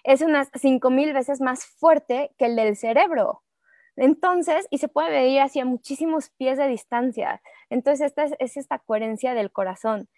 es 0.05 0.23
unas 0.23 0.49
5000 0.55 1.13
veces 1.13 1.41
más 1.43 1.67
fuerte 1.67 2.31
que 2.39 2.47
el 2.47 2.57
del 2.57 2.77
cerebro. 2.77 3.43
Entonces, 3.97 4.67
y 4.71 4.79
se 4.79 4.89
puede 4.89 5.11
medir 5.11 5.41
hacia 5.41 5.67
muchísimos 5.67 6.31
pies 6.31 6.57
de 6.57 6.67
distancia. 6.67 7.43
Entonces, 7.69 8.07
esta 8.07 8.25
es, 8.39 8.57
esta 8.57 8.79
coherencia 8.79 9.35
del 9.35 9.53
corazón. 9.53 10.09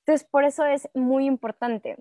Entonces, 0.00 0.28
por 0.30 0.44
eso 0.44 0.66
es 0.66 0.90
muy 0.94 1.24
importante. 1.24 1.96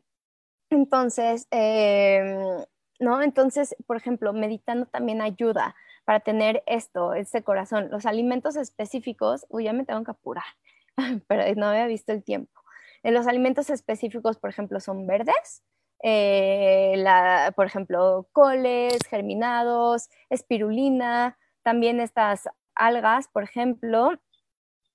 Entonces, 0.69 1.47
em, 1.51 2.65
¿no? 2.99 3.21
Entonces, 3.21 3.75
por 3.87 3.95
ejemplo, 3.95 4.33
meditando 4.33 4.87
también 4.87 5.21
ayuda 5.21 5.75
para 6.11 6.19
tener 6.19 6.61
esto, 6.65 7.13
este 7.13 7.41
corazón. 7.41 7.87
Los 7.89 8.05
alimentos 8.05 8.57
específicos, 8.57 9.45
uy, 9.47 9.63
ya 9.63 9.71
me 9.71 9.85
tengo 9.85 10.03
que 10.03 10.11
apurar. 10.11 10.43
pero 11.29 11.43
no 11.55 11.67
había 11.67 11.87
visto 11.87 12.11
el 12.11 12.21
tiempo. 12.21 12.51
En 13.01 13.13
los 13.13 13.27
alimentos 13.27 13.69
específicos, 13.69 14.37
por 14.37 14.49
ejemplo, 14.49 14.81
son 14.81 15.07
verdes, 15.07 15.63
eh, 16.03 17.01
por 17.55 17.65
ejemplo, 17.65 18.27
coles, 18.33 18.97
germinados, 19.09 20.09
espirulina, 20.29 21.37
también 21.63 22.01
estas 22.01 22.49
algas, 22.75 23.29
por 23.29 23.43
ejemplo, 23.43 24.11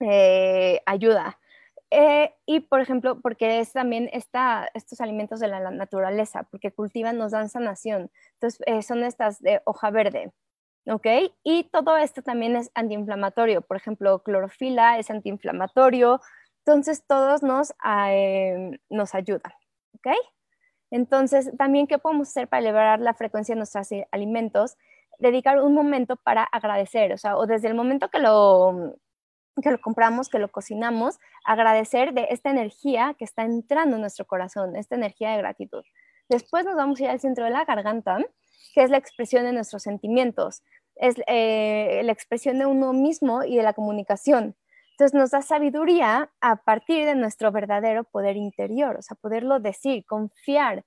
eh, 0.01 0.83
ayuda. 0.85 1.39
Eh, 1.91 2.35
y, 2.45 2.61
por 2.61 2.83
ejemplo, 2.83 3.23
porque 3.23 3.61
es 3.61 3.73
también 3.73 4.11
estos 4.13 5.01
alimentos 5.01 5.41
de 5.41 5.49
la 5.49 5.71
naturaleza, 5.71 6.43
porque 6.51 6.73
cultivan, 6.73 7.17
nos 7.17 7.33
dan 7.33 7.49
sanación. 7.49 8.11
Entonces, 8.35 8.85
son 8.87 9.03
estas 9.03 9.41
de 9.41 9.63
hoja 9.65 9.91
verde. 9.91 10.31
¿Ok? 10.87 11.07
Y 11.43 11.65
todo 11.65 11.97
esto 11.97 12.23
también 12.23 12.57
es 12.57 12.71
antiinflamatorio, 12.75 13.63
por 13.63 13.77
ejemplo, 13.77 14.23
clorofila 14.23 14.99
es 14.99 15.11
antiinflamatorio, 15.11 16.21
entonces 16.65 17.05
todos 17.07 17.43
nos, 17.43 17.75
eh, 18.09 18.79
nos 18.89 19.15
ayudan, 19.15 19.53
¿ok? 19.95 20.15
Entonces, 20.91 21.51
también, 21.59 21.87
¿qué 21.87 21.99
podemos 21.99 22.29
hacer 22.29 22.49
para 22.49 22.61
elevar 22.61 23.01
la 23.01 23.15
frecuencia 23.15 23.55
de 23.55 23.59
nuestros 23.59 23.89
alimentos? 24.13 24.77
Dedicar 25.19 25.61
un 25.61 25.75
momento 25.75 26.17
para 26.17 26.45
agradecer, 26.45 27.13
o 27.13 27.19
sea, 27.19 27.37
o 27.37 27.47
desde 27.47 27.69
el 27.69 27.75
momento 27.75 28.09
que 28.09 28.19
lo, 28.21 28.95
que 29.63 29.71
lo 29.71 29.81
compramos, 29.81 30.29
que 30.29 30.39
lo 30.39 30.51
cocinamos, 30.51 31.19
agradecer 31.45 32.13
de 32.15 32.29
esta 32.31 32.51
energía 32.51 33.15
que 33.19 33.25
está 33.25 33.43
entrando 33.43 33.97
en 33.97 34.03
nuestro 34.03 34.27
corazón, 34.27 34.77
esta 34.77 34.95
energía 34.95 35.31
de 35.31 35.39
gratitud. 35.39 35.83
Después 36.29 36.65
nos 36.65 36.77
vamos 36.77 37.01
a 37.01 37.05
ir 37.05 37.11
al 37.11 37.21
centro 37.21 37.45
de 37.45 37.51
la 37.51 37.65
garganta 37.65 38.19
que 38.75 38.83
es 38.83 38.91
la 38.91 38.99
expresión 38.99 39.45
de 39.45 39.53
nuestros 39.53 39.83
sentimientos, 39.83 40.63
es 40.97 41.17
eh, 41.27 42.01
la 42.05 42.13
expresión 42.13 42.59
de 42.59 42.67
uno 42.67 42.93
mismo 42.93 43.45
y 43.45 43.57
de 43.57 43.63
la 43.63 43.73
comunicación. 43.73 44.57
Entonces 44.93 45.15
nos 45.15 45.31
da 45.31 45.43
sabiduría 45.43 46.31
a 46.41 46.57
partir 46.57 47.05
de 47.05 47.15
nuestro 47.15 47.53
verdadero 47.53 48.05
poder 48.05 48.37
interior, 48.37 48.97
o 48.97 49.03
sea, 49.03 49.15
poderlo 49.15 49.61
decir, 49.61 50.07
confiar, 50.07 50.87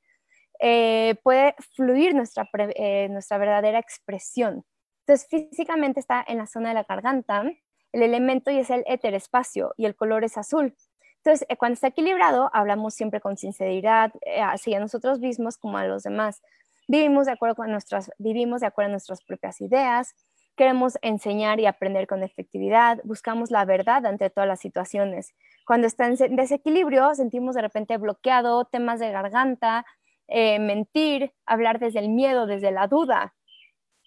eh, 0.59 1.15
puede 1.23 1.53
fluir 1.75 2.15
nuestra, 2.15 2.49
eh, 2.53 3.07
nuestra 3.09 3.38
verdadera 3.38 3.77
expresión. 3.77 4.65
Entonces 5.05 5.27
físicamente 5.30 5.99
está 5.99 6.25
en 6.27 6.39
la 6.39 6.47
zona 6.47 6.69
de 6.69 6.75
la 6.75 6.84
garganta, 6.89 7.43
el 7.91 8.01
elemento 8.01 8.49
y 8.49 8.57
es 8.57 8.71
el 8.71 8.84
éter 8.88 9.13
espacio 9.13 9.73
y 9.77 9.86
el 9.86 9.95
color 9.95 10.23
es 10.23 10.38
azul. 10.38 10.75
Entonces, 11.23 11.45
eh, 11.49 11.57
cuando 11.57 11.73
está 11.73 11.88
equilibrado, 11.88 12.49
hablamos 12.53 12.95
siempre 12.95 13.21
con 13.21 13.38
sinceridad, 13.38 14.11
así 14.41 14.73
a 14.73 14.80
nosotros 14.80 15.19
mismos 15.19 15.57
como 15.57 15.77
a 15.77 15.86
los 15.86 16.01
demás. 16.01 16.41
Vivimos 16.90 17.28
de 17.28 17.32
acuerdo 17.32 17.56
con 17.56 17.72
nuestras, 17.72 18.12
vivimos 18.18 18.60
de 18.60 18.68
acuerdo 18.68 18.90
a 18.90 18.92
nuestras 18.92 19.24
propias 19.24 19.62
ideas, 19.62 20.14
Queremos 20.60 20.98
enseñar 21.02 21.62
y 21.62 21.68
aprender 21.68 22.06
con 22.06 22.22
efectividad, 22.22 23.00
buscamos 23.06 23.50
la 23.50 23.64
verdad 23.64 24.06
ante 24.06 24.30
todas 24.30 24.46
las 24.46 24.60
situaciones. 24.60 25.34
Cuando 25.66 25.88
está 25.88 26.06
en 26.08 26.36
desequilibrio, 26.36 27.16
sentimos 27.16 27.56
de 27.56 27.62
repente 27.62 27.96
bloqueado 27.96 28.66
temas 28.66 29.00
de 29.00 29.10
garganta, 29.10 29.86
eh, 30.28 30.60
mentir, 30.60 31.32
hablar 31.46 31.80
desde 31.80 32.00
el 32.00 32.10
miedo, 32.10 32.46
desde 32.46 32.72
la 32.72 32.88
duda. 32.88 33.34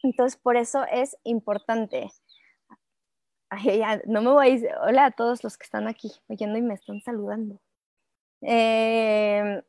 Entonces, 0.02 0.38
por 0.38 0.58
eso 0.58 0.84
es 0.92 1.16
importante. 1.24 2.10
no 4.06 4.20
me 4.20 4.30
voy 4.30 4.46
a 4.46 4.50
ir. 4.50 4.68
Hola 4.82 5.06
a 5.06 5.10
todos 5.10 5.42
los 5.42 5.56
que 5.56 5.64
están 5.64 5.88
aquí 5.88 6.12
oyendo 6.28 6.58
y 6.58 6.62
me 6.62 6.74
están 6.74 7.00
saludando. 7.00 7.62
Eh, 8.42 9.62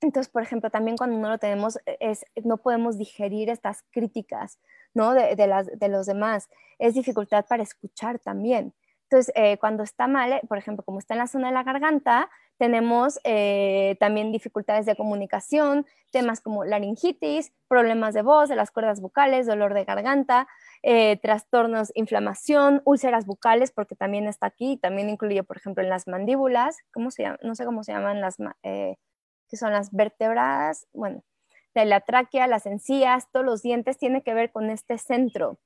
entonces, 0.00 0.30
por 0.30 0.42
ejemplo, 0.42 0.70
también 0.70 0.96
cuando 0.96 1.18
no 1.18 1.28
lo 1.28 1.38
tenemos, 1.38 1.78
es, 2.00 2.24
no 2.44 2.58
podemos 2.58 2.98
digerir 2.98 3.50
estas 3.50 3.82
críticas, 3.90 4.58
¿no? 4.94 5.12
De, 5.12 5.46
las, 5.46 5.66
de 5.66 5.88
los 5.88 6.06
demás. 6.06 6.48
Es 6.78 6.94
dificultad 6.94 7.46
para 7.48 7.62
escuchar 7.62 8.18
también. 8.18 8.74
Entonces, 9.10 9.32
eh, 9.34 9.56
cuando 9.58 9.82
está 9.82 10.06
mal, 10.06 10.32
eh, 10.32 10.40
por 10.46 10.58
ejemplo, 10.58 10.84
como 10.84 10.98
está 10.98 11.14
en 11.14 11.18
la 11.18 11.26
zona 11.26 11.48
de 11.48 11.54
la 11.54 11.62
garganta, 11.62 12.30
tenemos 12.58 13.18
eh, 13.24 13.96
también 14.00 14.32
dificultades 14.32 14.84
de 14.84 14.96
comunicación, 14.96 15.86
temas 16.12 16.40
como 16.40 16.64
laringitis, 16.64 17.52
problemas 17.68 18.12
de 18.12 18.22
voz, 18.22 18.48
de 18.48 18.56
las 18.56 18.70
cuerdas 18.70 19.00
vocales, 19.00 19.46
dolor 19.46 19.74
de 19.74 19.84
garganta, 19.84 20.48
trastornos, 21.22 21.90
inflamación, 21.94 22.82
úlceras 22.84 23.26
bucales, 23.26 23.72
porque 23.72 23.94
también 23.94 24.26
está 24.26 24.46
aquí, 24.46 24.76
también 24.76 25.08
incluye, 25.10 25.42
por 25.42 25.56
ejemplo, 25.56 25.82
en 25.82 25.90
las 25.90 26.06
mandíbulas, 26.06 26.78
¿cómo 26.92 27.10
se 27.10 27.24
llama? 27.24 27.38
No 27.42 27.54
sé 27.54 27.64
cómo 27.64 27.84
se 27.84 27.92
llaman 27.92 28.20
las, 28.20 28.36
que 29.48 29.56
son 29.56 29.72
las 29.72 29.92
vértebras, 29.92 30.86
bueno, 30.92 31.22
de 31.74 31.84
la 31.84 32.00
tráquea, 32.00 32.46
las 32.46 32.66
encías, 32.66 33.30
todos 33.30 33.46
los 33.46 33.62
dientes, 33.62 33.98
tiene 33.98 34.22
que 34.22 34.34
ver 34.34 34.50
con 34.50 34.70
este 34.70 34.98
centro. 34.98 35.58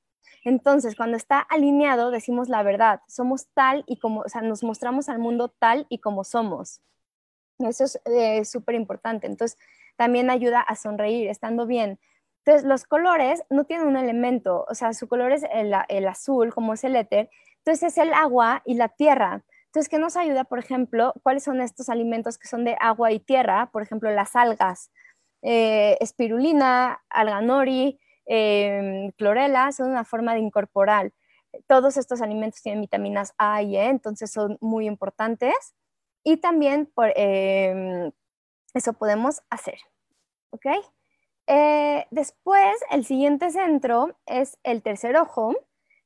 Entonces, 0.43 0.95
cuando 0.95 1.17
está 1.17 1.39
alineado, 1.39 2.11
decimos 2.11 2.49
la 2.49 2.63
verdad, 2.63 3.01
somos 3.07 3.47
tal 3.53 3.83
y 3.87 3.97
como, 3.97 4.21
o 4.21 4.29
sea, 4.29 4.41
nos 4.41 4.63
mostramos 4.63 5.09
al 5.09 5.19
mundo 5.19 5.49
tal 5.49 5.85
y 5.89 5.99
como 5.99 6.23
somos. 6.23 6.81
Eso 7.59 7.85
es 7.85 8.01
eh, 8.05 8.43
súper 8.45 8.75
importante. 8.75 9.27
Entonces, 9.27 9.57
también 9.95 10.29
ayuda 10.29 10.59
a 10.59 10.75
sonreír, 10.75 11.29
estando 11.29 11.65
bien. 11.65 11.99
Entonces, 12.45 12.67
los 12.67 12.83
colores 12.83 13.43
no 13.49 13.63
tienen 13.63 13.87
un 13.87 13.95
elemento, 13.95 14.65
o 14.67 14.75
sea, 14.75 14.93
su 14.93 15.07
color 15.07 15.31
es 15.31 15.43
el, 15.53 15.73
el 15.87 16.07
azul, 16.07 16.53
como 16.53 16.73
es 16.73 16.83
el 16.83 16.95
éter. 16.95 17.29
Entonces, 17.59 17.93
es 17.93 17.97
el 17.97 18.13
agua 18.13 18.61
y 18.65 18.75
la 18.75 18.89
tierra. 18.89 19.43
Entonces, 19.73 19.89
¿qué 19.89 19.97
nos 19.97 20.15
ayuda, 20.17 20.43
por 20.43 20.59
ejemplo? 20.59 21.15
¿Cuáles 21.23 21.43
son 21.45 21.59
estos 21.59 21.89
alimentos 21.89 22.37
que 22.37 22.47
son 22.47 22.63
de 22.63 22.77
agua 22.79 23.11
y 23.11 23.19
tierra? 23.19 23.71
Por 23.71 23.81
ejemplo, 23.81 24.11
las 24.11 24.35
algas, 24.35 24.91
eh, 25.41 25.97
espirulina, 25.99 27.01
alga 27.09 27.41
nori, 27.41 27.99
em, 28.27 29.11
clorela, 29.13 29.71
son 29.71 29.89
una 29.89 30.03
forma 30.05 30.35
de 30.35 30.41
incorporar. 30.41 31.11
Todos 31.65 31.97
estos 31.97 32.21
alimentos 32.21 32.61
tienen 32.61 32.81
vitaminas 32.81 33.33
A 33.39 33.63
y 33.63 33.75
E, 33.75 33.85
entonces 33.85 34.31
son 34.31 34.59
muy 34.61 34.85
importantes. 34.85 35.55
Y 36.23 36.37
también 36.37 36.85
por, 36.85 37.11
em, 37.15 38.11
eso 38.75 38.93
podemos 38.93 39.41
hacer. 39.49 39.79
¿Ok? 40.51 40.67
Eh, 41.47 42.05
después, 42.11 42.75
el 42.91 43.05
siguiente 43.05 43.49
centro 43.51 44.15
es 44.27 44.59
el 44.63 44.83
tercer 44.83 45.17
ojo, 45.17 45.55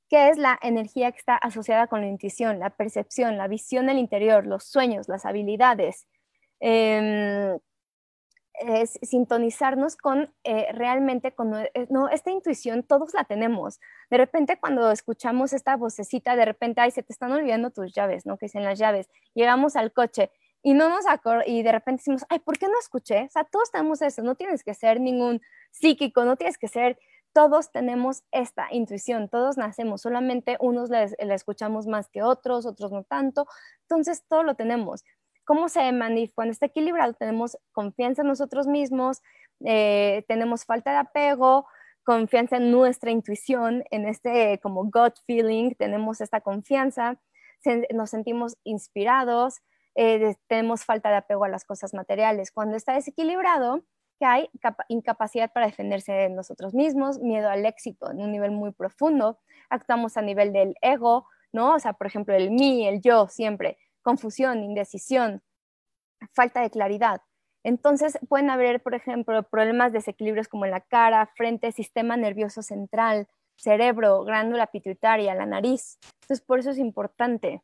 que 0.09 0.29
es 0.29 0.37
la 0.37 0.57
energía 0.61 1.11
que 1.11 1.19
está 1.19 1.35
asociada 1.35 1.87
con 1.87 2.01
la 2.01 2.07
intuición, 2.07 2.59
la 2.59 2.69
percepción, 2.71 3.37
la 3.37 3.47
visión 3.47 3.87
del 3.87 3.97
interior, 3.97 4.47
los 4.47 4.63
sueños, 4.63 5.07
las 5.09 5.25
habilidades. 5.25 6.07
Em, 6.59 7.59
es 8.59 8.97
sintonizarnos 9.03 9.97
con 9.97 10.33
eh, 10.43 10.67
realmente 10.73 11.33
con 11.33 11.53
eh, 11.55 11.71
no, 11.89 12.09
esta 12.09 12.31
intuición 12.31 12.83
todos 12.83 13.13
la 13.13 13.23
tenemos. 13.23 13.79
De 14.09 14.17
repente 14.17 14.59
cuando 14.59 14.91
escuchamos 14.91 15.53
esta 15.53 15.75
vocecita, 15.75 16.35
de 16.35 16.45
repente, 16.45 16.81
ay, 16.81 16.91
se 16.91 17.03
te 17.03 17.13
están 17.13 17.31
olvidando 17.31 17.69
tus 17.69 17.93
llaves, 17.93 18.25
¿no? 18.25 18.37
Que 18.37 18.47
dicen 18.47 18.63
las 18.63 18.79
llaves. 18.79 19.09
Llegamos 19.35 19.75
al 19.75 19.93
coche 19.93 20.31
y 20.63 20.73
no 20.73 20.89
nos 20.89 21.05
y 21.45 21.63
de 21.63 21.71
repente 21.71 22.01
decimos, 22.01 22.25
ay, 22.29 22.39
¿por 22.39 22.57
qué 22.57 22.67
no 22.67 22.79
escuché? 22.79 23.25
O 23.25 23.29
sea, 23.29 23.43
todos 23.43 23.71
tenemos 23.71 24.01
eso, 24.01 24.21
no 24.21 24.35
tienes 24.35 24.63
que 24.63 24.73
ser 24.73 24.99
ningún 24.99 25.41
psíquico, 25.71 26.25
no 26.25 26.35
tienes 26.35 26.57
que 26.57 26.67
ser 26.67 26.97
todos 27.33 27.71
tenemos 27.71 28.23
esta 28.31 28.67
intuición, 28.71 29.29
todos 29.29 29.57
nacemos, 29.57 30.01
solamente 30.01 30.57
unos 30.59 30.89
la 30.89 31.05
escuchamos 31.35 31.87
más 31.87 32.09
que 32.09 32.23
otros, 32.23 32.65
otros 32.65 32.91
no 32.91 33.03
tanto, 33.03 33.47
entonces 33.83 34.23
todo 34.27 34.43
lo 34.43 34.55
tenemos. 34.55 35.03
¿Cómo 35.45 35.69
se 35.69 35.91
manifiesta? 35.91 36.35
Cuando 36.35 36.51
está 36.51 36.65
equilibrado 36.65 37.13
tenemos 37.13 37.57
confianza 37.71 38.21
en 38.21 38.27
nosotros 38.27 38.67
mismos, 38.67 39.21
eh, 39.65 40.25
tenemos 40.27 40.65
falta 40.65 40.91
de 40.91 40.97
apego, 40.97 41.67
confianza 42.03 42.57
en 42.57 42.71
nuestra 42.71 43.11
intuición, 43.11 43.83
en 43.91 44.07
este 44.07 44.59
como 44.61 44.83
gut 44.85 45.15
feeling, 45.25 45.71
tenemos 45.75 46.21
esta 46.21 46.41
confianza, 46.41 47.19
nos 47.93 48.09
sentimos 48.09 48.57
inspirados, 48.63 49.61
eh, 49.95 50.35
tenemos 50.47 50.85
falta 50.85 51.09
de 51.09 51.17
apego 51.17 51.45
a 51.45 51.49
las 51.49 51.65
cosas 51.65 51.93
materiales. 51.93 52.51
Cuando 52.51 52.77
está 52.77 52.93
desequilibrado, 52.93 53.83
que 54.19 54.25
hay 54.25 54.49
incapacidad 54.89 55.51
para 55.51 55.67
defenderse 55.67 56.11
de 56.11 56.29
nosotros 56.29 56.73
mismos, 56.73 57.19
miedo 57.19 57.49
al 57.49 57.65
éxito 57.65 58.11
en 58.11 58.21
un 58.21 58.31
nivel 58.31 58.51
muy 58.51 58.71
profundo, 58.71 59.39
actuamos 59.69 60.17
a 60.17 60.21
nivel 60.21 60.53
del 60.53 60.75
ego, 60.81 61.27
¿no? 61.51 61.75
O 61.75 61.79
sea, 61.79 61.93
por 61.93 62.07
ejemplo, 62.07 62.35
el 62.35 62.51
mí, 62.51 62.87
el 62.87 63.01
yo, 63.01 63.27
siempre, 63.27 63.77
confusión, 64.01 64.63
indecisión, 64.63 65.41
falta 66.33 66.61
de 66.61 66.69
claridad. 66.69 67.21
Entonces 67.63 68.17
pueden 68.29 68.49
haber, 68.49 68.81
por 68.81 68.95
ejemplo, 68.95 69.43
problemas, 69.43 69.91
desequilibrios 69.91 70.47
como 70.47 70.65
en 70.65 70.71
la 70.71 70.81
cara, 70.81 71.29
frente, 71.35 71.71
sistema 71.71 72.15
nervioso 72.15 72.61
central, 72.61 73.27
cerebro, 73.55 74.23
glándula 74.23 74.67
pituitaria, 74.67 75.35
la 75.35 75.45
nariz. 75.45 75.99
Entonces, 76.21 76.45
por 76.45 76.59
eso 76.59 76.71
es 76.71 76.77
importante. 76.77 77.61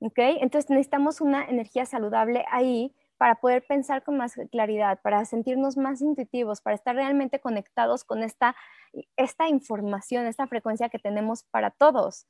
¿Ok? 0.00 0.18
Entonces 0.18 0.70
necesitamos 0.70 1.20
una 1.20 1.44
energía 1.46 1.86
saludable 1.86 2.44
ahí 2.50 2.94
para 3.24 3.36
poder 3.36 3.64
pensar 3.66 4.04
con 4.04 4.18
más 4.18 4.34
claridad, 4.52 5.00
para 5.00 5.24
sentirnos 5.24 5.78
más 5.78 6.02
intuitivos, 6.02 6.60
para 6.60 6.76
estar 6.76 6.94
realmente 6.94 7.40
conectados 7.40 8.04
con 8.04 8.22
esta, 8.22 8.54
esta 9.16 9.48
información, 9.48 10.26
esta 10.26 10.46
frecuencia 10.46 10.90
que 10.90 10.98
tenemos 10.98 11.44
para 11.44 11.70
todos. 11.70 12.26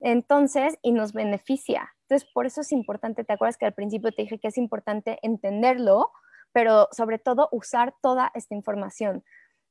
Entonces, 0.00 0.78
y 0.80 0.92
nos 0.92 1.12
beneficia. 1.12 1.94
Entonces, 2.04 2.26
por 2.32 2.46
eso 2.46 2.62
es 2.62 2.72
importante, 2.72 3.22
¿te 3.22 3.34
acuerdas 3.34 3.58
que 3.58 3.66
al 3.66 3.74
principio 3.74 4.12
te 4.12 4.22
dije 4.22 4.38
que 4.38 4.48
es 4.48 4.56
importante 4.56 5.18
entenderlo, 5.20 6.10
pero 6.52 6.88
sobre 6.90 7.18
todo 7.18 7.50
usar 7.52 7.94
toda 8.00 8.32
esta 8.32 8.54
información? 8.54 9.22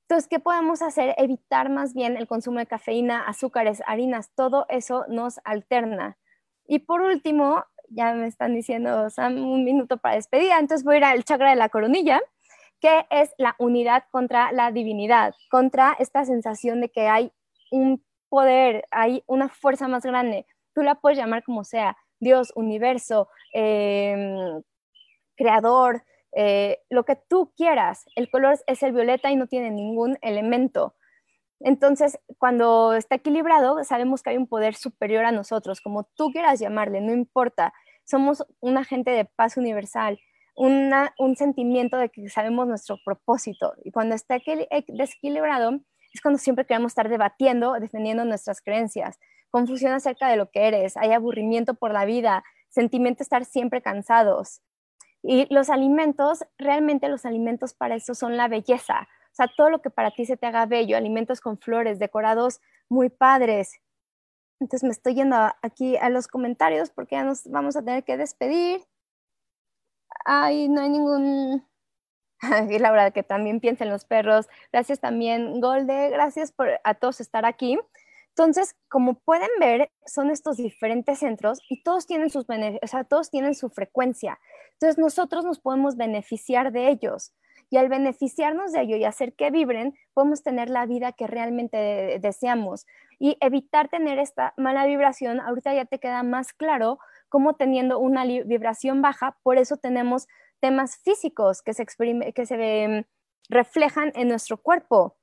Entonces, 0.04 0.30
¿qué 0.30 0.40
podemos 0.40 0.84
hacer? 0.84 1.16
Evitar 1.18 1.72
más 1.72 1.96
bien 1.96 2.16
el 2.16 2.28
consumo 2.28 2.60
de 2.60 2.68
cafeína, 2.68 3.24
azúcares, 3.24 3.82
harinas, 3.88 4.30
todo 4.36 4.68
eso 4.70 5.06
nos 5.08 5.40
alterna. 5.46 6.20
Y 6.68 6.78
por 6.78 7.02
último, 7.02 7.64
ya 7.90 8.14
me 8.14 8.28
están 8.28 8.54
diciendo, 8.54 9.08
un 9.18 9.64
minuto 9.64 9.98
para 9.98 10.16
despedida, 10.16 10.60
entonces 10.60 10.84
voy 10.84 10.96
a 10.96 10.98
ir 10.98 11.04
al 11.06 11.24
chakra 11.24 11.50
de 11.50 11.56
la 11.56 11.70
coronilla, 11.70 12.22
que 12.80 13.06
es 13.10 13.34
la 13.38 13.56
unidad 13.60 14.04
contra 14.12 14.52
la 14.52 14.72
divinidad, 14.72 15.34
contra 15.50 15.96
esta 16.00 16.26
sensación 16.26 16.82
de 16.82 16.90
que 16.90 17.08
hay 17.08 17.32
un 17.72 18.04
poder, 18.30 18.86
hay 18.92 19.24
una 19.28 19.50
fuerza 19.50 19.88
más 19.88 20.04
grande. 20.04 20.46
Tú 20.74 20.84
la 20.84 20.96
puedes 20.96 21.18
llamar 21.18 21.44
como 21.44 21.64
sea, 21.64 21.98
Dios, 22.20 22.52
universo, 22.56 23.28
em, 23.54 24.62
creador, 25.36 26.04
eh, 26.32 26.80
lo 26.90 27.04
que 27.06 27.16
tú 27.16 27.52
quieras. 27.56 28.06
El 28.16 28.30
color 28.30 28.60
es 28.68 28.84
el 28.84 28.92
violeta 28.92 29.32
y 29.32 29.36
no 29.36 29.48
tiene 29.48 29.72
ningún 29.72 30.18
elemento. 30.22 30.96
Entonces, 31.60 32.20
cuando 32.38 32.94
está 32.94 33.16
equilibrado, 33.16 33.84
sabemos 33.84 34.24
que 34.24 34.32
hay 34.32 34.38
un 34.38 34.48
poder 34.48 34.76
superior 34.76 35.26
a 35.26 35.32
nosotros, 35.32 35.82
como 35.82 36.06
tú 36.16 36.32
quieras 36.32 36.60
llamarle, 36.60 37.02
no 37.02 37.12
importa. 37.12 37.74
Somos 38.06 38.46
un 38.60 38.78
agente 38.78 39.12
de 39.12 39.26
paz 39.26 39.58
universal, 39.58 40.20
un 40.56 41.36
sentimiento 41.38 41.98
de 41.98 42.10
que 42.10 42.28
sabemos 42.30 42.68
nuestro 42.68 42.98
propósito. 43.04 43.74
Y 43.84 43.92
cuando 43.92 44.16
está 44.16 44.38
eh, 44.38 44.86
desequilibrado, 44.88 45.80
es 46.14 46.22
cuando 46.22 46.38
siempre 46.38 46.66
queremos 46.66 46.92
estar 46.92 47.10
debatiendo, 47.10 47.74
defendiendo 47.74 48.26
nuestras 48.26 48.62
creencias, 48.62 49.20
confusión 49.52 49.94
acerca 49.94 50.28
de 50.28 50.38
lo 50.38 50.50
que 50.50 50.68
eres, 50.68 50.98
hay 50.98 51.12
aburrimiento 51.12 51.76
por 51.76 51.92
la 51.92 52.06
vida, 52.06 52.44
sentimiento 52.70 53.20
de 53.20 53.24
estar 53.24 53.46
siempre 53.46 53.82
cansados. 53.82 54.62
Y 55.22 55.54
los 55.54 55.70
alimentos, 55.70 56.46
realmente 56.58 57.10
los 57.10 57.26
alimentos 57.26 57.74
para 57.74 57.96
eso 57.96 58.14
son 58.16 58.38
la 58.38 58.48
belleza, 58.48 59.08
sea, 59.40 59.52
todo 59.56 59.70
lo 59.70 59.82
que 59.82 59.90
para 59.90 60.12
ti 60.12 60.26
se 60.26 60.38
te 60.38 60.46
haga 60.46 60.66
bello, 60.66 60.98
alimentos 60.98 61.42
con 61.42 61.58
flores, 61.58 62.00
decorados 62.00 62.62
muy 62.90 63.10
padres. 63.10 63.80
Entonces 64.60 64.84
me 64.84 64.92
estoy 64.92 65.16
yendo 65.16 65.38
aquí 65.62 65.98
a 65.98 66.10
los 66.10 66.28
comentarios 66.28 66.90
porque 66.90 67.16
ya 67.16 67.24
nos 67.24 67.50
vamos 67.50 67.76
a 67.76 67.84
tener 67.84 68.04
que 68.04 68.18
despedir. 68.18 68.86
Ay, 70.26 70.70
no 70.70 70.82
hay 70.82 70.90
ningún... 70.90 71.66
Y 72.70 72.80
la 72.80 73.12
que 73.12 73.24
también 73.24 73.60
piensen 73.60 73.90
los 73.90 74.06
perros. 74.06 74.48
Gracias 74.72 75.00
también, 75.00 75.60
Golde. 75.60 76.10
Gracias 76.10 76.52
por 76.52 76.70
a 76.84 76.94
todos 76.94 77.20
estar 77.20 77.46
aquí. 77.46 77.78
Entonces, 78.30 78.76
como 78.88 79.16
pueden 79.16 79.50
ver, 79.60 79.92
son 80.06 80.30
estos 80.30 80.58
diferentes 80.58 81.20
centros 81.20 81.60
y 81.70 81.84
todos 81.84 82.08
tienen 82.08 82.30
sus 82.30 82.46
o 82.50 82.88
sea, 82.88 83.04
todos 83.04 83.30
tienen 83.30 83.56
su 83.56 83.70
frecuencia. 83.70 84.40
Entonces, 84.74 84.98
nosotros 84.98 85.44
nos 85.44 85.60
podemos 85.60 85.98
beneficiar 85.98 86.72
de 86.72 86.90
ellos. 86.90 87.34
Y 87.70 87.78
al 87.78 87.90
beneficiarnos 87.90 88.72
de 88.72 88.82
ello 88.82 88.96
y 88.96 89.06
hacer 89.06 89.34
que 89.34 89.52
vibren, 89.52 89.94
podemos 90.14 90.42
tener 90.44 90.70
la 90.70 90.86
vida 90.86 91.12
que 91.12 91.28
realmente 91.28 92.18
deseamos 92.20 92.86
y 93.20 93.38
evitar 93.42 93.90
tener 93.90 94.18
esta 94.18 94.54
mala 94.58 94.86
vibración. 94.86 95.40
Ahorita 95.40 95.74
ya 95.74 95.86
te 95.86 96.00
queda 96.00 96.24
más 96.24 96.54
claro 96.54 97.00
cómo 97.30 97.54
teniendo 97.54 98.00
una 98.00 98.26
vibración 98.26 99.02
baja, 99.02 99.38
por 99.44 99.58
eso 99.58 99.78
tenemos 99.78 100.28
temas 100.60 100.98
físicos 100.98 101.62
que 101.62 101.74
se, 101.74 101.86
que 102.34 102.46
se 102.46 103.06
reflejan 103.50 104.12
en 104.16 104.28
nuestro 104.28 104.58
cuerpo, 104.58 105.18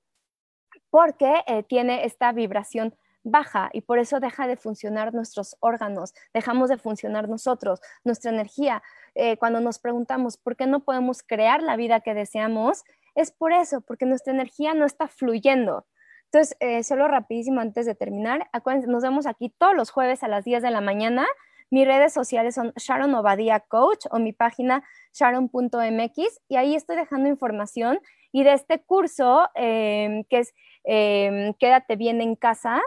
porque 0.91 1.43
eh, 1.47 1.63
tiene 1.63 2.05
esta 2.05 2.33
vibración 2.33 2.95
baja 3.27 3.71
y 3.73 3.83
por 3.83 3.99
eso 3.99 4.21
deja 4.21 4.47
de 4.47 4.57
funcionar 4.57 5.13
nuestros 5.13 5.57
órganos, 5.61 6.15
dejamos 6.33 6.69
de 6.71 6.79
funcionar 6.79 7.29
nosotros, 7.29 7.81
nuestra 8.05 8.31
energía. 8.31 8.83
Eh, 9.15 9.37
cuando 9.37 9.61
nos 9.61 9.79
preguntamos 9.79 10.37
por 10.37 10.57
qué 10.57 10.67
no 10.67 10.81
podemos 10.81 11.23
crear 11.23 11.63
la 11.63 11.77
vida 11.77 12.01
que 12.01 12.15
deseamos, 12.15 12.85
es 13.15 13.33
por 13.33 13.53
eso, 13.53 13.81
porque 13.81 14.07
nuestra 14.07 14.33
energía 14.33 14.75
no 14.75 14.85
está 14.87 15.09
fluyendo. 15.09 15.87
Entonces, 16.27 16.57
eh, 16.61 16.83
solo 16.83 17.09
rapidísimo 17.09 17.61
antes 17.61 17.87
de 17.87 17.95
terminar, 17.95 18.49
acuérdense, 18.53 18.89
nos 18.89 19.03
vemos 19.03 19.27
aquí 19.27 19.53
todos 19.59 19.75
los 19.75 19.91
jueves 19.91 20.23
a 20.23 20.29
las 20.29 20.45
10 20.45 20.63
de 20.63 20.71
la 20.71 20.81
mañana. 20.81 21.27
Mis 21.71 21.87
redes 21.87 22.13
sociales 22.13 22.55
son 22.55 22.73
Sharon 22.77 23.15
Obadia 23.15 23.61
Coach 23.61 24.07
o 24.11 24.19
mi 24.19 24.33
página 24.33 24.85
sharon.mx 25.15 26.41
y 26.49 26.57
ahí 26.57 26.77
estoy 26.77 26.97
dejando 26.97 27.29
información 27.29 27.99
y 28.31 28.45
de 28.45 28.53
este 28.53 28.83
curso 28.83 29.49
em, 29.55 30.25
que 30.25 30.39
es 30.39 30.55
em, 30.85 31.55
Quédate 31.55 31.97
bien 31.97 32.21
en 32.21 32.37
casa, 32.37 32.81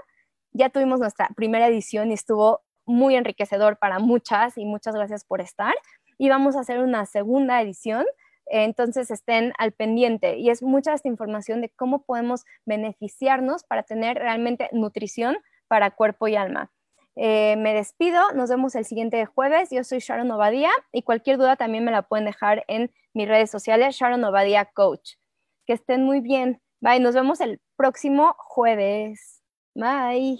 ya 0.52 0.70
tuvimos 0.70 1.00
nuestra 1.00 1.30
primera 1.36 1.68
edición 1.68 2.12
y 2.12 2.14
estuvo 2.14 2.62
muy 2.86 3.16
enriquecedor 3.16 3.78
para 3.78 4.00
muchas 4.00 4.58
y 4.58 4.66
muchas 4.66 4.95
gracias 4.95 5.24
por 5.24 5.41
estar. 5.41 5.76
Y 6.18 6.30
vamos 6.30 6.56
a 6.56 6.62
hacer 6.62 6.80
una 6.80 7.06
segunda 7.06 7.62
edición, 7.62 8.06
entonces 8.45 9.12
estén 9.12 9.54
al 9.58 9.72
pendiente. 9.72 10.38
Y 10.38 10.50
es 10.50 10.62
mucha 10.64 10.93
esta 10.93 11.08
información 11.08 11.62
de 11.62 11.70
cómo 11.70 12.04
podemos 12.04 12.45
beneficiarnos 12.66 13.64
para 13.64 13.84
tener 13.84 14.18
realmente 14.18 14.70
nutrición 14.72 15.38
para 15.68 15.91
cuerpo 15.91 16.28
y 16.28 16.36
alma. 16.36 16.72
Eh, 17.16 17.56
me 17.58 17.74
despido, 17.74 18.32
nos 18.34 18.50
vemos 18.50 18.76
el 18.76 18.86
siguiente 18.86 19.26
jueves. 19.26 19.70
Yo 19.72 19.84
soy 19.84 20.00
Sharon 20.00 20.32
Obadía 20.32 20.72
y 20.91 21.04
cualquier 21.04 21.38
duda 21.38 21.56
también 21.56 21.84
me 21.84 21.91
la 21.91 22.04
pueden 22.04 22.26
dejar 22.26 22.64
en 22.68 22.91
mis 23.14 23.28
redes 23.28 23.52
sociales, 23.52 23.95
Sharon 23.95 24.24
Obadía 24.24 24.66
Coach. 24.66 25.16
Que 25.66 25.74
estén 25.74 26.04
muy 26.04 26.22
bien. 26.22 26.62
Bye, 26.82 27.00
nos 27.00 27.16
vemos 27.16 27.41
el 27.41 27.62
próximo 27.76 28.36
jueves. 28.38 29.39
Bye. 29.80 30.39